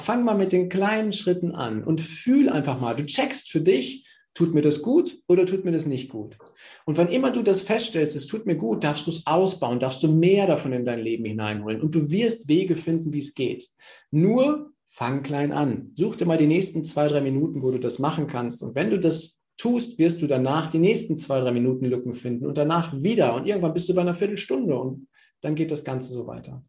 Fang 0.03 0.25
mal 0.25 0.37
mit 0.37 0.53
den 0.53 0.69
kleinen 0.69 1.13
Schritten 1.13 1.53
an 1.53 1.83
und 1.83 2.01
fühl 2.01 2.49
einfach 2.49 2.81
mal. 2.81 2.95
Du 2.95 3.05
checkst 3.05 3.51
für 3.51 3.61
dich, 3.61 4.05
Tut 4.35 4.55
mir 4.55 4.63
das 4.63 4.81
gut 4.81 5.19
oder 5.29 5.45
tut 5.45 5.65
mir 5.65 5.73
das 5.73 5.85
nicht 5.85 6.09
gut? 6.09 6.39
Und 6.87 6.97
wann 6.97 7.09
immer 7.09 7.31
du 7.31 7.43
das 7.43 7.61
feststellst, 7.61 8.17
es 8.17 8.27
tut 8.27 8.47
mir 8.47 8.57
gut, 8.57 8.83
darfst 8.83 9.07
du 9.07 9.11
es 9.11 9.27
ausbauen, 9.27 9.79
darfst 9.79 10.03
du 10.03 10.09
mehr 10.09 10.47
davon 10.47 10.73
in 10.73 10.87
dein 10.87 11.01
Leben 11.01 11.25
hineinholen 11.27 11.83
und 11.83 11.95
du 11.95 12.11
wirst 12.11 12.49
Wege 12.49 12.77
finden, 12.77 13.13
wie 13.13 13.19
es 13.19 13.35
geht. 13.35 13.69
Nur 14.11 14.73
fang 14.87 15.23
klein 15.23 15.53
an. 15.53 15.93
Such 15.97 16.17
dir 16.17 16.27
mal 16.27 16.39
die 16.39 16.47
nächsten 16.47 16.85
zwei, 16.85 17.09
drei 17.09 17.21
Minuten, 17.21 17.63
wo 17.63 17.71
du 17.71 17.79
das 17.79 17.99
machen 17.99 18.27
kannst. 18.27 18.63
Und 18.63 18.75
wenn 18.75 18.91
du 18.91 18.99
das 18.99 19.41
tust, 19.57 19.99
wirst 19.99 20.21
du 20.23 20.27
danach 20.27 20.71
die 20.71 20.79
nächsten 20.79 21.17
zwei, 21.17 21.41
drei 21.41 21.53
Minuten 21.53 21.87
Lücken 21.87 22.13
finden 22.13 22.47
und 22.47 22.59
danach 22.59 22.93
wieder. 23.03 23.35
Und 23.35 23.47
irgendwann 23.47 23.75
bist 23.75 23.89
du 23.89 23.95
bei 23.95 24.03
einer 24.03 24.15
Viertelstunde 24.15 24.75
und 24.75 25.09
dann 25.41 25.55
geht 25.55 25.71
das 25.71 25.85
Ganze 25.85 26.13
so 26.13 26.27
weiter. 26.27 26.63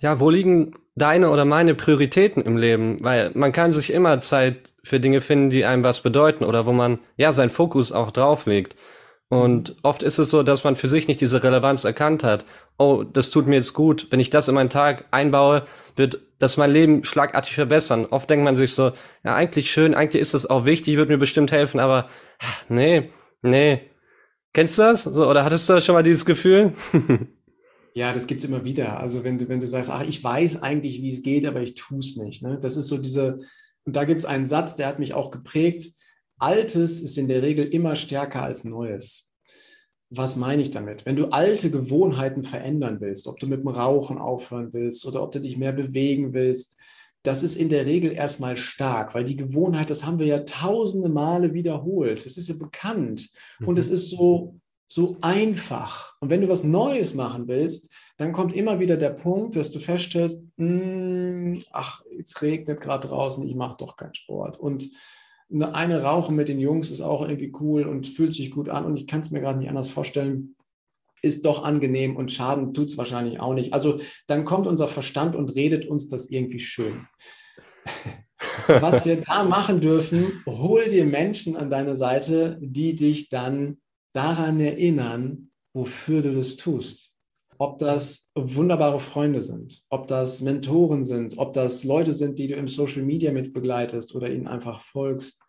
Ja, 0.00 0.20
wo 0.20 0.30
liegen 0.30 0.72
deine 0.94 1.30
oder 1.30 1.44
meine 1.44 1.74
Prioritäten 1.74 2.42
im 2.42 2.56
Leben? 2.56 2.96
Weil 3.02 3.30
man 3.34 3.52
kann 3.52 3.72
sich 3.72 3.92
immer 3.92 4.20
Zeit 4.20 4.69
für 4.82 5.00
Dinge 5.00 5.20
finden, 5.20 5.50
die 5.50 5.64
einem 5.64 5.82
was 5.82 6.00
bedeuten 6.00 6.44
oder 6.44 6.66
wo 6.66 6.72
man 6.72 6.98
ja 7.16 7.32
seinen 7.32 7.50
Fokus 7.50 7.92
auch 7.92 8.10
drauf 8.10 8.46
legt. 8.46 8.76
Und 9.28 9.76
oft 9.84 10.02
ist 10.02 10.18
es 10.18 10.28
so, 10.30 10.42
dass 10.42 10.64
man 10.64 10.74
für 10.74 10.88
sich 10.88 11.06
nicht 11.06 11.20
diese 11.20 11.44
Relevanz 11.44 11.84
erkannt 11.84 12.24
hat. 12.24 12.44
Oh, 12.78 13.04
das 13.04 13.30
tut 13.30 13.46
mir 13.46 13.54
jetzt 13.54 13.74
gut. 13.74 14.08
Wenn 14.10 14.18
ich 14.18 14.30
das 14.30 14.48
in 14.48 14.56
meinen 14.56 14.70
Tag 14.70 15.04
einbaue, 15.12 15.66
wird 15.94 16.20
das 16.40 16.56
mein 16.56 16.72
Leben 16.72 17.04
schlagartig 17.04 17.54
verbessern. 17.54 18.06
Oft 18.06 18.28
denkt 18.28 18.44
man 18.44 18.56
sich 18.56 18.74
so, 18.74 18.90
ja, 19.22 19.36
eigentlich 19.36 19.70
schön, 19.70 19.94
eigentlich 19.94 20.20
ist 20.20 20.34
das 20.34 20.50
auch 20.50 20.64
wichtig, 20.64 20.96
wird 20.96 21.08
mir 21.08 21.18
bestimmt 21.18 21.52
helfen, 21.52 21.78
aber 21.78 22.08
nee, 22.68 23.10
nee. 23.42 23.82
Kennst 24.52 24.78
du 24.78 24.82
das? 24.82 25.04
So, 25.04 25.28
oder 25.28 25.44
hattest 25.44 25.68
du 25.68 25.80
schon 25.80 25.94
mal 25.94 26.02
dieses 26.02 26.26
Gefühl? 26.26 26.72
Ja, 27.92 28.12
das 28.12 28.28
gibt 28.28 28.40
es 28.40 28.48
immer 28.48 28.64
wieder. 28.64 29.00
Also 29.00 29.24
wenn 29.24 29.36
du, 29.36 29.48
wenn 29.48 29.58
du 29.58 29.66
sagst, 29.66 29.90
ach, 29.90 30.04
ich 30.06 30.22
weiß 30.22 30.62
eigentlich, 30.62 31.02
wie 31.02 31.08
es 31.08 31.22
geht, 31.22 31.44
aber 31.44 31.60
ich 31.60 31.74
tue 31.74 31.98
es 31.98 32.16
nicht. 32.16 32.40
Ne? 32.40 32.56
Das 32.60 32.76
ist 32.76 32.86
so 32.86 32.98
diese, 32.98 33.40
und 33.84 33.96
da 33.96 34.04
gibt 34.04 34.20
es 34.20 34.26
einen 34.26 34.46
Satz, 34.46 34.76
der 34.76 34.86
hat 34.86 34.98
mich 34.98 35.14
auch 35.14 35.30
geprägt. 35.30 35.92
Altes 36.38 37.00
ist 37.00 37.18
in 37.18 37.28
der 37.28 37.42
Regel 37.42 37.66
immer 37.66 37.96
stärker 37.96 38.42
als 38.42 38.64
Neues. 38.64 39.30
Was 40.10 40.36
meine 40.36 40.62
ich 40.62 40.70
damit? 40.70 41.06
Wenn 41.06 41.16
du 41.16 41.26
alte 41.26 41.70
Gewohnheiten 41.70 42.42
verändern 42.42 43.00
willst, 43.00 43.28
ob 43.28 43.38
du 43.38 43.46
mit 43.46 43.60
dem 43.60 43.68
Rauchen 43.68 44.18
aufhören 44.18 44.72
willst 44.72 45.06
oder 45.06 45.22
ob 45.22 45.32
du 45.32 45.40
dich 45.40 45.56
mehr 45.56 45.72
bewegen 45.72 46.32
willst, 46.32 46.76
das 47.22 47.42
ist 47.42 47.54
in 47.54 47.68
der 47.68 47.86
Regel 47.86 48.12
erstmal 48.12 48.56
stark, 48.56 49.14
weil 49.14 49.24
die 49.24 49.36
Gewohnheit, 49.36 49.90
das 49.90 50.04
haben 50.04 50.18
wir 50.18 50.26
ja 50.26 50.40
tausende 50.40 51.10
Male 51.10 51.52
wiederholt. 51.52 52.24
Das 52.24 52.36
ist 52.36 52.48
ja 52.48 52.54
bekannt. 52.54 53.30
Und 53.64 53.78
es 53.78 53.88
mhm. 53.88 53.94
ist 53.94 54.10
so 54.10 54.60
so 54.92 55.16
einfach. 55.22 56.14
Und 56.20 56.30
wenn 56.30 56.40
du 56.40 56.48
was 56.48 56.64
Neues 56.64 57.14
machen 57.14 57.46
willst, 57.46 57.90
dann 58.16 58.32
kommt 58.32 58.52
immer 58.52 58.80
wieder 58.80 58.96
der 58.96 59.10
Punkt, 59.10 59.54
dass 59.54 59.70
du 59.70 59.78
feststellst, 59.78 60.46
hm, 60.58 61.62
ach, 61.70 62.02
es 62.18 62.42
regnet 62.42 62.80
gerade 62.80 63.06
draußen, 63.06 63.46
ich 63.46 63.54
mache 63.54 63.76
doch 63.78 63.96
keinen 63.96 64.14
Sport. 64.14 64.58
Und 64.58 64.90
eine 65.72 66.02
Rauchen 66.02 66.34
mit 66.34 66.48
den 66.48 66.58
Jungs 66.58 66.90
ist 66.90 67.00
auch 67.00 67.22
irgendwie 67.22 67.52
cool 67.60 67.84
und 67.84 68.08
fühlt 68.08 68.34
sich 68.34 68.50
gut 68.50 68.68
an 68.68 68.84
und 68.84 68.98
ich 68.98 69.06
kann 69.06 69.20
es 69.20 69.30
mir 69.30 69.40
gerade 69.40 69.58
nicht 69.60 69.68
anders 69.68 69.90
vorstellen, 69.90 70.56
ist 71.22 71.44
doch 71.44 71.64
angenehm 71.64 72.16
und 72.16 72.32
Schaden 72.32 72.74
tut 72.74 72.88
es 72.88 72.98
wahrscheinlich 72.98 73.40
auch 73.40 73.54
nicht. 73.54 73.72
Also 73.72 74.00
dann 74.26 74.44
kommt 74.44 74.66
unser 74.66 74.88
Verstand 74.88 75.36
und 75.36 75.50
redet 75.50 75.86
uns 75.86 76.08
das 76.08 76.30
irgendwie 76.30 76.60
schön. 76.60 77.06
Was 78.66 79.04
wir 79.04 79.20
da 79.20 79.44
machen 79.44 79.80
dürfen, 79.80 80.42
hol 80.46 80.88
dir 80.88 81.04
Menschen 81.04 81.56
an 81.56 81.70
deine 81.70 81.94
Seite, 81.94 82.58
die 82.60 82.96
dich 82.96 83.28
dann 83.28 83.78
daran 84.12 84.60
erinnern, 84.60 85.50
wofür 85.72 86.22
du 86.22 86.34
das 86.34 86.56
tust. 86.56 87.12
Ob 87.58 87.78
das 87.78 88.30
wunderbare 88.34 89.00
Freunde 89.00 89.42
sind, 89.42 89.82
ob 89.90 90.06
das 90.06 90.40
Mentoren 90.40 91.04
sind, 91.04 91.36
ob 91.36 91.52
das 91.52 91.84
Leute 91.84 92.14
sind, 92.14 92.38
die 92.38 92.48
du 92.48 92.54
im 92.54 92.68
Social 92.68 93.02
Media 93.02 93.32
mit 93.32 93.52
begleitest 93.52 94.14
oder 94.14 94.30
ihnen 94.30 94.46
einfach 94.46 94.80
folgst, 94.80 95.42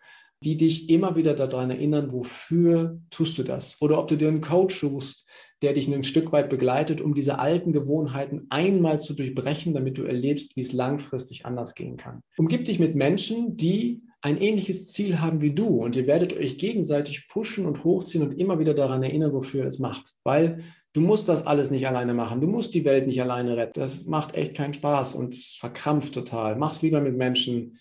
die 0.43 0.58
dich 0.58 0.89
immer 0.89 1.15
wieder 1.15 1.36
daran 1.36 1.69
erinnern, 1.69 2.12
wofür 2.12 3.00
tust 3.12 3.38
du 3.38 3.43
das? 3.43 3.78
Oder 3.80 3.99
ob 3.99 4.07
du 4.07 4.18
dir 4.18 4.28
einen 4.28 4.41
Coach 4.41 4.80
suchst, 4.80 5.28
der 5.62 5.74
dich 5.74 5.88
ein 5.88 6.03
Stück 6.03 6.32
weit 6.32 6.49
begleitet, 6.49 6.99
um 6.99 7.14
diese 7.14 7.38
alten 7.38 7.72
Gewohnheiten 7.72 8.47
einmal 8.49 8.99
zu 8.99 9.14
durchbrechen, 9.14 9.74
damit 9.74 9.97
du 9.97 10.03
erlebst, 10.03 10.55
wie 10.55 10.62
es 10.62 10.74
langfristig 10.74 11.45
anders 11.45 11.76
gehen 11.76 11.97
kann. 11.97 12.22
Umgib 12.38 12.66
dich 12.66 12.80
mit 12.80 12.95
Menschen, 12.95 13.55
die 13.55 14.01
ein 14.22 14.39
ähnliches 14.39 14.91
Ziel 14.91 15.19
haben 15.19 15.41
wie 15.41 15.53
du 15.53 15.84
und 15.84 15.95
ihr 15.95 16.07
werdet 16.07 16.34
euch 16.34 16.57
gegenseitig 16.57 17.28
pushen 17.28 17.65
und 17.65 17.84
hochziehen 17.84 18.24
und 18.24 18.38
immer 18.38 18.59
wieder 18.59 18.74
daran 18.74 19.01
erinnern, 19.01 19.34
wofür 19.34 19.61
ihr 19.61 19.67
es 19.67 19.80
macht. 19.80 20.13
Weil 20.24 20.63
du 20.93 21.01
musst 21.01 21.28
das 21.28 21.45
alles 21.45 21.72
nicht 21.72 21.88
alleine 21.88 22.13
machen. 22.13 22.39
Du 22.39 22.47
musst 22.47 22.74
die 22.74 22.86
Welt 22.86 23.07
nicht 23.07 23.22
alleine 23.22 23.57
retten. 23.57 23.80
Das 23.80 24.05
macht 24.05 24.36
echt 24.36 24.55
keinen 24.55 24.76
Spaß 24.76 25.15
und 25.15 25.36
verkrampft 25.36 26.13
total. 26.13 26.55
Mach's 26.55 26.84
lieber 26.84 27.01
mit 27.01 27.17
Menschen, 27.17 27.80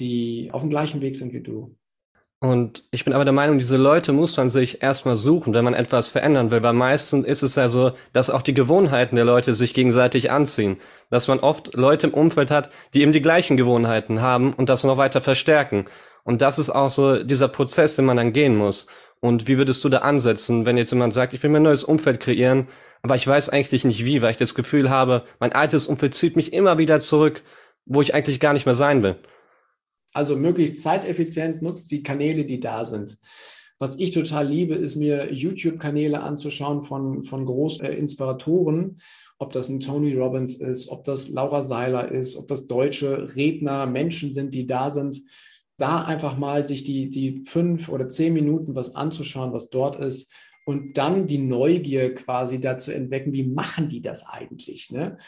die 0.00 0.48
auf 0.52 0.62
dem 0.62 0.70
gleichen 0.70 1.02
Weg 1.02 1.16
sind 1.16 1.34
wie 1.34 1.42
du. 1.42 1.76
Und 2.44 2.84
ich 2.90 3.06
bin 3.06 3.14
aber 3.14 3.24
der 3.24 3.32
Meinung, 3.32 3.58
diese 3.58 3.78
Leute 3.78 4.12
muss 4.12 4.36
man 4.36 4.50
sich 4.50 4.82
erstmal 4.82 5.16
suchen, 5.16 5.54
wenn 5.54 5.64
man 5.64 5.72
etwas 5.72 6.10
verändern 6.10 6.50
will, 6.50 6.62
weil 6.62 6.74
meistens 6.74 7.26
ist 7.26 7.42
es 7.42 7.54
ja 7.54 7.70
so, 7.70 7.92
dass 8.12 8.28
auch 8.28 8.42
die 8.42 8.52
Gewohnheiten 8.52 9.16
der 9.16 9.24
Leute 9.24 9.54
sich 9.54 9.72
gegenseitig 9.72 10.30
anziehen. 10.30 10.76
Dass 11.08 11.26
man 11.26 11.40
oft 11.40 11.72
Leute 11.72 12.08
im 12.08 12.12
Umfeld 12.12 12.50
hat, 12.50 12.68
die 12.92 13.00
eben 13.00 13.14
die 13.14 13.22
gleichen 13.22 13.56
Gewohnheiten 13.56 14.20
haben 14.20 14.52
und 14.52 14.68
das 14.68 14.84
noch 14.84 14.98
weiter 14.98 15.22
verstärken. 15.22 15.86
Und 16.22 16.42
das 16.42 16.58
ist 16.58 16.68
auch 16.68 16.90
so 16.90 17.24
dieser 17.24 17.48
Prozess, 17.48 17.96
den 17.96 18.04
man 18.04 18.18
dann 18.18 18.34
gehen 18.34 18.56
muss. 18.56 18.88
Und 19.20 19.48
wie 19.48 19.56
würdest 19.56 19.82
du 19.82 19.88
da 19.88 20.00
ansetzen, 20.00 20.66
wenn 20.66 20.76
jetzt 20.76 20.92
jemand 20.92 21.14
sagt, 21.14 21.32
ich 21.32 21.42
will 21.42 21.48
mir 21.48 21.60
ein 21.60 21.62
neues 21.62 21.82
Umfeld 21.84 22.20
kreieren, 22.20 22.68
aber 23.00 23.16
ich 23.16 23.26
weiß 23.26 23.48
eigentlich 23.48 23.86
nicht 23.86 24.04
wie, 24.04 24.20
weil 24.20 24.32
ich 24.32 24.36
das 24.36 24.54
Gefühl 24.54 24.90
habe, 24.90 25.22
mein 25.40 25.54
altes 25.54 25.86
Umfeld 25.86 26.14
zieht 26.14 26.36
mich 26.36 26.52
immer 26.52 26.76
wieder 26.76 27.00
zurück, 27.00 27.42
wo 27.86 28.02
ich 28.02 28.12
eigentlich 28.12 28.38
gar 28.38 28.52
nicht 28.52 28.66
mehr 28.66 28.74
sein 28.74 29.02
will? 29.02 29.16
Also 30.14 30.36
möglichst 30.36 30.80
zeiteffizient 30.80 31.60
nutzt 31.60 31.90
die 31.90 32.02
Kanäle, 32.02 32.46
die 32.46 32.60
da 32.60 32.84
sind. 32.84 33.18
Was 33.78 33.98
ich 33.98 34.12
total 34.12 34.48
liebe, 34.48 34.74
ist 34.74 34.94
mir 34.94 35.32
YouTube-Kanäle 35.32 36.22
anzuschauen 36.22 36.82
von, 36.82 37.24
von 37.24 37.44
großen 37.44 37.84
äh, 37.84 37.92
Inspiratoren, 37.94 39.00
ob 39.38 39.52
das 39.52 39.68
ein 39.68 39.80
Tony 39.80 40.14
Robbins 40.14 40.56
ist, 40.56 40.88
ob 40.88 41.04
das 41.04 41.28
Laura 41.28 41.60
Seiler 41.60 42.10
ist, 42.10 42.36
ob 42.36 42.46
das 42.48 42.68
deutsche 42.68 43.34
Redner, 43.34 43.86
Menschen 43.86 44.32
sind, 44.32 44.54
die 44.54 44.66
da 44.66 44.90
sind. 44.90 45.20
Da 45.76 46.04
einfach 46.04 46.38
mal 46.38 46.64
sich 46.64 46.84
die, 46.84 47.10
die 47.10 47.42
fünf 47.44 47.88
oder 47.88 48.08
zehn 48.08 48.32
Minuten 48.32 48.76
was 48.76 48.94
anzuschauen, 48.94 49.52
was 49.52 49.70
dort 49.70 49.96
ist 49.96 50.32
und 50.64 50.96
dann 50.96 51.26
die 51.26 51.38
Neugier 51.38 52.14
quasi 52.14 52.60
dazu 52.60 52.90
entwecken, 52.90 53.32
wie 53.32 53.44
machen 53.44 53.88
die 53.88 54.00
das 54.00 54.26
eigentlich? 54.26 54.90
Ne? 54.90 55.18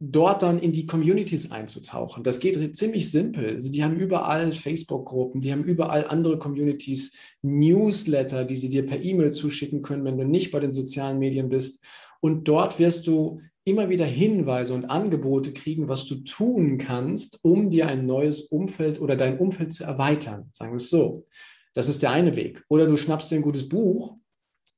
Dort 0.00 0.42
dann 0.42 0.60
in 0.60 0.72
die 0.72 0.86
Communities 0.86 1.50
einzutauchen. 1.50 2.22
Das 2.22 2.38
geht 2.38 2.76
ziemlich 2.76 3.10
simpel. 3.10 3.54
Also 3.54 3.70
die 3.70 3.82
haben 3.82 3.96
überall 3.96 4.52
Facebook-Gruppen, 4.52 5.40
die 5.40 5.52
haben 5.52 5.64
überall 5.64 6.06
andere 6.06 6.38
Communities, 6.38 7.16
Newsletter, 7.42 8.44
die 8.44 8.56
sie 8.56 8.70
dir 8.70 8.86
per 8.86 9.00
E-Mail 9.02 9.32
zuschicken 9.32 9.82
können, 9.82 10.04
wenn 10.04 10.18
du 10.18 10.24
nicht 10.24 10.52
bei 10.52 10.60
den 10.60 10.72
sozialen 10.72 11.18
Medien 11.18 11.48
bist. 11.48 11.84
Und 12.20 12.46
dort 12.46 12.78
wirst 12.78 13.06
du 13.06 13.40
immer 13.64 13.88
wieder 13.90 14.06
Hinweise 14.06 14.72
und 14.72 14.86
Angebote 14.86 15.52
kriegen, 15.52 15.88
was 15.88 16.06
du 16.06 16.16
tun 16.16 16.78
kannst, 16.78 17.44
um 17.44 17.68
dir 17.68 17.88
ein 17.88 18.06
neues 18.06 18.42
Umfeld 18.42 19.00
oder 19.00 19.16
dein 19.16 19.38
Umfeld 19.38 19.72
zu 19.72 19.84
erweitern. 19.84 20.48
Sagen 20.52 20.72
wir 20.72 20.76
es 20.76 20.90
so. 20.90 21.26
Das 21.74 21.88
ist 21.88 22.02
der 22.02 22.10
eine 22.10 22.34
Weg. 22.34 22.64
Oder 22.68 22.86
du 22.86 22.96
schnappst 22.96 23.30
dir 23.30 23.36
ein 23.36 23.42
gutes 23.42 23.68
Buch 23.68 24.16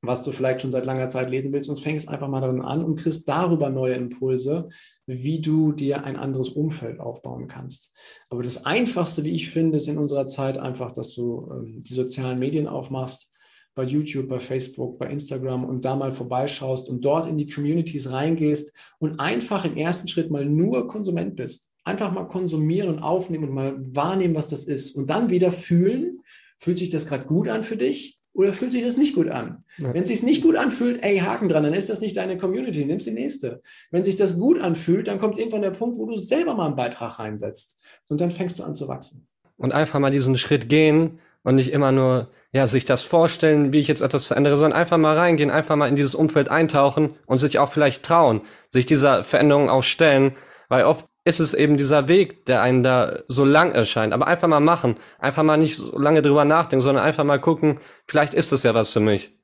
was 0.03 0.22
du 0.22 0.32
vielleicht 0.32 0.62
schon 0.62 0.70
seit 0.70 0.86
langer 0.86 1.09
Zeit 1.09 1.30
lesen 1.30 1.53
willst 1.53 1.68
und 1.68 1.80
fängst 1.80 2.09
einfach 2.09 2.28
mal 2.28 2.40
darin 2.40 2.62
an 2.62 2.82
und 2.84 2.96
kriegst 2.96 3.28
darüber 3.28 3.68
neue 3.68 3.94
Impulse, 3.94 4.68
wie 5.07 5.40
du 5.40 5.72
dir 5.72 6.05
ein 6.05 6.16
anderes 6.16 6.51
Umfeld 6.51 7.01
aufbauen 7.01 7.48
kannst. 7.48 7.94
Aber 8.30 8.42
das 8.42 8.64
Einfachste, 8.64 9.24
wie 9.24 9.34
ich 9.34 9.51
finde, 9.51 9.76
ist 9.76 9.88
in 9.88 9.98
unserer 9.98 10.26
Zeit 10.26 10.57
einfach, 10.57 10.92
dass 10.92 11.14
du 11.14 11.51
ähm, 11.53 11.82
die 11.82 11.94
sozialen 11.94 12.38
Medien 12.38 12.66
aufmachst, 12.66 13.30
bei 13.74 13.84
YouTube, 13.84 14.28
bei 14.28 14.40
Facebook, 14.40 14.98
bei 14.98 15.07
Instagram 15.07 15.64
und 15.64 15.84
da 15.84 15.94
mal 15.96 16.12
vorbeischaust 16.12 16.90
und 16.90 17.05
dort 17.05 17.26
in 17.26 17.38
die 17.38 17.46
Communities 17.46 18.11
reingehst 18.11 18.72
und 18.98 19.20
einfach 19.20 19.64
im 19.64 19.76
ersten 19.76 20.09
Schritt 20.09 20.30
mal 20.30 20.44
nur 20.44 20.88
Konsument 20.88 21.36
bist. 21.36 21.70
Einfach 21.84 22.12
mal 22.12 22.26
konsumieren 22.26 22.88
und 22.88 22.98
aufnehmen 22.98 23.44
und 23.44 23.55
mal 23.55 23.76
wahrnehmen, 23.94 24.34
was 24.34 24.48
das 24.48 24.64
ist 24.64 24.96
und 24.96 25.09
dann 25.09 25.30
wieder 25.30 25.53
fühlen, 25.53 26.20
fühlt 26.59 26.78
sich 26.78 26.90
das 26.90 27.07
gerade 27.07 27.24
gut 27.24 27.48
an 27.48 27.64
für 27.64 27.76
dich? 27.76 28.20
Oder 28.41 28.53
fühlt 28.53 28.72
sich 28.72 28.84
das 28.84 28.97
nicht 28.97 29.14
gut 29.14 29.28
an? 29.28 29.64
Ja. 29.78 29.93
Wenn 29.93 30.03
es 30.03 30.09
sich 30.09 30.22
nicht 30.22 30.43
gut 30.43 30.57
anfühlt, 30.57 31.03
ey, 31.03 31.18
Haken 31.18 31.49
dran, 31.49 31.62
dann 31.62 31.74
ist 31.74 31.91
das 31.91 32.01
nicht 32.01 32.16
deine 32.16 32.38
Community, 32.38 32.84
nimmst 32.84 33.07
die 33.07 33.11
nächste. 33.11 33.61
Wenn 33.91 34.03
sich 34.03 34.16
das 34.16 34.38
gut 34.38 34.61
anfühlt, 34.61 35.09
dann 35.09 35.18
kommt 35.18 35.38
irgendwann 35.38 35.62
der 35.62 35.70
Punkt, 35.70 35.99
wo 35.99 36.07
du 36.07 36.16
selber 36.16 36.55
mal 36.55 36.66
einen 36.66 36.76
Beitrag 36.76 37.18
reinsetzt 37.18 37.78
und 38.09 38.20
dann 38.20 38.30
fängst 38.30 38.59
du 38.59 38.64
an 38.64 38.74
zu 38.74 38.88
wachsen. 38.88 39.26
Und 39.57 39.72
einfach 39.72 39.99
mal 39.99 40.11
diesen 40.11 40.38
Schritt 40.38 40.68
gehen 40.68 41.18
und 41.43 41.57
nicht 41.57 41.70
immer 41.70 41.93
nur 41.93 42.30
ja, 42.53 42.66
sich 42.66 42.84
das 42.84 43.03
vorstellen, 43.03 43.72
wie 43.72 43.78
ich 43.78 43.88
jetzt 43.88 44.01
etwas 44.01 44.26
verändere, 44.26 44.57
sondern 44.57 44.78
einfach 44.78 44.97
mal 44.97 45.16
reingehen, 45.16 45.51
einfach 45.51 45.76
mal 45.76 45.88
in 45.88 45.97
dieses 45.97 46.14
Umfeld 46.14 46.49
eintauchen 46.49 47.14
und 47.26 47.38
sich 47.38 47.59
auch 47.59 47.70
vielleicht 47.70 48.03
trauen, 48.03 48.41
sich 48.70 48.86
dieser 48.86 49.22
Veränderung 49.22 49.68
auch 49.68 49.82
stellen, 49.82 50.32
weil 50.68 50.84
oft 50.84 51.07
ist 51.25 51.41
es 51.41 51.55
eben 51.55 51.77
dieser 51.77 52.09
Weg, 52.09 52.47
der 52.47 52.62
einen 52.62 52.83
da 52.83 53.23
so 53.29 53.45
lang 53.45 53.73
erscheint. 53.73 54.12
Aber 54.12 54.27
einfach 54.27 54.49
mal 54.49 54.61
machen. 54.61 54.97
Einfach 55.18 55.43
mal 55.43 55.57
nicht 55.57 55.77
so 55.77 55.99
lange 55.99 56.23
drüber 56.23 56.45
nachdenken, 56.45 56.83
sondern 56.83 57.05
einfach 57.05 57.25
mal 57.25 57.41
gucken, 57.41 57.79
vielleicht 58.07 58.35
ist 58.35 58.53
es 58.53 58.62
ja 58.62 58.75
was 58.75 58.91
für 58.91 59.01
mich. 59.01 59.37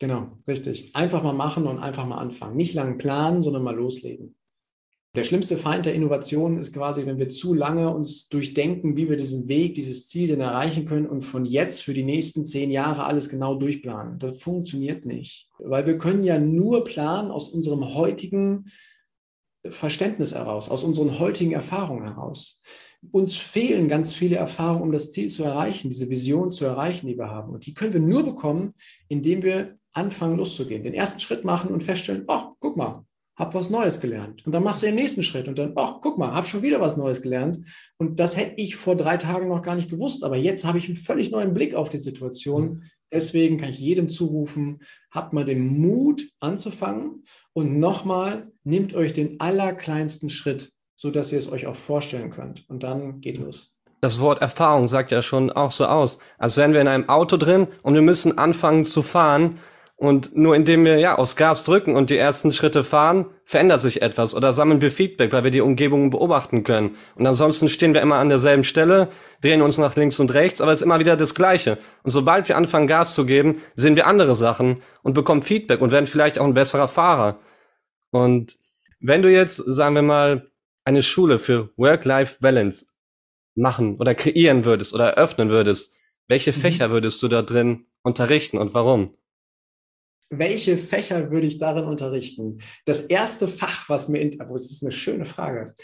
Genau, 0.00 0.38
richtig. 0.48 0.96
Einfach 0.96 1.22
mal 1.22 1.32
machen 1.32 1.66
und 1.66 1.78
einfach 1.78 2.06
mal 2.06 2.18
anfangen. 2.18 2.56
Nicht 2.56 2.74
lang 2.74 2.98
planen, 2.98 3.42
sondern 3.42 3.62
mal 3.62 3.76
loslegen. 3.76 4.34
Der 5.14 5.24
schlimmste 5.24 5.58
Feind 5.58 5.84
der 5.84 5.94
Innovation 5.94 6.58
ist 6.58 6.72
quasi, 6.72 7.04
wenn 7.04 7.18
wir 7.18 7.28
zu 7.28 7.52
lange 7.52 7.94
uns 7.94 8.28
durchdenken, 8.28 8.96
wie 8.96 9.10
wir 9.10 9.18
diesen 9.18 9.46
Weg, 9.46 9.74
dieses 9.74 10.08
Ziel 10.08 10.28
denn 10.28 10.40
erreichen 10.40 10.86
können 10.86 11.06
und 11.06 11.20
von 11.20 11.44
jetzt 11.44 11.82
für 11.82 11.92
die 11.92 12.02
nächsten 12.02 12.46
zehn 12.46 12.70
Jahre 12.70 13.04
alles 13.04 13.28
genau 13.28 13.54
durchplanen. 13.54 14.18
Das 14.18 14.40
funktioniert 14.40 15.04
nicht, 15.04 15.50
weil 15.58 15.86
wir 15.86 15.98
können 15.98 16.24
ja 16.24 16.38
nur 16.38 16.82
planen 16.84 17.30
aus 17.30 17.50
unserem 17.50 17.94
heutigen 17.94 18.70
Verständnis 19.68 20.34
heraus, 20.34 20.68
aus 20.68 20.84
unseren 20.84 21.18
heutigen 21.18 21.52
Erfahrungen 21.52 22.04
heraus. 22.04 22.60
Uns 23.10 23.36
fehlen 23.36 23.88
ganz 23.88 24.12
viele 24.12 24.36
Erfahrungen, 24.36 24.82
um 24.82 24.92
das 24.92 25.10
Ziel 25.12 25.28
zu 25.28 25.42
erreichen, 25.44 25.90
diese 25.90 26.08
Vision 26.08 26.52
zu 26.52 26.64
erreichen, 26.64 27.06
die 27.06 27.18
wir 27.18 27.30
haben. 27.30 27.52
Und 27.52 27.66
die 27.66 27.74
können 27.74 27.92
wir 27.92 28.00
nur 28.00 28.24
bekommen, 28.24 28.74
indem 29.08 29.42
wir 29.42 29.76
anfangen 29.92 30.36
loszugehen, 30.36 30.84
den 30.84 30.94
ersten 30.94 31.20
Schritt 31.20 31.44
machen 31.44 31.70
und 31.70 31.82
feststellen, 31.82 32.24
oh, 32.28 32.54
guck 32.60 32.76
mal, 32.76 33.04
hab 33.36 33.54
was 33.54 33.70
Neues 33.70 34.00
gelernt. 34.00 34.44
Und 34.46 34.52
dann 34.52 34.62
machst 34.62 34.82
du 34.82 34.86
den 34.86 34.94
nächsten 34.94 35.22
Schritt 35.22 35.48
und 35.48 35.58
dann, 35.58 35.72
oh, 35.76 35.94
guck 36.00 36.18
mal, 36.18 36.32
hab 36.32 36.46
schon 36.46 36.62
wieder 36.62 36.80
was 36.80 36.96
Neues 36.96 37.22
gelernt. 37.22 37.58
Und 37.98 38.20
das 38.20 38.36
hätte 38.36 38.54
ich 38.56 38.76
vor 38.76 38.96
drei 38.96 39.16
Tagen 39.16 39.48
noch 39.48 39.62
gar 39.62 39.74
nicht 39.74 39.90
gewusst, 39.90 40.22
aber 40.24 40.36
jetzt 40.36 40.64
habe 40.64 40.78
ich 40.78 40.86
einen 40.86 40.96
völlig 40.96 41.30
neuen 41.30 41.54
Blick 41.54 41.74
auf 41.74 41.88
die 41.88 41.98
Situation. 41.98 42.84
Deswegen 43.12 43.58
kann 43.58 43.68
ich 43.68 43.78
jedem 43.78 44.08
zurufen, 44.08 44.80
habt 45.10 45.32
mal 45.34 45.44
den 45.44 45.78
Mut 45.78 46.22
anzufangen 46.40 47.24
und 47.52 47.78
nochmal, 47.78 48.50
nehmt 48.64 48.94
euch 48.94 49.12
den 49.12 49.38
allerkleinsten 49.38 50.30
Schritt, 50.30 50.72
sodass 50.96 51.30
ihr 51.30 51.38
es 51.38 51.52
euch 51.52 51.66
auch 51.66 51.76
vorstellen 51.76 52.30
könnt. 52.30 52.68
Und 52.70 52.82
dann 52.82 53.20
geht 53.20 53.38
los. 53.38 53.76
Das 54.00 54.18
Wort 54.18 54.40
Erfahrung 54.40 54.88
sagt 54.88 55.12
ja 55.12 55.22
schon 55.22 55.50
auch 55.50 55.70
so 55.70 55.86
aus, 55.86 56.18
als 56.38 56.56
wären 56.56 56.72
wir 56.72 56.80
in 56.80 56.88
einem 56.88 57.08
Auto 57.08 57.36
drin 57.36 57.68
und 57.82 57.94
wir 57.94 58.02
müssen 58.02 58.36
anfangen 58.36 58.84
zu 58.84 59.02
fahren. 59.02 59.60
Und 60.02 60.36
nur 60.36 60.56
indem 60.56 60.84
wir 60.84 60.98
ja 60.98 61.16
aufs 61.16 61.36
Gas 61.36 61.62
drücken 61.62 61.94
und 61.94 62.10
die 62.10 62.16
ersten 62.16 62.50
Schritte 62.50 62.82
fahren, 62.82 63.26
verändert 63.44 63.80
sich 63.80 64.02
etwas 64.02 64.34
oder 64.34 64.52
sammeln 64.52 64.80
wir 64.80 64.90
Feedback, 64.90 65.32
weil 65.32 65.44
wir 65.44 65.52
die 65.52 65.60
Umgebung 65.60 66.10
beobachten 66.10 66.64
können. 66.64 66.96
Und 67.14 67.24
ansonsten 67.24 67.68
stehen 67.68 67.94
wir 67.94 68.00
immer 68.00 68.16
an 68.16 68.28
derselben 68.28 68.64
Stelle, 68.64 69.10
drehen 69.42 69.62
uns 69.62 69.78
nach 69.78 69.94
links 69.94 70.18
und 70.18 70.34
rechts, 70.34 70.60
aber 70.60 70.72
es 70.72 70.80
ist 70.80 70.84
immer 70.84 70.98
wieder 70.98 71.16
das 71.16 71.36
Gleiche. 71.36 71.78
Und 72.02 72.10
sobald 72.10 72.48
wir 72.48 72.56
anfangen 72.56 72.88
Gas 72.88 73.14
zu 73.14 73.24
geben, 73.24 73.62
sehen 73.76 73.94
wir 73.94 74.08
andere 74.08 74.34
Sachen 74.34 74.82
und 75.04 75.14
bekommen 75.14 75.44
Feedback 75.44 75.80
und 75.80 75.92
werden 75.92 76.06
vielleicht 76.06 76.36
auch 76.40 76.46
ein 76.46 76.54
besserer 76.54 76.88
Fahrer. 76.88 77.38
Und 78.10 78.58
wenn 78.98 79.22
du 79.22 79.30
jetzt, 79.30 79.58
sagen 79.58 79.94
wir 79.94 80.02
mal, 80.02 80.50
eine 80.84 81.04
Schule 81.04 81.38
für 81.38 81.70
Work-Life-Balance 81.76 82.86
machen 83.54 83.98
oder 83.98 84.16
kreieren 84.16 84.64
würdest 84.64 84.94
oder 84.94 85.10
eröffnen 85.10 85.48
würdest, 85.50 85.94
welche 86.26 86.50
mhm. 86.50 86.56
Fächer 86.56 86.90
würdest 86.90 87.22
du 87.22 87.28
da 87.28 87.42
drin 87.42 87.86
unterrichten 88.02 88.58
und 88.58 88.74
warum? 88.74 89.14
Welche 90.38 90.78
Fächer 90.78 91.30
würde 91.30 91.46
ich 91.46 91.58
darin 91.58 91.84
unterrichten? 91.84 92.58
Das 92.84 93.02
erste 93.02 93.48
Fach, 93.48 93.88
was 93.88 94.08
mir, 94.08 94.30
aber 94.38 94.54
das 94.54 94.70
ist 94.70 94.82
eine 94.82 94.92
schöne 94.92 95.24
Frage. 95.24 95.74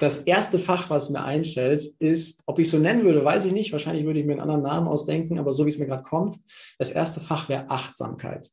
Das 0.00 0.18
erste 0.18 0.58
Fach, 0.58 0.90
was 0.90 1.10
mir 1.10 1.24
einfällt, 1.24 1.82
ist, 1.98 2.42
ob 2.46 2.58
ich 2.58 2.70
so 2.70 2.78
nennen 2.78 3.04
würde, 3.04 3.24
weiß 3.24 3.46
ich 3.46 3.52
nicht. 3.52 3.72
Wahrscheinlich 3.72 4.04
würde 4.04 4.20
ich 4.20 4.26
mir 4.26 4.32
einen 4.32 4.42
anderen 4.42 4.62
Namen 4.62 4.86
ausdenken, 4.86 5.38
aber 5.38 5.52
so 5.52 5.64
wie 5.64 5.70
es 5.70 5.78
mir 5.78 5.86
gerade 5.86 6.02
kommt, 6.02 6.36
das 6.78 6.90
erste 6.90 7.20
Fach 7.20 7.48
wäre 7.48 7.70
Achtsamkeit 7.70 8.50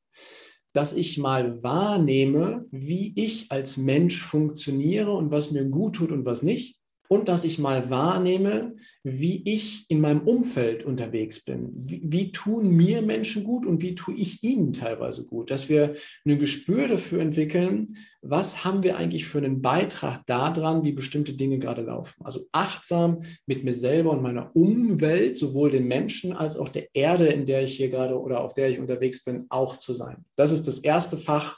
dass 0.75 0.91
ich 0.91 1.17
mal 1.17 1.63
wahrnehme, 1.63 2.65
wie 2.69 3.13
ich 3.15 3.49
als 3.49 3.77
Mensch 3.77 4.21
funktioniere 4.21 5.13
und 5.13 5.31
was 5.31 5.51
mir 5.51 5.63
gut 5.63 5.95
tut 5.95 6.11
und 6.11 6.25
was 6.25 6.43
nicht 6.43 6.77
und 7.07 7.29
dass 7.29 7.43
ich 7.43 7.59
mal 7.59 7.89
wahrnehme, 7.89 8.75
wie 9.03 9.43
ich 9.45 9.85
in 9.89 10.01
meinem 10.01 10.21
Umfeld 10.21 10.83
unterwegs 10.83 11.43
bin. 11.43 11.69
Wie, 11.75 12.01
wie, 12.03 12.31
tun 12.31 12.71
mir 12.71 13.03
Menschen 13.03 13.43
gut 13.43 13.65
und 13.65 13.83
wie 13.83 13.93
tue 13.93 14.15
ich 14.15 14.43
ihnen 14.43 14.73
teilweise 14.73 15.25
gut? 15.25 15.51
Dass 15.51 15.69
wir 15.69 15.93
ein 16.25 16.39
Gespür 16.39 16.87
dafür 16.87 17.21
entwickeln, 17.21 17.93
was 18.23 18.65
haben 18.65 18.81
wir 18.81 18.97
eigentlich 18.97 19.27
für 19.27 19.37
einen 19.37 19.61
Beitrag 19.61 20.25
daran, 20.25 20.83
wie 20.83 20.91
bestimmte 20.91 21.33
Dinge 21.33 21.59
gerade 21.59 21.83
laufen. 21.83 22.25
Also 22.25 22.47
achtsam 22.51 23.19
mit 23.45 23.63
mir 23.63 23.75
selber 23.75 24.09
und 24.09 24.23
meiner 24.23 24.55
Umwelt, 24.55 25.37
sowohl 25.37 25.69
den 25.69 25.87
Menschen 25.87 26.33
als 26.33 26.57
auch 26.57 26.69
der 26.69 26.87
Erde, 26.95 27.27
in 27.27 27.45
der 27.45 27.63
ich 27.63 27.77
hier 27.77 27.89
gerade 27.89 28.19
oder 28.19 28.41
auf 28.41 28.55
der 28.55 28.69
ich 28.71 28.79
unterwegs 28.79 29.23
bin, 29.23 29.45
auch 29.49 29.77
zu 29.77 29.93
sein. 29.93 30.25
Das 30.35 30.51
ist 30.51 30.67
das 30.67 30.79
erste 30.79 31.17
Fach. 31.17 31.57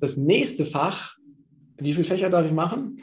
Das 0.00 0.18
nächste 0.18 0.66
Fach 0.66 1.16
Wie 1.78 1.92
viele 1.92 2.04
Fächer 2.04 2.30
darf 2.30 2.46
ich 2.46 2.52
machen? 2.52 2.98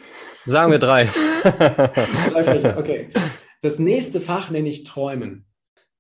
Sagen 0.45 0.71
wir 0.71 0.79
drei. 0.79 1.05
drei 1.43 2.43
Fächer, 2.43 2.77
okay. 2.77 3.09
Das 3.61 3.77
nächste 3.77 4.19
Fach 4.19 4.49
nenne 4.49 4.69
ich 4.69 4.83
Träumen. 4.83 5.45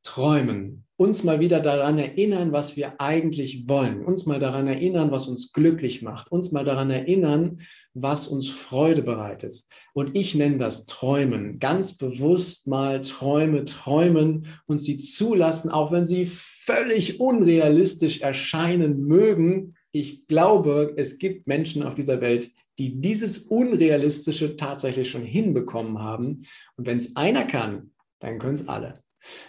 Träumen. 0.03 0.85
Uns 0.97 1.23
mal 1.23 1.39
wieder 1.39 1.59
daran 1.59 1.97
erinnern, 1.97 2.51
was 2.51 2.75
wir 2.75 2.99
eigentlich 2.99 3.67
wollen. 3.67 4.03
Uns 4.03 4.25
mal 4.25 4.39
daran 4.39 4.67
erinnern, 4.67 5.11
was 5.11 5.27
uns 5.27 5.51
glücklich 5.51 6.01
macht. 6.01 6.31
Uns 6.31 6.51
mal 6.51 6.63
daran 6.63 6.91
erinnern, 6.91 7.59
was 7.93 8.27
uns 8.27 8.49
Freude 8.49 9.01
bereitet. 9.01 9.63
Und 9.93 10.15
ich 10.15 10.35
nenne 10.35 10.57
das 10.57 10.85
Träumen. 10.85 11.59
Ganz 11.59 11.97
bewusst 11.97 12.67
mal 12.67 13.01
Träume 13.01 13.65
träumen 13.65 14.47
und 14.65 14.79
sie 14.79 14.97
zulassen, 14.97 15.71
auch 15.71 15.91
wenn 15.91 16.05
sie 16.05 16.25
völlig 16.27 17.19
unrealistisch 17.19 18.21
erscheinen 18.21 19.01
mögen. 19.05 19.75
Ich 19.91 20.27
glaube, 20.27 20.93
es 20.97 21.17
gibt 21.17 21.47
Menschen 21.47 21.83
auf 21.83 21.95
dieser 21.95 22.21
Welt, 22.21 22.49
die 22.77 23.01
dieses 23.01 23.39
Unrealistische 23.39 24.55
tatsächlich 24.55 25.09
schon 25.09 25.23
hinbekommen 25.23 25.99
haben. 25.99 26.45
Und 26.77 26.87
wenn 26.87 26.97
es 26.97 27.15
einer 27.15 27.45
kann, 27.45 27.91
dann 28.19 28.39
können 28.39 28.55
es 28.55 28.67
alle. 28.67 29.03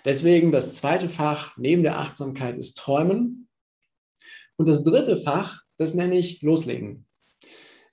Deswegen 0.04 0.52
das 0.52 0.74
zweite 0.74 1.08
Fach 1.08 1.56
neben 1.56 1.82
der 1.82 1.98
Achtsamkeit 1.98 2.58
ist 2.58 2.76
Träumen. 2.76 3.48
Und 4.56 4.68
das 4.68 4.82
dritte 4.82 5.16
Fach, 5.16 5.62
das 5.76 5.94
nenne 5.94 6.16
ich 6.16 6.42
Loslegen. 6.42 7.06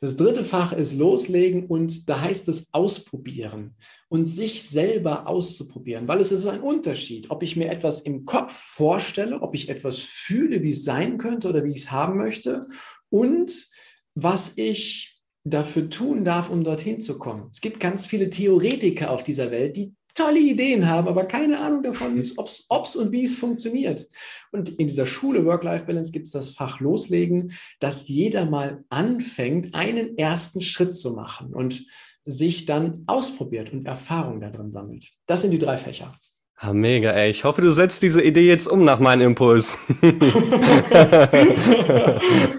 Das 0.01 0.15
dritte 0.15 0.45
Fach 0.45 0.71
ist 0.71 0.93
Loslegen 0.93 1.65
und 1.67 2.07
da 2.07 2.21
heißt 2.21 2.47
es 2.47 2.73
ausprobieren 2.73 3.75
und 4.07 4.25
sich 4.25 4.63
selber 4.63 5.27
auszuprobieren, 5.27 6.07
weil 6.07 6.21
es 6.21 6.31
ist 6.31 6.45
ein 6.45 6.61
Unterschied, 6.61 7.29
ob 7.29 7.43
ich 7.43 7.57
mir 7.57 7.69
etwas 7.69 7.99
im 7.99 8.23
Kopf 8.23 8.53
vorstelle, 8.53 9.41
ob 9.41 9.55
ich 9.55 9.67
etwas 9.67 9.99
fühle, 9.99 10.63
wie 10.63 10.69
es 10.69 10.85
sein 10.85 11.17
könnte 11.17 11.49
oder 11.49 11.65
wie 11.65 11.71
ich 11.71 11.81
es 11.81 11.91
haben 11.91 12.17
möchte 12.17 12.69
und 13.09 13.67
was 14.15 14.57
ich 14.57 15.18
dafür 15.49 15.89
tun 15.89 16.23
darf, 16.23 16.49
um 16.49 16.63
dorthin 16.63 17.01
zu 17.01 17.17
kommen. 17.17 17.49
Es 17.51 17.61
gibt 17.61 17.79
ganz 17.79 18.07
viele 18.07 18.29
Theoretiker 18.29 19.11
auf 19.11 19.23
dieser 19.23 19.51
Welt, 19.51 19.75
die 19.77 19.93
tolle 20.15 20.39
Ideen 20.39 20.89
haben, 20.89 21.07
aber 21.07 21.25
keine 21.25 21.59
Ahnung 21.59 21.83
davon, 21.83 22.21
ob 22.37 22.47
es 22.47 22.95
und 22.95 23.11
wie 23.11 23.25
es 23.25 23.35
funktioniert. 23.35 24.07
Und 24.51 24.69
in 24.69 24.87
dieser 24.87 25.05
Schule 25.05 25.45
Work-Life-Balance 25.45 26.11
gibt 26.11 26.25
es 26.25 26.33
das 26.33 26.49
Fach 26.49 26.79
Loslegen, 26.79 27.53
dass 27.79 28.07
jeder 28.07 28.45
mal 28.45 28.83
anfängt, 28.89 29.75
einen 29.75 30.17
ersten 30.17 30.61
Schritt 30.61 30.95
zu 30.95 31.11
machen 31.11 31.53
und 31.53 31.85
sich 32.25 32.65
dann 32.65 33.03
ausprobiert 33.07 33.71
und 33.71 33.85
Erfahrung 33.85 34.41
darin 34.41 34.71
sammelt. 34.71 35.09
Das 35.25 35.41
sind 35.41 35.51
die 35.51 35.57
drei 35.57 35.77
Fächer. 35.77 36.11
Ah, 36.57 36.73
mega, 36.73 37.11
ey. 37.11 37.31
Ich 37.31 37.45
hoffe, 37.45 37.61
du 37.61 37.71
setzt 37.71 38.01
diese 38.01 38.21
Idee 38.21 38.45
jetzt 38.45 38.67
um 38.67 38.83
nach 38.83 38.99
meinem 38.99 39.27
Impuls. 39.29 39.77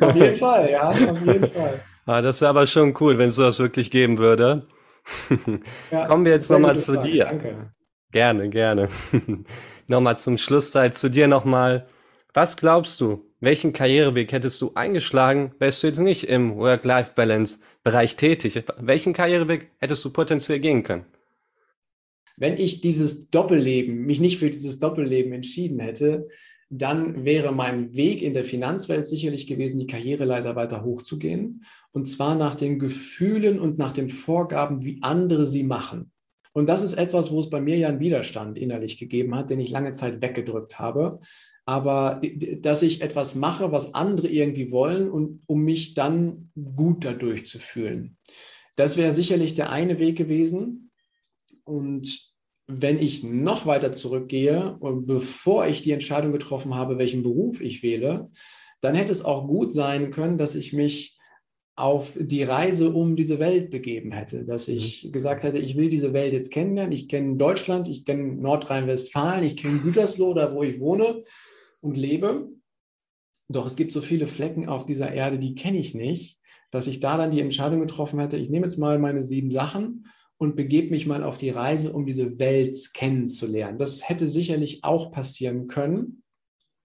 auf 0.01 0.15
jeden 0.15 0.39
Fall, 0.39 0.71
ja, 0.71 0.89
auf 0.89 1.27
jeden 1.27 1.53
Fall. 1.53 1.83
Ah, 2.07 2.23
das 2.23 2.41
wäre 2.41 2.51
aber 2.51 2.67
schon 2.67 2.95
cool, 3.01 3.19
wenn 3.19 3.29
es 3.29 3.37
das 3.37 3.59
wirklich 3.59 3.91
geben 3.91 4.19
würde. 4.19 4.67
Ja, 5.91 6.07
Kommen 6.09 6.25
wir 6.25 6.33
jetzt 6.33 6.51
nochmal 6.51 6.79
zu 6.79 6.97
dir. 6.97 7.25
Danke. 7.25 7.73
Gerne, 8.13 8.49
gerne. 8.49 8.89
nochmal 9.89 10.19
zum 10.19 10.39
Schlusszeit 10.39 10.95
zu 10.95 11.11
dir 11.11 11.29
nochmal. 11.29 11.89
Was 12.33 12.57
glaubst 12.57 13.01
du, 13.01 13.25
welchen 13.41 13.73
Karriereweg 13.73 14.33
hättest 14.33 14.61
du 14.61 14.73
eingeschlagen, 14.75 15.53
wärst 15.59 15.83
du 15.83 15.89
jetzt 15.89 15.99
nicht 15.99 16.25
im 16.25 16.57
Work-Life-Balance-Bereich 16.57 18.17
tätig? 18.17 18.63
Welchen 18.79 19.13
Karriereweg 19.13 19.71
hättest 19.79 20.05
du 20.05 20.11
potenziell 20.11 20.61
gehen 20.61 20.83
können? 20.83 21.07
Wenn 22.37 22.57
ich 22.57 22.81
dieses 22.81 23.31
Doppelleben, 23.31 24.07
mich 24.07 24.21
nicht 24.21 24.39
für 24.39 24.49
dieses 24.49 24.79
Doppelleben 24.79 25.33
entschieden 25.33 25.81
hätte, 25.81 26.29
dann 26.73 27.25
wäre 27.25 27.53
mein 27.53 27.95
Weg 27.95 28.23
in 28.23 28.33
der 28.33 28.45
Finanzwelt 28.45 29.05
sicherlich 29.05 29.49
gewesen, 29.49 29.81
die 29.81 29.89
Karriereleiter 29.89 30.55
weiter 30.55 30.85
hochzugehen. 30.85 31.65
Und 31.91 32.07
zwar 32.07 32.37
nach 32.37 32.55
den 32.55 32.79
Gefühlen 32.79 33.59
und 33.59 33.77
nach 33.77 33.93
den 33.93 34.09
Vorgaben, 34.09 34.85
wie 34.85 35.01
andere 35.03 35.47
sie 35.47 35.65
machen. 35.65 36.13
Und 36.53 36.69
das 36.69 36.83
ist 36.83 36.95
etwas, 36.95 37.33
wo 37.33 37.41
es 37.41 37.51
bei 37.51 37.61
mir 37.61 37.77
ja 37.77 37.89
einen 37.89 37.99
Widerstand 37.99 38.57
innerlich 38.57 38.99
gegeben 38.99 39.35
hat, 39.35 39.51
den 39.51 39.59
ich 39.59 39.71
lange 39.71 39.93
Zeit 39.93 40.23
weggedrückt 40.23 40.79
habe. 40.79 41.21
Aber 41.67 42.21
dass 42.61 42.83
ich 42.83 43.03
etwas 43.03 43.35
mache, 43.35 43.73
was 43.73 43.95
andere 43.95 44.29
irgendwie 44.29 44.71
wollen 44.71 45.11
und 45.11 45.43
um 45.47 45.63
mich 45.63 45.95
dann 45.95 46.51
gut 46.77 47.05
dadurch 47.05 47.47
zu 47.47 47.59
fühlen. 47.59 48.17
Das 48.77 48.97
wäre 48.97 49.13
sicherlich 49.13 49.57
der 49.57 49.71
eine 49.71 49.99
Weg 49.99 50.17
gewesen. 50.17 50.91
Und 51.65 52.30
wenn 52.73 52.99
ich 52.99 53.23
noch 53.23 53.67
weiter 53.67 53.93
zurückgehe 53.93 54.77
und 54.81 55.07
bevor 55.07 55.67
ich 55.67 55.83
die 55.83 55.93
Entscheidung 55.93 56.33
getroffen 56.33 56.75
habe, 56.75 56.99
welchen 56.99 57.23
Beruf 57.23 57.61
ich 57.61 57.83
wähle, 57.83 58.31
dann 58.81 58.95
hätte 58.95 59.13
es 59.13 59.25
auch 59.25 59.47
gut 59.47 59.73
sein 59.73 60.11
können, 60.11 60.39
dass 60.39 60.55
ich 60.55 60.73
mich 60.73 61.19
auf 61.77 62.17
die 62.21 62.43
Reise 62.43 62.91
um 62.93 63.17
diese 63.17 63.39
Welt 63.39 63.71
begeben 63.71 64.13
hätte, 64.13 64.45
dass 64.45 64.69
ich 64.69 65.05
mhm. 65.05 65.13
gesagt 65.13 65.43
hätte, 65.43 65.59
ich 65.59 65.77
will 65.77 65.89
diese 65.89 66.13
Welt 66.13 66.33
jetzt 66.33 66.53
kennenlernen. 66.53 66.93
Ich 66.93 67.09
kenne 67.09 67.37
Deutschland, 67.37 67.89
ich 67.89 68.05
kenne 68.05 68.35
Nordrhein-Westfalen, 68.35 69.45
ich 69.45 69.57
kenne 69.57 69.79
Gütersloh, 69.79 70.35
da 70.35 70.55
wo 70.55 70.63
ich 70.63 70.79
wohne 70.81 71.25
und 71.81 71.97
lebe. 71.97 72.49
Doch 73.49 73.67
es 73.67 73.77
gibt 73.77 73.93
so 73.93 74.01
viele 74.01 74.29
Flecken 74.29 74.69
auf 74.69 74.85
dieser 74.87 75.13
Erde, 75.13 75.39
die 75.39 75.55
kenne 75.55 75.79
ich 75.79 75.95
nicht, 75.95 76.39
dass 76.71 76.87
ich 76.87 77.01
da 77.01 77.17
dann 77.17 77.31
die 77.31 77.41
Entscheidung 77.41 77.81
getroffen 77.81 78.21
hätte, 78.21 78.37
ich 78.37 78.51
nehme 78.51 78.67
jetzt 78.67 78.79
mal 78.79 78.99
meine 78.99 79.23
sieben 79.23 79.51
Sachen 79.51 80.07
und 80.41 80.57
begebe 80.57 80.89
mich 80.91 81.07
mal 81.07 81.23
auf 81.23 81.37
die 81.37 81.51
Reise, 81.51 81.93
um 81.93 82.07
diese 82.07 82.39
Welt 82.39 82.95
kennenzulernen. 82.95 83.77
Das 83.77 84.09
hätte 84.09 84.27
sicherlich 84.27 84.83
auch 84.85 85.11
passieren 85.11 85.67
können. 85.67 86.23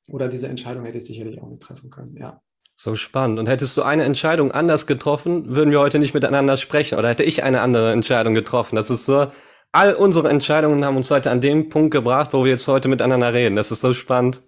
Oder 0.10 0.28
diese 0.28 0.50
Entscheidung 0.50 0.84
hätte 0.84 0.98
ich 0.98 1.06
sicherlich 1.06 1.42
auch 1.42 1.48
nicht 1.48 1.62
treffen 1.62 1.90
können, 1.90 2.18
ja. 2.18 2.42
So 2.76 2.98
spannend. 2.98 3.40
Und 3.40 3.48
hättest 3.48 3.78
du 3.78 3.84
eine 3.84 4.04
Entscheidung 4.04 4.52
anders 4.52 4.88
getroffen, 4.88 5.56
würden 5.56 5.72
wir 5.72 5.80
heute 5.80 6.00
nicht 6.00 6.14
miteinander 6.14 6.58
sprechen. 6.58 7.00
Oder 7.00 7.08
hätte 7.08 7.24
ich 7.24 7.44
eine 7.44 7.62
andere 7.62 7.94
Entscheidung 7.94 8.34
getroffen. 8.34 8.76
Das 8.76 8.90
ist 8.90 9.06
so, 9.06 9.28
all 9.72 9.96
unsere 9.96 10.30
Entscheidungen 10.30 10.84
haben 10.84 10.98
uns 10.98 11.10
heute 11.10 11.32
an 11.32 11.40
dem 11.40 11.70
Punkt 11.70 11.92
gebracht, 11.92 12.34
wo 12.34 12.44
wir 12.44 12.52
jetzt 12.52 12.68
heute 12.68 12.90
miteinander 12.90 13.34
reden. 13.34 13.56
Das 13.56 13.72
ist 13.72 13.80
so 13.80 13.94
spannend. 13.94 14.44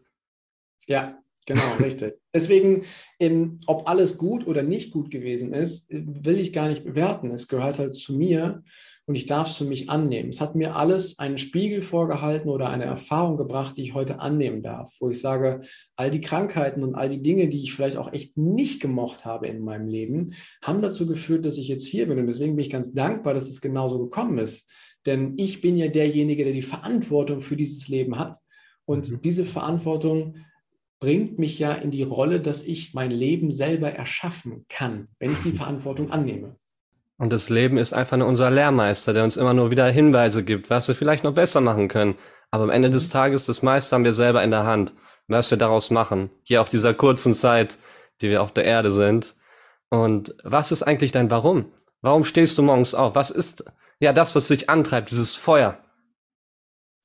Ja, 0.86 1.18
genau, 1.46 1.64
richtig. 1.80 2.16
Deswegen, 2.34 2.84
in, 3.20 3.62
ob 3.68 3.90
alles 3.90 4.18
gut 4.18 4.46
oder 4.46 4.64
nicht 4.64 4.92
gut 4.92 5.12
gewesen 5.12 5.54
ist, 5.54 5.88
will 5.92 6.40
ich 6.40 6.52
gar 6.52 6.68
nicht 6.68 6.84
bewerten. 6.84 7.32
Es 7.32 7.48
gehört 7.48 7.80
halt 7.80 7.96
zu 7.96 8.18
mir 8.18 8.64
und 9.08 9.16
ich 9.16 9.26
darf 9.26 9.48
es 9.48 9.56
für 9.56 9.64
mich 9.64 9.90
annehmen. 9.90 10.30
Es 10.30 10.42
hat 10.42 10.54
mir 10.56 10.76
alles 10.76 11.18
einen 11.18 11.38
Spiegel 11.38 11.82
vorgehalten 11.82 12.50
oder 12.50 12.70
eine 12.70 12.84
Erfahrung 12.84 13.38
gebracht, 13.38 13.78
die 13.78 13.84
ich 13.84 13.94
heute 13.94 14.20
annehmen 14.20 14.62
darf, 14.62 14.94
wo 15.00 15.10
ich 15.10 15.22
sage, 15.22 15.62
all 15.96 16.12
die 16.12 16.20
Krankheiten 16.20 16.84
und 16.84 16.94
all 16.94 17.08
die 17.08 17.22
Dinge, 17.22 17.48
die 17.48 17.64
ich 17.64 17.74
vielleicht 17.74 17.96
auch 17.96 18.12
echt 18.12 18.38
nicht 18.38 18.82
gemocht 18.82 19.24
habe 19.24 19.48
in 19.48 19.62
meinem 19.62 19.88
Leben, 19.88 20.34
haben 20.62 20.82
dazu 20.82 21.08
geführt, 21.08 21.46
dass 21.46 21.58
ich 21.58 21.70
jetzt 21.70 21.88
hier 21.88 22.06
bin. 22.08 22.20
Und 22.20 22.28
deswegen 22.28 22.58
bin 22.58 22.66
ich 22.66 22.72
ganz 22.72 22.94
dankbar, 22.94 23.34
dass 23.34 23.48
es 23.48 23.62
genauso 23.62 23.98
gekommen 23.98 24.40
ist. 24.40 24.70
Denn 25.06 25.36
ich 25.38 25.62
bin 25.62 25.78
ja 25.78 25.88
derjenige, 25.88 26.44
der 26.44 26.54
die 26.54 26.62
Verantwortung 26.62 27.40
für 27.40 27.56
dieses 27.56 27.88
Leben 27.88 28.20
hat. 28.20 28.38
Und 28.84 29.10
mhm. 29.10 29.22
diese 29.22 29.46
Verantwortung 29.46 30.36
bringt 31.00 31.40
mich 31.40 31.60
ja 31.60 31.72
in 31.72 31.92
die 31.92 32.04
Rolle, 32.04 32.42
dass 32.42 32.62
ich 32.62 32.94
mein 32.94 33.12
Leben 33.12 33.52
selber 33.52 33.90
erschaffen 33.90 34.66
kann, 34.68 35.08
wenn 35.18 35.32
ich 35.32 35.40
die 35.40 35.52
Verantwortung 35.54 36.12
annehme. 36.12 36.58
Und 37.18 37.32
das 37.32 37.50
Leben 37.50 37.78
ist 37.78 37.94
einfach 37.94 38.18
nur 38.18 38.28
unser 38.28 38.52
Lehrmeister, 38.52 39.14
der 39.14 39.24
uns 39.24 39.38
immer 39.38 39.54
nur 39.54 39.72
wieder 39.72 39.90
Hinweise 39.90 40.44
gibt, 40.44 40.70
was 40.70 40.88
wir 40.88 40.96
vielleicht 40.96 41.24
noch 41.24 41.34
besser 41.34 41.62
machen 41.62 41.88
können. 41.88 42.16
Aber 42.52 42.64
am 42.64 42.70
Ende 42.70 42.90
des 42.90 43.08
mhm. 43.08 43.12
Tages, 43.12 43.46
das 43.46 43.64
meiste 43.64 43.96
haben 43.96 44.04
wir 44.04 44.14
selber 44.14 44.44
in 44.44 44.52
der 44.52 44.66
Hand. 44.66 44.94
Was 45.30 45.52
wir 45.52 45.58
daraus 45.58 45.90
machen, 45.90 46.30
hier 46.44 46.62
auf 46.62 46.70
dieser 46.70 46.94
kurzen 46.94 47.34
Zeit, 47.34 47.78
die 48.22 48.30
wir 48.30 48.42
auf 48.42 48.54
der 48.54 48.64
Erde 48.64 48.92
sind. 48.92 49.36
Und 49.90 50.36
was 50.44 50.72
ist 50.72 50.84
eigentlich 50.84 51.12
dein 51.12 51.30
Warum? 51.30 51.66
Warum 52.02 52.24
stehst 52.24 52.58
du 52.58 52.62
morgens 52.64 52.96
auf? 52.96 53.14
Was 53.16 53.30
ist 53.30 53.66
ja 54.00 54.14
das, 54.14 54.36
was 54.36 54.48
dich 54.48 54.70
antreibt, 54.70 55.12
dieses 55.12 55.36
Feuer? 55.36 55.80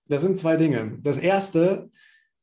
Das 0.08 0.22
sind 0.22 0.38
zwei 0.38 0.56
Dinge. 0.56 0.98
Das 1.02 1.18
erste 1.18 1.90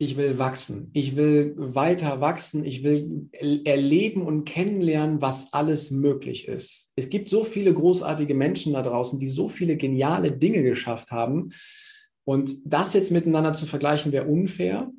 ich 0.01 0.15
will 0.15 0.39
wachsen. 0.39 0.89
Ich 0.93 1.17
will 1.17 1.53
weiter 1.57 2.21
wachsen. 2.21 2.63
Ich 2.63 2.83
will 2.83 3.29
erleben 3.65 4.21
und 4.21 4.45
kennenlernen, 4.45 5.21
was 5.21 5.51
alles 5.51 5.91
möglich 5.91 6.47
ist. 6.47 6.93
Es 6.95 7.09
gibt 7.09 7.29
so 7.29 7.43
viele 7.43 7.73
großartige 7.73 8.33
Menschen 8.33 8.73
da 8.73 8.81
draußen, 8.81 9.19
die 9.19 9.27
so 9.27 9.49
viele 9.49 9.75
geniale 9.75 10.31
Dinge 10.31 10.63
geschafft 10.63 11.11
haben. 11.11 11.51
Und 12.23 12.55
das 12.63 12.93
jetzt 12.93 13.11
miteinander 13.11 13.53
zu 13.53 13.65
vergleichen, 13.65 14.13
wäre 14.13 14.27
unfair. 14.27 14.89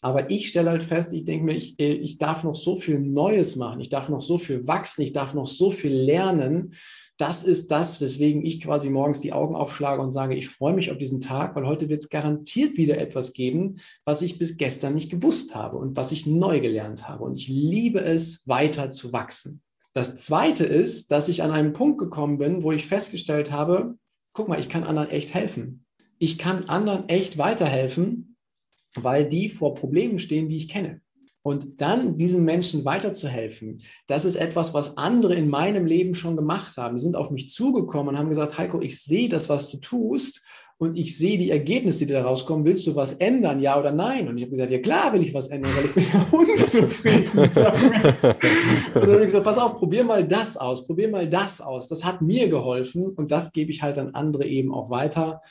Aber 0.00 0.30
ich 0.30 0.46
stelle 0.46 0.70
halt 0.70 0.84
fest, 0.84 1.12
ich 1.12 1.24
denke 1.24 1.46
mir, 1.46 1.56
ich, 1.56 1.78
ich 1.80 2.18
darf 2.18 2.44
noch 2.44 2.54
so 2.54 2.76
viel 2.76 3.00
Neues 3.00 3.56
machen. 3.56 3.80
Ich 3.80 3.88
darf 3.88 4.08
noch 4.08 4.22
so 4.22 4.38
viel 4.38 4.64
wachsen. 4.64 5.02
Ich 5.02 5.12
darf 5.12 5.34
noch 5.34 5.48
so 5.48 5.72
viel 5.72 5.92
lernen 5.92 6.74
das 7.20 7.42
ist 7.42 7.70
das, 7.70 8.00
weswegen 8.00 8.44
ich 8.46 8.62
quasi 8.62 8.88
morgens 8.88 9.20
die 9.20 9.34
Augen 9.34 9.54
aufschlage 9.54 10.00
und 10.00 10.10
sage, 10.10 10.34
ich 10.34 10.48
freue 10.48 10.72
mich 10.72 10.90
auf 10.90 10.96
diesen 10.96 11.20
Tag, 11.20 11.54
weil 11.54 11.66
heute 11.66 11.90
wird 11.90 12.00
es 12.00 12.08
garantiert 12.08 12.78
wieder 12.78 12.96
etwas 12.96 13.34
geben, 13.34 13.74
was 14.06 14.22
ich 14.22 14.38
bis 14.38 14.56
gestern 14.56 14.94
nicht 14.94 15.10
gewusst 15.10 15.54
habe 15.54 15.76
und 15.76 15.96
was 15.96 16.12
ich 16.12 16.26
neu 16.26 16.60
gelernt 16.60 17.08
habe. 17.08 17.24
Und 17.24 17.36
ich 17.36 17.48
liebe 17.48 18.00
es, 18.00 18.48
weiter 18.48 18.90
zu 18.90 19.12
wachsen. 19.12 19.62
Das 19.92 20.16
Zweite 20.16 20.64
ist, 20.64 21.10
dass 21.10 21.28
ich 21.28 21.42
an 21.42 21.50
einen 21.50 21.74
Punkt 21.74 21.98
gekommen 21.98 22.38
bin, 22.38 22.62
wo 22.62 22.72
ich 22.72 22.86
festgestellt 22.86 23.52
habe, 23.52 23.96
guck 24.32 24.48
mal, 24.48 24.58
ich 24.58 24.70
kann 24.70 24.84
anderen 24.84 25.10
echt 25.10 25.34
helfen. 25.34 25.84
Ich 26.18 26.38
kann 26.38 26.70
anderen 26.70 27.08
echt 27.10 27.36
weiterhelfen, 27.36 28.36
weil 28.94 29.28
die 29.28 29.50
vor 29.50 29.74
Problemen 29.74 30.18
stehen, 30.18 30.48
die 30.48 30.56
ich 30.56 30.68
kenne. 30.68 31.02
Und 31.42 31.80
dann 31.80 32.18
diesen 32.18 32.44
Menschen 32.44 32.84
weiterzuhelfen, 32.84 33.80
das 34.06 34.26
ist 34.26 34.36
etwas, 34.36 34.74
was 34.74 34.98
andere 34.98 35.34
in 35.34 35.48
meinem 35.48 35.86
Leben 35.86 36.14
schon 36.14 36.36
gemacht 36.36 36.76
haben. 36.76 36.96
Die 36.96 37.02
sind 37.02 37.16
auf 37.16 37.30
mich 37.30 37.48
zugekommen 37.48 38.08
und 38.08 38.18
haben 38.18 38.28
gesagt, 38.28 38.58
Heiko, 38.58 38.80
ich 38.80 39.02
sehe 39.02 39.28
das, 39.28 39.48
was 39.48 39.70
du 39.70 39.78
tust 39.78 40.42
und 40.76 40.98
ich 40.98 41.16
sehe 41.16 41.38
die 41.38 41.50
Ergebnisse, 41.50 42.06
die 42.06 42.12
da 42.12 42.22
rauskommen. 42.22 42.64
Willst 42.64 42.86
du 42.86 42.94
was 42.94 43.12
ändern, 43.14 43.60
ja 43.60 43.78
oder 43.78 43.92
nein? 43.92 44.28
Und 44.28 44.36
ich 44.38 44.44
habe 44.44 44.52
gesagt, 44.52 44.70
ja 44.70 44.78
klar 44.78 45.12
will 45.12 45.22
ich 45.22 45.32
was 45.32 45.48
ändern, 45.48 45.72
weil 45.76 45.84
ich 45.86 45.94
bin 45.94 46.04
ja 46.12 46.26
unzufrieden 46.38 47.50
damit. 47.54 48.04
Und 48.24 49.02
dann 49.02 49.12
habe 49.12 49.20
ich 49.20 49.26
gesagt, 49.26 49.44
pass 49.44 49.58
auf, 49.58 49.76
probier 49.76 50.04
mal 50.04 50.26
das 50.26 50.58
aus, 50.58 50.86
probier 50.86 51.08
mal 51.08 51.28
das 51.28 51.60
aus. 51.60 51.88
Das 51.88 52.04
hat 52.04 52.20
mir 52.22 52.48
geholfen 52.48 53.10
und 53.10 53.30
das 53.30 53.52
gebe 53.52 53.70
ich 53.70 53.82
halt 53.82 53.98
an 53.98 54.14
andere 54.14 54.46
eben 54.46 54.74
auch 54.74 54.90
weiter 54.90 55.42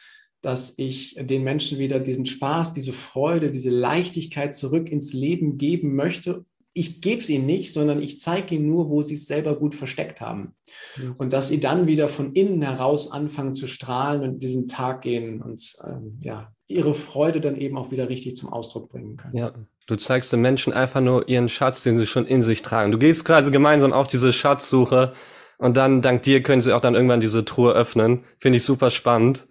dass 0.41 0.73
ich 0.77 1.15
den 1.19 1.43
Menschen 1.43 1.79
wieder 1.79 1.99
diesen 1.99 2.25
Spaß, 2.25 2.73
diese 2.73 2.93
Freude, 2.93 3.51
diese 3.51 3.69
Leichtigkeit 3.69 4.55
zurück 4.55 4.89
ins 4.89 5.13
Leben 5.13 5.57
geben 5.57 5.95
möchte. 5.95 6.45
Ich 6.73 7.01
gebe 7.01 7.21
es 7.21 7.29
ihnen 7.29 7.45
nicht, 7.45 7.73
sondern 7.73 8.01
ich 8.01 8.19
zeige 8.19 8.55
ihnen 8.55 8.67
nur, 8.67 8.89
wo 8.89 9.01
sie 9.01 9.15
es 9.15 9.25
selber 9.25 9.55
gut 9.55 9.75
versteckt 9.75 10.21
haben. 10.21 10.55
Mhm. 10.97 11.15
Und 11.17 11.33
dass 11.33 11.49
sie 11.49 11.59
dann 11.59 11.87
wieder 11.87 12.07
von 12.07 12.33
innen 12.33 12.61
heraus 12.61 13.11
anfangen 13.11 13.55
zu 13.55 13.67
strahlen 13.67 14.21
und 14.21 14.43
diesen 14.43 14.67
Tag 14.67 15.01
gehen 15.01 15.41
und 15.41 15.75
ähm, 15.85 16.17
ja, 16.21 16.53
ihre 16.67 16.93
Freude 16.93 17.41
dann 17.41 17.57
eben 17.57 17.77
auch 17.77 17.91
wieder 17.91 18.07
richtig 18.07 18.37
zum 18.37 18.53
Ausdruck 18.53 18.89
bringen 18.89 19.17
können. 19.17 19.35
Ja, 19.35 19.53
du 19.87 19.95
zeigst 19.97 20.31
den 20.31 20.41
Menschen 20.41 20.71
einfach 20.71 21.01
nur 21.01 21.27
ihren 21.27 21.49
Schatz, 21.49 21.83
den 21.83 21.97
sie 21.97 22.05
schon 22.05 22.27
in 22.27 22.43
sich 22.43 22.61
tragen. 22.61 22.91
Du 22.91 22.99
gehst 22.99 23.25
quasi 23.25 23.51
gemeinsam 23.51 23.91
auf 23.91 24.07
diese 24.07 24.31
Schatzsuche 24.31 25.13
und 25.57 25.75
dann 25.75 26.01
dank 26.01 26.21
dir 26.23 26.41
können 26.43 26.61
sie 26.61 26.73
auch 26.73 26.79
dann 26.79 26.95
irgendwann 26.95 27.19
diese 27.19 27.43
Truhe 27.43 27.73
öffnen. 27.73 28.23
Finde 28.39 28.57
ich 28.57 28.63
super 28.63 28.91
spannend. 28.91 29.47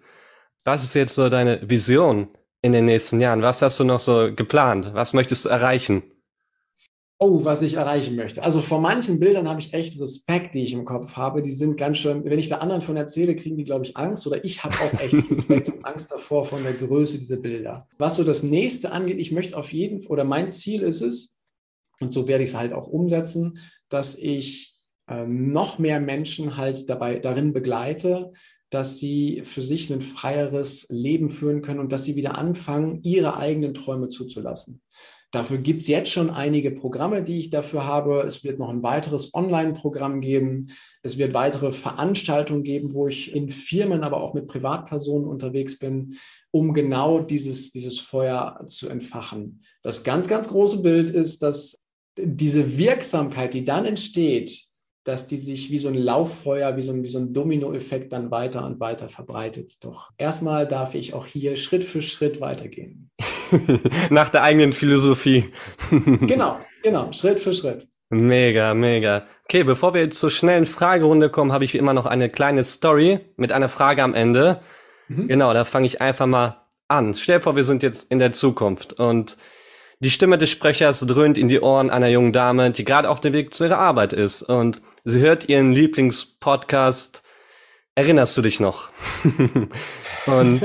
Was 0.63 0.83
ist 0.83 0.93
jetzt 0.93 1.15
so 1.15 1.29
deine 1.29 1.67
Vision 1.69 2.27
in 2.61 2.73
den 2.73 2.85
nächsten 2.85 3.21
Jahren? 3.21 3.41
Was 3.41 3.61
hast 3.61 3.79
du 3.79 3.83
noch 3.83 3.99
so 3.99 4.33
geplant? 4.35 4.91
Was 4.93 5.13
möchtest 5.13 5.45
du 5.45 5.49
erreichen? 5.49 6.03
Oh, 7.21 7.43
was 7.43 7.61
ich 7.61 7.73
erreichen 7.73 8.15
möchte. 8.15 8.43
Also 8.43 8.61
vor 8.61 8.79
manchen 8.79 9.19
Bildern 9.19 9.49
habe 9.49 9.59
ich 9.59 9.73
echt 9.73 9.99
Respekt, 9.99 10.55
die 10.55 10.63
ich 10.63 10.71
im 10.71 10.85
Kopf 10.85 11.17
habe. 11.17 11.41
Die 11.41 11.51
sind 11.51 11.75
ganz 11.75 11.97
schön, 11.97 12.23
wenn 12.23 12.39
ich 12.39 12.47
da 12.47 12.59
anderen 12.59 12.81
von 12.81 12.95
erzähle, 12.95 13.35
kriegen 13.35 13.57
die, 13.57 13.65
glaube 13.65 13.83
ich, 13.83 13.97
Angst 13.97 14.25
oder 14.25 14.41
ich 14.45 14.63
habe 14.63 14.73
auch 14.75 15.01
echt 15.01 15.29
Respekt 15.29 15.67
und 15.67 15.83
Angst 15.83 16.11
davor 16.11 16.45
von 16.45 16.63
der 16.63 16.75
Größe 16.75 17.17
dieser 17.17 17.35
Bilder. 17.35 17.89
Was 17.97 18.15
so 18.15 18.23
das 18.23 18.41
nächste 18.41 18.93
angeht, 18.93 19.19
ich 19.19 19.33
möchte 19.33 19.57
auf 19.57 19.73
jeden 19.73 20.05
oder 20.07 20.23
mein 20.23 20.49
Ziel 20.49 20.81
ist 20.81 21.01
es, 21.01 21.35
und 21.99 22.13
so 22.13 22.29
werde 22.29 22.45
ich 22.45 22.51
es 22.51 22.55
halt 22.55 22.71
auch 22.71 22.87
umsetzen, 22.87 23.59
dass 23.89 24.15
ich 24.15 24.75
äh, 25.09 25.25
noch 25.27 25.77
mehr 25.77 25.99
Menschen 25.99 26.55
halt 26.55 26.89
dabei 26.89 27.19
darin 27.19 27.51
begleite, 27.51 28.31
dass 28.69 28.99
sie 28.99 29.41
für 29.45 29.61
sich 29.61 29.91
ein 29.91 30.01
freieres 30.01 30.87
Leben 30.89 31.29
führen 31.29 31.61
können 31.61 31.79
und 31.79 31.91
dass 31.91 32.05
sie 32.05 32.15
wieder 32.15 32.37
anfangen, 32.37 33.01
ihre 33.03 33.37
eigenen 33.37 33.73
Träume 33.73 34.09
zuzulassen. 34.09 34.81
Dafür 35.31 35.59
gibt 35.59 35.83
es 35.83 35.87
jetzt 35.87 36.09
schon 36.09 36.31
einige 36.31 36.71
Programme, 36.71 37.23
die 37.23 37.39
ich 37.39 37.51
dafür 37.51 37.85
habe. 37.85 38.21
Es 38.21 38.43
wird 38.43 38.57
noch 38.57 38.69
ein 38.69 38.81
weiteres 38.81 39.31
Online-Programm 39.35 40.21
geben. 40.21 40.67
Es 41.03 41.19
wird 41.19 41.35
weitere 41.35 41.71
Veranstaltungen 41.71 42.63
geben, 42.63 42.95
wo 42.95 43.07
ich 43.07 43.35
in 43.35 43.49
Firmen, 43.49 44.03
aber 44.03 44.21
auch 44.21 44.33
mit 44.33 44.47
Privatpersonen 44.47 45.27
unterwegs 45.27 45.77
bin, 45.77 46.15
um 46.49 46.73
genau 46.73 47.19
dieses, 47.19 47.71
dieses 47.71 47.99
Feuer 47.99 48.63
zu 48.65 48.89
entfachen. 48.89 49.61
Das 49.83 50.03
ganz, 50.03 50.27
ganz 50.27 50.47
große 50.47 50.81
Bild 50.81 51.11
ist, 51.11 51.43
dass 51.43 51.79
diese 52.17 52.79
Wirksamkeit, 52.79 53.53
die 53.53 53.65
dann 53.65 53.85
entsteht, 53.85 54.68
dass 55.03 55.27
die 55.27 55.37
sich 55.37 55.71
wie 55.71 55.77
so 55.77 55.89
ein 55.89 55.95
Lauffeuer, 55.95 56.75
wie 56.75 56.81
so 56.81 56.91
ein, 56.91 57.03
wie 57.03 57.07
so 57.07 57.19
ein 57.19 57.33
Dominoeffekt 57.33 58.11
dann 58.13 58.31
weiter 58.31 58.65
und 58.65 58.79
weiter 58.79 59.09
verbreitet. 59.09 59.83
Doch 59.83 60.11
erstmal 60.17 60.67
darf 60.67 60.95
ich 60.95 61.13
auch 61.13 61.25
hier 61.25 61.57
Schritt 61.57 61.83
für 61.83 62.01
Schritt 62.01 62.41
weitergehen. 62.41 63.09
Nach 64.09 64.29
der 64.29 64.43
eigenen 64.43 64.73
Philosophie. 64.73 65.45
genau, 66.21 66.59
genau, 66.83 67.11
Schritt 67.13 67.39
für 67.39 67.53
Schritt. 67.53 67.87
Mega, 68.09 68.73
mega. 68.73 69.25
Okay, 69.45 69.63
bevor 69.63 69.93
wir 69.93 70.01
jetzt 70.01 70.19
zur 70.19 70.31
schnellen 70.31 70.65
Fragerunde 70.65 71.29
kommen, 71.29 71.51
habe 71.51 71.63
ich 71.63 71.73
wie 71.73 71.77
immer 71.77 71.93
noch 71.93 72.07
eine 72.07 72.29
kleine 72.29 72.63
Story 72.63 73.19
mit 73.37 73.51
einer 73.51 73.69
Frage 73.69 74.03
am 74.03 74.15
Ende. 74.15 74.61
Mhm. 75.07 75.27
Genau, 75.27 75.53
da 75.53 75.63
fange 75.63 75.85
ich 75.85 76.01
einfach 76.01 76.25
mal 76.25 76.65
an. 76.87 77.13
Stell 77.15 77.37
dir 77.37 77.43
vor, 77.43 77.55
wir 77.55 77.63
sind 77.63 77.83
jetzt 77.83 78.11
in 78.11 78.19
der 78.19 78.31
Zukunft 78.31 78.93
und 78.93 79.37
die 79.99 80.09
Stimme 80.09 80.37
des 80.37 80.49
Sprechers 80.49 81.01
dröhnt 81.01 81.37
in 81.37 81.49
die 81.49 81.59
Ohren 81.59 81.89
einer 81.89 82.07
jungen 82.07 82.33
Dame, 82.33 82.71
die 82.71 82.85
gerade 82.85 83.09
auf 83.09 83.19
dem 83.19 83.33
Weg 83.33 83.53
zu 83.53 83.65
ihrer 83.65 83.79
Arbeit 83.79 84.13
ist. 84.13 84.41
Und 84.43 84.81
Sie 85.03 85.19
hört 85.19 85.49
ihren 85.49 85.73
Lieblingspodcast. 85.73 87.23
Erinnerst 87.95 88.37
du 88.37 88.41
dich 88.41 88.59
noch? 88.59 88.89
und 90.25 90.61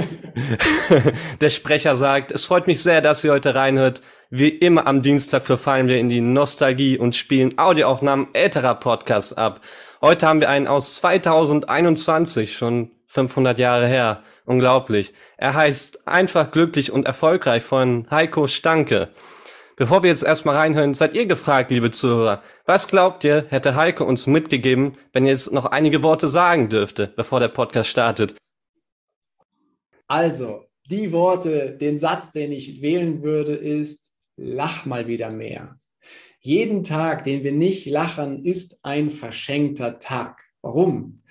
der 1.41 1.51
Sprecher 1.51 1.97
sagt, 1.97 2.31
es 2.31 2.45
freut 2.45 2.67
mich 2.67 2.83
sehr, 2.83 3.01
dass 3.01 3.23
sie 3.23 3.31
heute 3.31 3.55
reinhört. 3.55 4.03
Wie 4.31 4.49
immer 4.49 4.87
am 4.87 5.03
Dienstag 5.03 5.47
verfallen 5.47 5.89
wir 5.89 5.99
in 5.99 6.09
die 6.09 6.21
Nostalgie 6.21 6.99
und 6.99 7.17
spielen 7.17 7.59
Audioaufnahmen 7.59 8.29
älterer 8.35 8.75
Podcasts 8.75 9.33
ab. 9.33 9.61
Heute 10.01 10.27
haben 10.27 10.41
wir 10.41 10.51
einen 10.51 10.67
aus 10.67 10.97
2021, 10.97 12.57
schon 12.57 12.91
500 13.07 13.59
Jahre 13.59 13.87
her. 13.87 14.23
Unglaublich. 14.45 15.15
Er 15.37 15.55
heißt 15.55 16.07
Einfach 16.07 16.51
glücklich 16.51 16.93
und 16.93 17.07
erfolgreich 17.07 17.63
von 17.63 18.07
Heiko 18.11 18.47
Stanke. 18.47 19.09
Bevor 19.77 20.03
wir 20.03 20.11
jetzt 20.11 20.23
erstmal 20.23 20.57
reinhören, 20.57 20.95
seid 20.95 21.15
ihr 21.15 21.27
gefragt, 21.27 21.71
liebe 21.71 21.91
Zuhörer. 21.91 22.43
Was 22.65 22.87
glaubt 22.87 23.25
ihr, 23.25 23.47
hätte 23.49 23.75
Heike 23.75 24.05
uns 24.05 24.27
mitgegeben, 24.27 24.97
wenn 25.13 25.25
ihr 25.25 25.33
jetzt 25.33 25.53
noch 25.53 25.67
einige 25.67 26.03
Worte 26.03 26.29
sagen 26.29 26.69
dürfte, 26.69 27.13
bevor 27.17 27.41
der 27.41 27.49
Podcast 27.49 27.89
startet? 27.89 28.37
Also, 30.07 30.67
die 30.91 31.11
Worte, 31.11 31.77
den 31.77 31.99
Satz, 31.99 32.31
den 32.31 32.53
ich 32.53 32.83
wählen 32.83 33.23
würde, 33.23 33.55
ist, 33.55 34.13
lach 34.37 34.85
mal 34.85 35.09
wieder 35.09 35.31
mehr. 35.31 35.81
Jeden 36.39 36.85
Tag, 36.85 37.25
den 37.25 37.43
wir 37.43 37.53
nicht 37.53 37.87
lachen, 37.87 38.45
ist 38.45 38.79
ein 38.83 39.11
verschenkter 39.11 39.99
Tag. 39.99 40.45
Warum? 40.61 41.23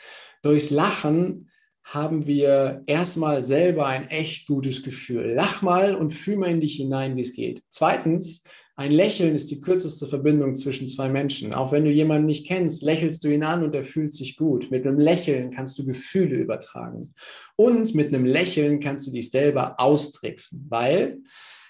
Durchs 0.41 0.71
Lachen 0.71 1.49
haben 1.93 2.25
wir 2.25 2.83
erstmal 2.87 3.43
selber 3.43 3.85
ein 3.85 4.07
echt 4.07 4.47
gutes 4.47 4.81
Gefühl. 4.81 5.33
Lach 5.35 5.61
mal 5.61 5.95
und 5.95 6.09
fühl 6.11 6.37
mal 6.37 6.49
in 6.49 6.61
dich 6.61 6.75
hinein, 6.75 7.15
wie 7.15 7.21
es 7.21 7.33
geht. 7.33 7.61
Zweitens, 7.69 8.43
ein 8.75 8.91
Lächeln 8.91 9.35
ist 9.35 9.51
die 9.51 9.61
kürzeste 9.61 10.07
Verbindung 10.07 10.55
zwischen 10.55 10.87
zwei 10.87 11.07
Menschen. 11.07 11.53
Auch 11.53 11.71
wenn 11.71 11.85
du 11.85 11.91
jemanden 11.91 12.25
nicht 12.25 12.47
kennst, 12.47 12.81
lächelst 12.81 13.23
du 13.23 13.27
ihn 13.27 13.43
an 13.43 13.63
und 13.63 13.75
er 13.75 13.83
fühlt 13.83 14.13
sich 14.13 14.35
gut. 14.35 14.71
Mit 14.71 14.87
einem 14.87 14.97
Lächeln 14.97 15.51
kannst 15.51 15.77
du 15.77 15.85
Gefühle 15.85 16.37
übertragen. 16.37 17.13
Und 17.55 17.93
mit 17.93 18.07
einem 18.07 18.25
Lächeln 18.25 18.79
kannst 18.79 19.05
du 19.05 19.11
dich 19.11 19.29
selber 19.29 19.79
austricksen, 19.79 20.65
weil 20.69 21.19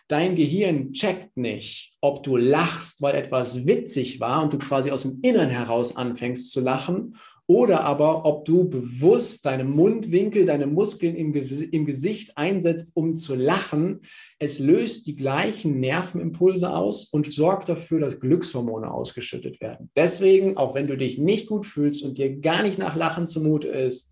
dein 0.08 0.36
Gehirn 0.36 0.94
checkt 0.94 1.36
nicht, 1.36 1.94
ob 2.00 2.24
du 2.24 2.38
lachst, 2.38 3.02
weil 3.02 3.16
etwas 3.16 3.68
witzig 3.68 4.22
war 4.22 4.42
und 4.42 4.54
du 4.54 4.58
quasi 4.58 4.90
aus 4.90 5.02
dem 5.02 5.20
Innern 5.22 5.50
heraus 5.50 5.98
anfängst 5.98 6.54
zu 6.54 6.62
lachen 6.62 7.18
oder 7.48 7.84
aber 7.84 8.26
ob 8.26 8.46
du 8.46 8.70
bewusst 8.70 9.46
deine 9.46 9.66
Mundwinkel, 9.66 10.46
deine 10.46 10.66
Muskeln 10.66 11.16
im, 11.16 11.34
im, 11.34 11.86
Gesicht 11.86 12.38
einsetzt, 12.38 12.92
um 12.96 13.16
zu 13.16 13.36
lachen. 13.36 14.02
Es 14.40 14.60
löst 14.60 15.08
die 15.08 15.16
gleichen 15.16 15.80
Nervenimpulse 15.80 16.74
aus 16.74 17.06
und 17.06 17.32
sorgt 17.32 17.68
dafür, 17.68 18.00
dass 18.00 18.22
Glückshormone 18.22 18.90
ausgeschüttet 18.90 19.60
werden. 19.60 19.90
Deswegen, 19.96 20.56
auch 20.56 20.74
wenn 20.74 20.88
du 20.88 20.96
dich 20.96 21.18
nicht 21.18 21.48
gut 21.48 21.66
fühlst 21.66 22.02
und 22.04 22.18
dir 22.18 22.40
gar 22.40 22.64
nicht 22.64 22.78
nach 22.78 22.96
Lachen 22.96 23.28
zumute 23.28 23.68
ist, 23.68 24.12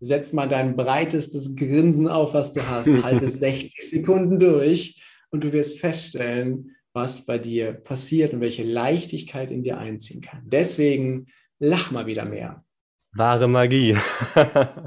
setz 0.00 0.32
mal 0.32 0.48
dein 0.48 0.76
breitestes 0.76 1.56
Grinsen 1.56 2.06
auf, 2.06 2.32
was 2.32 2.52
du 2.52 2.68
hast, 2.68 2.88
halte 3.02 3.26
60 3.26 3.88
Sekunden 3.88 4.38
durch 4.38 5.02
und 5.30 5.42
du 5.42 5.52
wirst 5.52 5.80
feststellen, 5.80 6.76
was 6.92 7.26
bei 7.26 7.38
dir 7.38 7.72
passiert 7.72 8.32
und 8.32 8.40
welche 8.40 8.62
Leichtigkeit 8.62 9.50
in 9.50 9.64
dir 9.64 9.78
einziehen 9.78 10.20
kann. 10.20 10.42
Deswegen 10.46 11.26
lach 11.58 11.90
mal 11.90 12.06
wieder 12.06 12.24
mehr. 12.24 12.64
Wahre 13.18 13.48
Magie. 13.48 13.96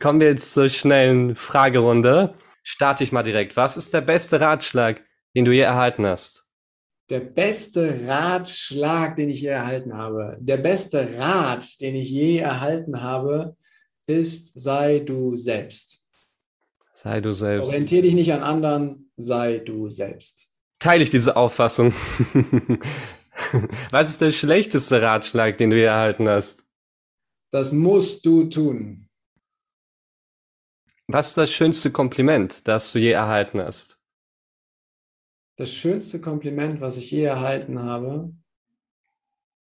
Kommen 0.00 0.20
wir 0.20 0.28
jetzt 0.28 0.52
zur 0.52 0.68
schnellen 0.68 1.36
Fragerunde. 1.36 2.34
Starte 2.62 3.04
ich 3.04 3.12
mal 3.12 3.22
direkt. 3.22 3.56
Was 3.56 3.76
ist 3.76 3.94
der 3.94 4.00
beste 4.00 4.40
Ratschlag, 4.40 5.00
den 5.34 5.44
du 5.44 5.52
je 5.52 5.60
erhalten 5.60 6.04
hast? 6.04 6.44
Der 7.08 7.20
beste 7.20 8.06
Ratschlag, 8.06 9.16
den 9.16 9.30
ich 9.30 9.40
je 9.40 9.48
erhalten 9.48 9.96
habe. 9.96 10.36
Der 10.40 10.58
beste 10.58 11.18
Rat, 11.18 11.80
den 11.80 11.94
ich 11.94 12.10
je 12.10 12.38
erhalten 12.38 13.00
habe, 13.00 13.56
ist, 14.06 14.58
sei 14.60 14.98
du 14.98 15.36
selbst. 15.36 16.00
Sei 16.94 17.20
du 17.20 17.32
selbst. 17.32 17.68
Orientiere 17.68 18.02
dich 18.02 18.14
nicht 18.14 18.32
an 18.32 18.42
anderen, 18.42 19.10
sei 19.16 19.58
du 19.58 19.88
selbst. 19.88 20.48
Teile 20.80 21.02
ich 21.02 21.10
diese 21.10 21.36
Auffassung. 21.36 21.94
Was 23.90 24.10
ist 24.10 24.20
der 24.20 24.32
schlechteste 24.32 25.00
Ratschlag, 25.00 25.56
den 25.58 25.70
du 25.70 25.76
je 25.76 25.84
erhalten 25.84 26.28
hast? 26.28 26.67
Das 27.50 27.72
musst 27.72 28.26
du 28.26 28.44
tun. 28.44 29.08
Was 31.06 31.28
ist 31.28 31.38
das 31.38 31.50
schönste 31.50 31.90
Kompliment, 31.90 32.68
das 32.68 32.92
du 32.92 32.98
je 32.98 33.12
erhalten 33.12 33.60
hast? 33.60 33.98
Das 35.56 35.72
schönste 35.72 36.20
Kompliment, 36.20 36.80
was 36.80 36.98
ich 36.98 37.10
je 37.10 37.22
erhalten 37.22 37.78
habe, 37.78 38.34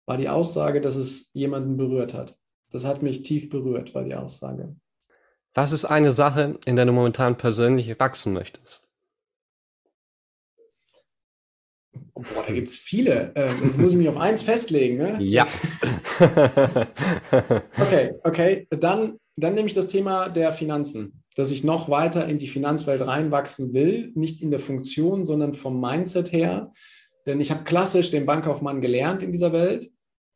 war 0.07 0.17
die 0.17 0.29
Aussage, 0.29 0.81
dass 0.81 0.95
es 0.95 1.31
jemanden 1.33 1.77
berührt 1.77 2.15
hat. 2.15 2.39
Das 2.71 2.85
hat 2.85 3.03
mich 3.03 3.23
tief 3.23 3.51
berührt, 3.51 3.95
war 3.95 4.05
die 4.05 4.15
Aussage. 4.15 4.77
Was 5.55 5.73
ist 5.73 5.85
eine 5.85 6.13
Sache, 6.13 6.59
in 6.65 6.77
der 6.77 6.87
du 6.87 6.93
momentan 6.93 7.37
persönlich 7.37 7.99
wachsen 7.99 8.33
möchtest? 8.33 8.92
Boah, 12.35 12.45
da 12.47 12.53
gibt 12.53 12.69
es 12.69 12.77
viele. 12.77 13.33
Äh, 13.35 13.49
jetzt 13.65 13.79
muss 13.79 13.93
ich 13.93 13.99
mich 13.99 14.09
auf 14.09 14.17
eins 14.17 14.43
festlegen. 14.43 14.99
Ne? 14.99 15.19
Ja. 15.21 15.47
okay, 17.81 18.15
okay. 18.25 18.67
Dann, 18.71 19.19
dann 19.37 19.55
nehme 19.55 19.67
ich 19.67 19.75
das 19.75 19.89
Thema 19.89 20.29
der 20.29 20.53
Finanzen, 20.53 21.23
dass 21.37 21.51
ich 21.51 21.65
noch 21.65 21.89
weiter 21.89 22.27
in 22.29 22.39
die 22.39 22.49
Finanzwelt 22.49 23.07
reinwachsen 23.07 23.73
will, 23.73 24.13
nicht 24.15 24.43
in 24.43 24.51
der 24.51 24.61
Funktion, 24.61 25.27
sondern 25.27 25.55
vom 25.55 25.81
Mindset 25.81 26.33
her. 26.33 26.71
Denn 27.27 27.41
ich 27.41 27.51
habe 27.51 27.65
klassisch 27.65 28.11
den 28.11 28.27
Bankkaufmann 28.27 28.81
gelernt 28.81 29.23
in 29.23 29.33
dieser 29.33 29.53
Welt. 29.53 29.91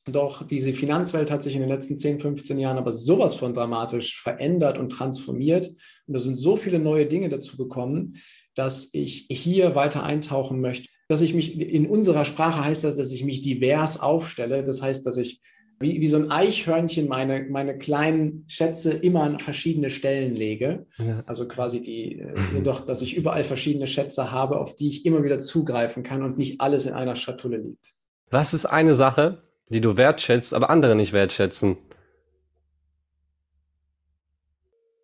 Doch 0.08 0.46
diese 0.46 0.72
Finanzwelt 0.72 1.32
hat 1.32 1.42
sich 1.42 1.54
in 1.56 1.60
den 1.60 1.68
letzten 1.68 1.98
10, 1.98 2.20
15 2.20 2.58
Jahren 2.58 2.78
aber 2.78 2.92
sowas 2.92 3.34
von 3.34 3.54
dramatisch 3.54 4.20
verändert 4.20 4.78
und 4.78 4.90
transformiert. 4.90 5.66
Und 6.06 6.14
da 6.14 6.20
sind 6.20 6.36
so 6.36 6.56
viele 6.56 6.78
neue 6.78 7.06
Dinge 7.06 7.28
dazu 7.28 7.56
gekommen, 7.56 8.14
dass 8.54 8.88
ich 8.92 9.26
hier 9.30 9.74
weiter 9.74 10.04
eintauchen 10.04 10.60
möchte. 10.60 10.88
Dass 11.08 11.22
ich 11.22 11.34
mich, 11.34 11.60
in 11.60 11.86
unserer 11.86 12.24
Sprache 12.24 12.64
heißt 12.64 12.84
das, 12.84 12.96
dass 12.96 13.12
ich 13.12 13.24
mich 13.24 13.42
divers 13.42 14.00
aufstelle. 14.00 14.64
Das 14.64 14.82
heißt, 14.82 15.06
dass 15.06 15.16
ich 15.16 15.40
wie, 15.78 16.00
wie 16.00 16.06
so 16.06 16.16
ein 16.16 16.30
Eichhörnchen 16.30 17.06
meine, 17.06 17.42
meine 17.50 17.76
kleinen 17.76 18.44
Schätze 18.48 18.92
immer 18.92 19.22
an 19.22 19.38
verschiedene 19.38 19.90
Stellen 19.90 20.34
lege. 20.34 20.86
Ja. 20.98 21.22
Also 21.26 21.46
quasi 21.46 21.80
die, 21.80 22.20
äh, 22.20 22.34
jedoch, 22.54 22.84
dass 22.84 23.02
ich 23.02 23.16
überall 23.16 23.44
verschiedene 23.44 23.86
Schätze 23.86 24.32
habe, 24.32 24.58
auf 24.58 24.74
die 24.74 24.88
ich 24.88 25.04
immer 25.04 25.22
wieder 25.22 25.38
zugreifen 25.38 26.02
kann 26.02 26.22
und 26.22 26.38
nicht 26.38 26.60
alles 26.60 26.86
in 26.86 26.94
einer 26.94 27.16
Schatulle 27.16 27.58
liegt. 27.58 27.94
Was 28.30 28.54
ist 28.54 28.66
eine 28.66 28.94
Sache, 28.94 29.42
die 29.68 29.80
du 29.80 29.96
wertschätzt, 29.96 30.54
aber 30.54 30.70
andere 30.70 30.96
nicht 30.96 31.12
wertschätzen? 31.12 31.76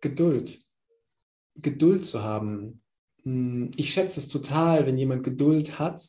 Geduld. 0.01 0.59
Geduld 1.55 2.03
zu 2.03 2.23
haben. 2.23 2.81
Hm, 3.23 3.71
ich 3.75 3.93
schätze 3.93 4.19
es 4.19 4.27
total, 4.27 4.85
wenn 4.85 4.97
jemand 4.97 5.23
Geduld 5.23 5.79
hat, 5.79 6.05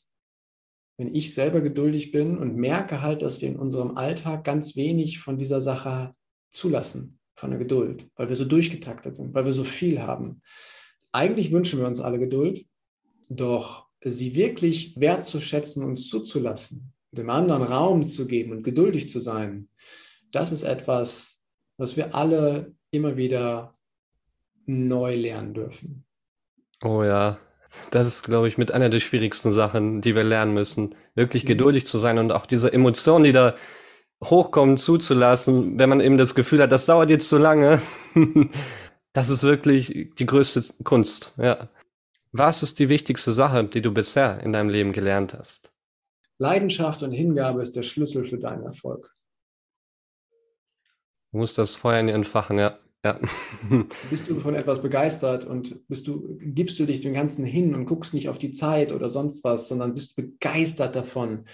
wenn 0.97 1.15
ich 1.15 1.35
selber 1.35 1.61
geduldig 1.61 2.13
bin 2.13 2.39
und 2.39 2.57
merke 2.57 3.03
halt, 3.03 3.23
dass 3.23 3.41
wir 3.41 3.49
in 3.49 3.57
unserem 3.57 3.97
Alltag 3.97 4.45
ganz 4.45 4.77
wenig 4.77 5.19
von 5.19 5.39
dieser 5.39 5.61
Sache 5.61 6.15
zulassen, 6.51 7.19
von 7.35 7.51
der 7.51 7.59
Geduld, 7.59 8.09
weil 8.15 8.29
wir 8.29 8.37
so 8.37 8.45
durchgetaktet 8.45 9.17
sind, 9.17 9.35
weil 9.35 9.45
wir 9.45 9.53
so 9.53 9.65
viel 9.65 10.03
haben. 10.03 10.41
Eigentlich 11.11 11.51
wünschen 11.51 11.81
wir 11.81 11.87
uns 11.87 12.01
alle 12.01 12.19
Geduld, 12.19 12.65
doch 13.29 13.89
sie 14.01 14.37
wirklich 14.37 14.99
wertzuschätzen 15.01 15.85
und 15.85 15.97
zuzulassen, 15.97 16.93
dem 17.11 17.31
anderen 17.31 17.63
Raum 17.63 18.07
zu 18.07 18.27
geben 18.27 18.53
und 18.53 18.63
geduldig 18.63 19.09
zu 19.09 19.19
sein, 19.19 19.69
das 20.31 20.53
ist 20.53 20.65
etwas, 20.65 21.41
was 21.77 21.97
wir 21.97 22.15
alle 22.15 22.75
immer 22.91 23.17
wieder 23.17 23.77
neu 24.67 25.15
lernen 25.15 25.55
dürfen. 25.55 26.05
Oh 26.85 27.03
ja, 27.03 27.39
das 27.91 28.07
ist, 28.07 28.25
glaube 28.25 28.47
ich, 28.47 28.59
mit 28.59 28.71
einer 28.71 28.91
der 28.91 29.01
schwierigsten 29.01 29.51
Sachen, 29.51 30.03
die 30.03 30.15
wir 30.15 30.23
lernen 30.23 30.53
müssen. 30.53 30.95
Wirklich 31.15 31.45
mhm. 31.45 31.49
geduldig 31.49 31.87
zu 31.87 31.99
sein 31.99 32.19
und 32.19 32.31
auch 32.31 32.45
diese 32.45 32.73
Emotionen, 32.73 33.25
die 33.25 33.33
da 33.33 33.55
hochkommen, 34.23 34.77
zuzulassen, 34.77 35.79
wenn 35.79 35.89
man 35.89 36.01
eben 36.01 36.19
das 36.19 36.35
Gefühl 36.35 36.61
hat, 36.61 36.73
das 36.73 36.87
dauert 36.87 37.09
jetzt 37.09 37.29
zu 37.29 37.39
lange. 37.39 37.81
das 39.13 39.31
ist 39.31 39.43
wirklich 39.43 40.11
die 40.19 40.27
größte 40.27 40.63
Kunst, 40.85 41.33
ja. 41.39 41.69
Was 42.33 42.63
ist 42.63 42.81
die 42.81 42.89
wichtigste 42.89 43.31
Sache, 43.31 43.65
die 43.65 43.81
du 43.81 43.93
bisher 43.93 44.41
in 44.41 44.53
deinem 44.53 44.69
Leben 44.69 44.93
gelernt 44.93 45.35
hast? 45.35 45.73
Leidenschaft 46.39 47.03
und 47.03 47.13
Hingabe 47.13 47.63
ist 47.63 47.77
der 47.77 47.83
Schlüssel 47.83 48.25
für 48.25 48.39
deinen 48.39 48.65
Erfolg. 48.65 49.15
Du 51.31 51.39
musst 51.39 51.57
das 51.57 51.75
Feuer 51.77 52.01
in 52.01 52.09
dir 52.09 52.15
entfachen, 52.15 52.59
ja. 52.59 52.79
Ja. 53.05 53.21
bist 54.11 54.29
du 54.31 54.41
von 54.41 54.55
etwas 54.55 54.81
begeistert 54.81 55.45
und 55.45 55.87
bist 55.89 56.09
du, 56.09 56.39
gibst 56.41 56.79
du 56.79 56.87
dich 56.87 57.01
dem 57.01 57.13
Ganzen 57.13 57.45
hin 57.45 57.75
und 57.75 57.85
guckst 57.85 58.15
nicht 58.15 58.31
auf 58.31 58.39
die 58.39 58.53
Zeit 58.53 58.93
oder 58.93 59.11
sonst 59.11 59.45
was, 59.45 59.69
sondern 59.69 59.93
bist 59.93 60.17
begeistert 60.17 60.97
davon, 60.97 61.45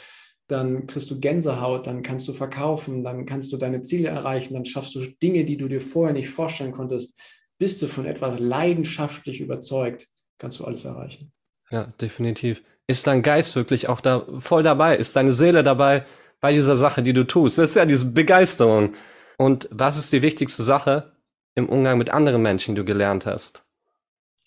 dann 0.46 0.86
kriegst 0.86 1.10
du 1.10 1.18
Gänsehaut, 1.18 1.86
dann 1.86 2.02
kannst 2.02 2.28
du 2.28 2.32
verkaufen, 2.32 3.02
dann 3.02 3.26
kannst 3.26 3.52
du 3.52 3.56
deine 3.56 3.82
Ziele 3.82 4.08
erreichen, 4.08 4.54
dann 4.54 4.64
schaffst 4.64 4.94
du 4.94 5.04
Dinge, 5.22 5.44
die 5.44 5.56
du 5.56 5.68
dir 5.68 5.80
vorher 5.80 6.12
nicht 6.14 6.30
vorstellen 6.30 6.72
konntest. 6.72 7.20
Bist 7.58 7.82
du 7.82 7.88
von 7.88 8.06
etwas 8.06 8.38
leidenschaftlich 8.40 9.40
überzeugt, 9.40 10.06
kannst 10.38 10.60
du 10.60 10.64
alles 10.64 10.84
erreichen. 10.84 11.32
Ja, 11.70 11.92
definitiv. 12.00 12.62
Ist 12.86 13.06
dein 13.06 13.22
Geist 13.22 13.54
wirklich 13.54 13.88
auch 13.88 14.00
da 14.00 14.26
voll 14.38 14.62
dabei? 14.62 14.96
Ist 14.96 15.14
deine 15.14 15.32
Seele 15.32 15.62
dabei 15.62 16.04
bei 16.40 16.52
dieser 16.52 16.74
Sache, 16.74 17.02
die 17.02 17.12
du 17.12 17.24
tust? 17.24 17.58
Das 17.58 17.70
ist 17.70 17.76
ja 17.76 17.86
diese 17.86 18.06
Begeisterung. 18.06 18.94
Und 19.36 19.68
was 19.70 19.98
ist 19.98 20.12
die 20.12 20.22
wichtigste 20.22 20.62
Sache? 20.62 21.12
Im 21.54 21.68
Umgang 21.68 21.98
mit 21.98 22.10
anderen 22.10 22.42
Menschen, 22.42 22.74
du 22.74 22.84
gelernt 22.84 23.26
hast? 23.26 23.64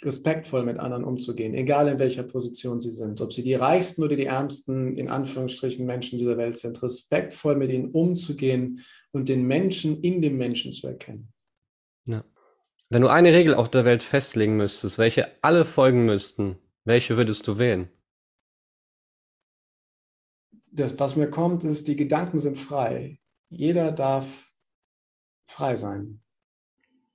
Respektvoll 0.04 0.64
mit 0.64 0.80
anderen 0.80 1.04
umzugehen, 1.04 1.54
egal 1.54 1.88
in 1.88 2.00
welcher 2.00 2.24
Position 2.24 2.82
sie 2.82 2.90
sind. 2.90 3.22
Ob 3.22 3.32
sie 3.32 3.44
die 3.44 3.54
reichsten 3.54 4.04
oder 4.04 4.16
die 4.16 4.26
ärmsten, 4.26 4.96
in 4.96 5.10
Anführungsstrichen, 5.10 5.86
Menschen 5.86 6.20
dieser 6.20 6.38
Welt 6.38 6.58
sind. 6.58 6.82
Respektvoll 6.84 7.56
mit 7.56 7.72
ihnen 7.72 7.92
umzugehen 7.92 8.82
und 9.12 9.30
den 9.30 9.48
Menschen 9.48 10.02
in 10.02 10.22
dem 10.22 10.38
Menschen 10.38 10.74
zu 10.74 10.88
erkennen. 10.88 11.32
Ja. 12.06 12.24
Wenn 12.90 13.02
du 13.02 13.08
eine 13.08 13.32
Regel 13.34 13.56
auf 13.56 13.70
der 13.70 13.86
Welt 13.86 14.04
festlegen 14.04 14.58
müsstest, 14.58 14.98
welche 14.98 15.42
alle 15.42 15.66
folgen 15.66 16.06
müssten, 16.06 16.58
welche 16.84 17.16
würdest 17.18 17.48
du 17.48 17.58
wählen? 17.58 17.90
Das, 20.72 21.00
was 21.00 21.16
mir 21.16 21.30
kommt, 21.30 21.64
ist, 21.64 21.88
die 21.88 21.96
Gedanken 21.96 22.40
sind 22.40 22.58
frei. 22.58 23.20
Jeder 23.50 23.92
darf 23.92 24.52
frei 25.46 25.76
sein. 25.76 26.23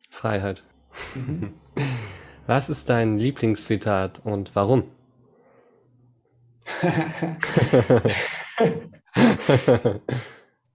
Freiheit. 0.09 0.65
Mhm. 1.15 1.55
Was 2.47 2.71
ist 2.71 2.89
dein 2.89 3.19
Lieblingszitat 3.19 4.25
und 4.25 4.57
warum? 4.57 4.85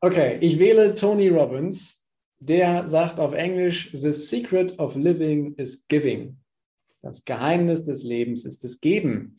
okay, 0.02 0.38
ich 0.42 0.60
wähle 0.60 0.94
Tony 0.94 1.30
Robbins. 1.30 2.00
Der 2.40 2.88
sagt 2.88 3.20
auf 3.20 3.34
Englisch, 3.34 3.90
The 3.94 4.12
secret 4.12 4.78
of 4.78 4.96
living 4.96 5.56
is 5.56 5.88
giving. 5.88 6.38
Das 7.02 7.26
Geheimnis 7.26 7.86
des 7.86 8.04
Lebens 8.04 8.46
ist 8.46 8.64
das 8.64 8.80
Geben. 8.80 9.36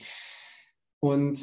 Und 1.01 1.39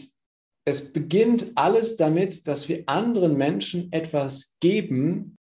es 0.65 0.91
beginnt 0.93 1.51
alles 1.55 1.95
damit, 1.97 2.47
dass 2.47 2.67
wir 2.69 2.83
anderen 2.87 3.37
Menschen 3.37 3.91
etwas 3.91 4.57
geben, 4.59 5.37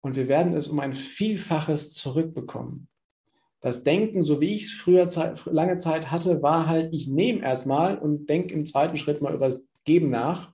und 0.00 0.16
wir 0.16 0.28
werden 0.28 0.52
es 0.52 0.68
um 0.68 0.80
ein 0.80 0.94
Vielfaches 0.94 1.92
zurückbekommen. 1.92 2.88
Das 3.60 3.82
Denken, 3.82 4.22
so 4.22 4.40
wie 4.40 4.54
ich 4.54 4.64
es 4.64 4.72
früher 4.72 5.08
Zeit, 5.08 5.44
lange 5.46 5.78
Zeit 5.78 6.10
hatte, 6.10 6.42
war 6.42 6.68
halt, 6.68 6.94
ich 6.94 7.08
nehme 7.08 7.42
erstmal 7.42 7.98
und 7.98 8.28
denke 8.28 8.54
im 8.54 8.64
zweiten 8.66 8.96
Schritt 8.96 9.20
mal 9.20 9.34
über 9.34 9.46
das 9.46 9.64
Geben 9.84 10.10
nach. 10.10 10.52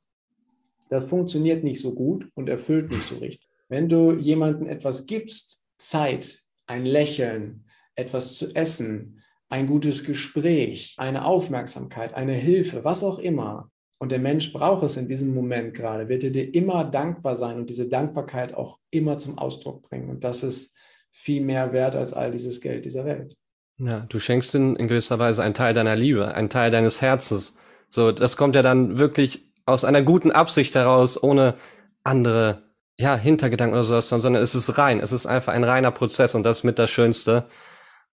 Das 0.89 1.05
funktioniert 1.05 1.65
nicht 1.65 1.81
so 1.81 1.95
gut 1.95 2.29
und 2.35 2.49
erfüllt 2.49 2.91
nicht 2.91 3.07
so 3.07 3.17
richtig. 3.17 3.49
Wenn 3.69 3.89
du 3.89 4.13
jemandem 4.13 4.69
etwas 4.69 5.07
gibst, 5.07 5.75
Zeit, 5.77 6.43
ein 6.67 6.87
Lächeln, 6.87 7.65
etwas 7.95 8.35
zu 8.39 8.55
essen, 8.55 9.23
ein 9.49 9.67
gutes 9.67 10.05
Gespräch, 10.05 10.95
eine 10.97 11.25
Aufmerksamkeit, 11.25 12.15
eine 12.15 12.35
Hilfe, 12.35 12.85
was 12.85 13.05
auch 13.05 13.19
immer, 13.19 13.71
und 13.99 14.13
der 14.13 14.19
Mensch 14.19 14.53
braucht 14.53 14.83
es 14.83 14.97
in 14.97 15.09
diesem 15.09 15.35
Moment 15.35 15.75
gerade, 15.75 16.09
wird 16.09 16.25
er 16.25 16.31
dir 16.31 16.55
immer 16.55 16.85
dankbar 16.85 17.37
sein 17.37 17.57
und 17.57 17.71
diese 17.71 17.89
Dankbarkeit 17.89 18.55
auch 18.55 18.79
immer 18.91 19.19
zum 19.19 19.39
Ausdruck 19.39 19.83
bringen. 19.83 20.11
Und 20.11 20.25
das 20.25 20.43
ist 20.43 20.77
viel 21.11 21.43
mehr 21.43 21.73
wert 21.73 21.95
als 21.95 22.13
all 22.13 22.31
dieses 22.31 22.61
Geld 22.61 22.85
dieser 22.85 23.05
Welt. 23.05 23.37
Ja, 23.79 24.01
du 24.09 24.19
schenkst 24.19 24.55
in, 24.55 24.77
in 24.77 24.89
gewisser 24.89 25.19
Weise 25.19 25.43
einen 25.43 25.55
Teil 25.55 25.75
deiner 25.75 25.97
Liebe, 25.97 26.35
einen 26.35 26.51
Teil 26.51 26.71
deines 26.71 27.01
Herzens. 27.03 27.57
So, 27.89 28.13
das 28.13 28.37
kommt 28.37 28.57
ja 28.57 28.63
dann 28.63 28.99
wirklich 28.99 29.53
aus 29.67 29.85
einer 29.85 30.03
guten 30.03 30.31
Absicht 30.31 30.75
heraus, 30.75 31.21
ohne 31.23 31.55
andere, 32.03 32.63
ja, 32.99 33.17
Hintergedanken 33.17 33.75
oder 33.75 33.85
sowas, 33.85 34.09
sondern 34.09 34.35
es 34.37 34.55
ist 34.55 34.77
rein. 34.79 35.01
Es 35.01 35.13
ist 35.13 35.27
einfach 35.27 35.53
ein 35.53 35.65
reiner 35.65 35.91
Prozess 35.91 36.35
und 36.35 36.45
das 36.45 36.63
mit 36.65 36.79
das 36.79 36.91
Schönste. 36.91 37.47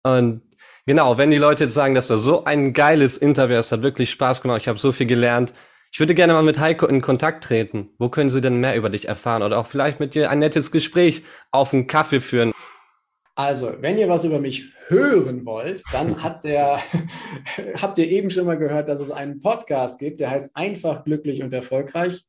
Und 0.03 0.43
genau, 0.87 1.19
wenn 1.19 1.31
die 1.31 1.39
Leute 1.39 1.65
jetzt 1.65 1.75
sagen, 1.75 1.95
dass 1.95 2.09
das 2.09 2.23
so 2.23 2.45
ein 2.45 2.73
geiles 2.73 3.19
Interview 3.19 3.59
ist, 3.59 3.73
hat 3.73 3.83
wirklich 3.83 4.11
Spaß 4.11 4.43
gemacht, 4.43 4.63
ich 4.63 4.69
habe 4.69 4.79
so 4.79 4.93
viel 4.93 5.07
gelernt, 5.07 5.53
ich 5.93 5.99
würde 5.99 6.15
gerne 6.15 6.33
mal 6.33 6.43
mit 6.43 6.59
Heiko 6.61 6.87
in 6.87 7.01
Kontakt 7.01 7.45
treten. 7.45 7.91
Wo 7.99 8.09
können 8.09 8.31
sie 8.31 8.41
denn 8.41 8.61
mehr 8.61 8.77
über 8.77 8.91
dich 8.91 9.09
erfahren 9.09 9.43
oder 9.43 9.59
auch 9.59 9.67
vielleicht 9.67 9.99
mit 9.99 10.15
dir 10.15 10.31
ein 10.31 10.39
nettes 10.39 10.71
Gespräch 10.71 11.23
auf 11.51 11.73
einen 11.75 11.89
Kaffee 11.89 12.21
führen? 12.21 12.53
Also, 13.35 13.73
wenn 13.81 13.99
ihr 13.99 14.09
was 14.09 14.25
über 14.25 14.39
mich 14.39 14.71
hören 14.89 15.47
wollt, 15.47 15.83
dann 15.93 16.23
hat 16.23 16.45
der, 16.45 16.79
habt 17.81 17.99
ihr 17.99 18.09
eben 18.09 18.31
schon 18.31 18.47
mal 18.47 18.59
gehört, 18.59 18.89
dass 18.89 19.01
es 19.01 19.11
einen 19.11 19.41
Podcast 19.41 19.99
gibt, 19.99 20.21
der 20.21 20.31
heißt 20.31 20.51
Einfach, 20.55 21.05
glücklich 21.05 21.43
und 21.43 21.53
erfolgreich 21.53 22.25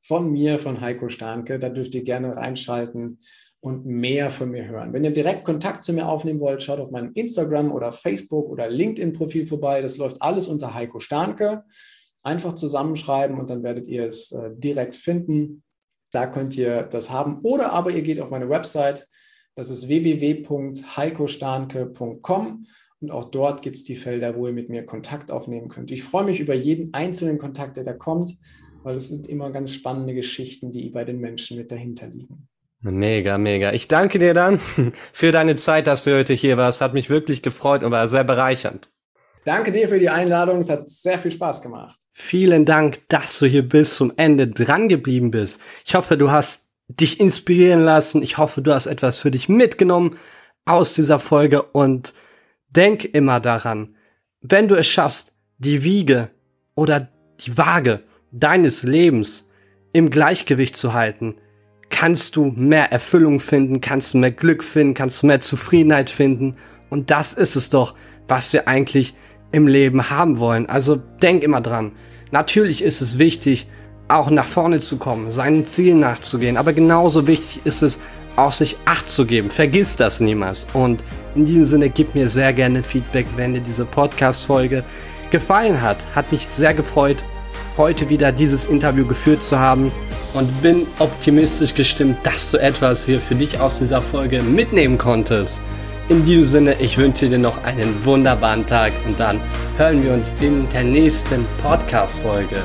von 0.00 0.30
mir, 0.30 0.58
von 0.58 0.80
Heiko 0.80 1.08
Starnke. 1.08 1.58
Da 1.58 1.68
dürft 1.68 1.94
ihr 1.94 2.02
gerne 2.02 2.36
reinschalten 2.36 3.20
und 3.60 3.86
mehr 3.86 4.30
von 4.30 4.50
mir 4.50 4.66
hören. 4.66 4.92
Wenn 4.92 5.04
ihr 5.04 5.12
direkt 5.12 5.44
Kontakt 5.44 5.84
zu 5.84 5.92
mir 5.92 6.06
aufnehmen 6.06 6.40
wollt, 6.40 6.62
schaut 6.62 6.80
auf 6.80 6.90
meinem 6.90 7.12
Instagram 7.14 7.72
oder 7.72 7.92
Facebook 7.92 8.48
oder 8.48 8.68
LinkedIn-Profil 8.68 9.46
vorbei. 9.46 9.80
Das 9.80 9.96
läuft 9.96 10.20
alles 10.20 10.48
unter 10.48 10.74
Heiko 10.74 11.00
Starnke. 11.00 11.64
Einfach 12.26 12.52
zusammenschreiben 12.54 13.38
und 13.38 13.50
dann 13.50 13.62
werdet 13.62 13.86
ihr 13.86 14.04
es 14.04 14.32
äh, 14.32 14.50
direkt 14.52 14.96
finden. 14.96 15.62
Da 16.10 16.26
könnt 16.26 16.56
ihr 16.56 16.82
das 16.82 17.10
haben. 17.10 17.38
Oder 17.42 17.72
aber 17.72 17.92
ihr 17.92 18.02
geht 18.02 18.20
auf 18.20 18.30
meine 18.30 18.48
Website. 18.48 19.06
Das 19.54 19.70
ist 19.70 19.86
www.heikostarnke.com 19.86 22.66
Und 23.00 23.10
auch 23.12 23.30
dort 23.30 23.62
gibt 23.62 23.76
es 23.76 23.84
die 23.84 23.94
Felder, 23.94 24.34
wo 24.34 24.48
ihr 24.48 24.52
mit 24.52 24.70
mir 24.70 24.84
Kontakt 24.84 25.30
aufnehmen 25.30 25.68
könnt. 25.68 25.92
Ich 25.92 26.02
freue 26.02 26.24
mich 26.24 26.40
über 26.40 26.54
jeden 26.54 26.92
einzelnen 26.94 27.38
Kontakt, 27.38 27.76
der 27.76 27.84
da 27.84 27.92
kommt, 27.92 28.34
weil 28.82 28.96
es 28.96 29.08
sind 29.08 29.28
immer 29.28 29.52
ganz 29.52 29.72
spannende 29.72 30.14
Geschichten, 30.14 30.72
die 30.72 30.90
bei 30.90 31.04
den 31.04 31.20
Menschen 31.20 31.56
mit 31.56 31.70
dahinter 31.70 32.08
liegen. 32.08 32.48
Mega, 32.80 33.38
mega. 33.38 33.72
Ich 33.72 33.86
danke 33.86 34.18
dir 34.18 34.34
dann 34.34 34.58
für 35.12 35.30
deine 35.30 35.54
Zeit, 35.54 35.86
dass 35.86 36.02
du 36.02 36.16
heute 36.16 36.32
hier 36.32 36.56
warst. 36.56 36.80
Hat 36.80 36.92
mich 36.92 37.08
wirklich 37.08 37.42
gefreut 37.42 37.84
und 37.84 37.92
war 37.92 38.08
sehr 38.08 38.24
bereichernd. 38.24 38.90
Danke 39.46 39.70
dir 39.70 39.88
für 39.88 40.00
die 40.00 40.10
Einladung. 40.10 40.58
Es 40.58 40.68
hat 40.68 40.90
sehr 40.90 41.20
viel 41.20 41.30
Spaß 41.30 41.62
gemacht. 41.62 41.96
Vielen 42.12 42.64
Dank, 42.64 43.08
dass 43.08 43.38
du 43.38 43.46
hier 43.46 43.62
bis 43.66 43.94
zum 43.94 44.12
Ende 44.16 44.48
dran 44.48 44.88
geblieben 44.88 45.30
bist. 45.30 45.60
Ich 45.84 45.94
hoffe, 45.94 46.18
du 46.18 46.32
hast 46.32 46.68
dich 46.88 47.20
inspirieren 47.20 47.84
lassen. 47.84 48.22
Ich 48.22 48.38
hoffe, 48.38 48.60
du 48.60 48.74
hast 48.74 48.86
etwas 48.86 49.18
für 49.18 49.30
dich 49.30 49.48
mitgenommen 49.48 50.16
aus 50.64 50.94
dieser 50.94 51.20
Folge 51.20 51.62
und 51.62 52.12
denk 52.70 53.04
immer 53.04 53.38
daran, 53.38 53.94
wenn 54.40 54.66
du 54.66 54.74
es 54.74 54.88
schaffst, 54.88 55.32
die 55.58 55.84
Wiege 55.84 56.28
oder 56.74 57.08
die 57.38 57.56
Waage 57.56 58.02
deines 58.32 58.82
Lebens 58.82 59.48
im 59.92 60.10
Gleichgewicht 60.10 60.76
zu 60.76 60.92
halten, 60.92 61.36
kannst 61.88 62.34
du 62.34 62.46
mehr 62.46 62.90
Erfüllung 62.90 63.38
finden, 63.38 63.80
kannst 63.80 64.12
du 64.12 64.18
mehr 64.18 64.32
Glück 64.32 64.64
finden, 64.64 64.94
kannst 64.94 65.22
du 65.22 65.28
mehr 65.28 65.38
Zufriedenheit 65.38 66.10
finden. 66.10 66.56
Und 66.90 67.12
das 67.12 67.32
ist 67.32 67.54
es 67.54 67.70
doch, 67.70 67.94
was 68.26 68.52
wir 68.52 68.66
eigentlich 68.66 69.14
im 69.56 69.66
Leben 69.66 70.10
haben 70.10 70.38
wollen. 70.38 70.68
Also 70.68 71.00
denk 71.22 71.42
immer 71.42 71.62
dran. 71.62 71.92
Natürlich 72.30 72.82
ist 72.82 73.00
es 73.00 73.18
wichtig, 73.18 73.66
auch 74.06 74.28
nach 74.28 74.46
vorne 74.46 74.80
zu 74.80 74.98
kommen, 74.98 75.30
seinen 75.30 75.66
Zielen 75.66 75.98
nachzugehen. 75.98 76.58
Aber 76.58 76.74
genauso 76.74 77.26
wichtig 77.26 77.62
ist 77.64 77.82
es, 77.82 78.00
auch 78.36 78.52
sich 78.52 78.76
Acht 78.84 79.08
zu 79.08 79.24
geben. 79.24 79.48
Vergiss 79.48 79.96
das 79.96 80.20
niemals. 80.20 80.66
Und 80.74 81.02
in 81.34 81.46
diesem 81.46 81.64
Sinne, 81.64 81.88
gib 81.88 82.14
mir 82.14 82.28
sehr 82.28 82.52
gerne 82.52 82.82
Feedback, 82.82 83.24
wenn 83.36 83.54
dir 83.54 83.62
diese 83.62 83.86
Podcast-Folge 83.86 84.84
gefallen 85.30 85.80
hat. 85.80 85.96
Hat 86.14 86.30
mich 86.30 86.46
sehr 86.50 86.74
gefreut, 86.74 87.24
heute 87.78 88.10
wieder 88.10 88.32
dieses 88.32 88.66
Interview 88.66 89.06
geführt 89.06 89.42
zu 89.42 89.58
haben 89.58 89.90
und 90.34 90.60
bin 90.60 90.86
optimistisch 90.98 91.74
gestimmt, 91.74 92.18
dass 92.24 92.50
du 92.50 92.58
etwas 92.58 93.06
hier 93.06 93.22
für 93.22 93.34
dich 93.34 93.58
aus 93.58 93.78
dieser 93.78 94.02
Folge 94.02 94.42
mitnehmen 94.42 94.98
konntest. 94.98 95.62
In 96.08 96.24
diesem 96.24 96.44
Sinne, 96.44 96.80
ich 96.80 96.96
wünsche 96.98 97.28
dir 97.28 97.38
noch 97.38 97.64
einen 97.64 98.04
wunderbaren 98.04 98.64
Tag 98.64 98.92
und 99.08 99.18
dann 99.18 99.40
hören 99.76 100.04
wir 100.04 100.12
uns 100.12 100.32
in 100.40 100.68
der 100.70 100.84
nächsten 100.84 101.44
Podcast-Folge. 101.60 102.62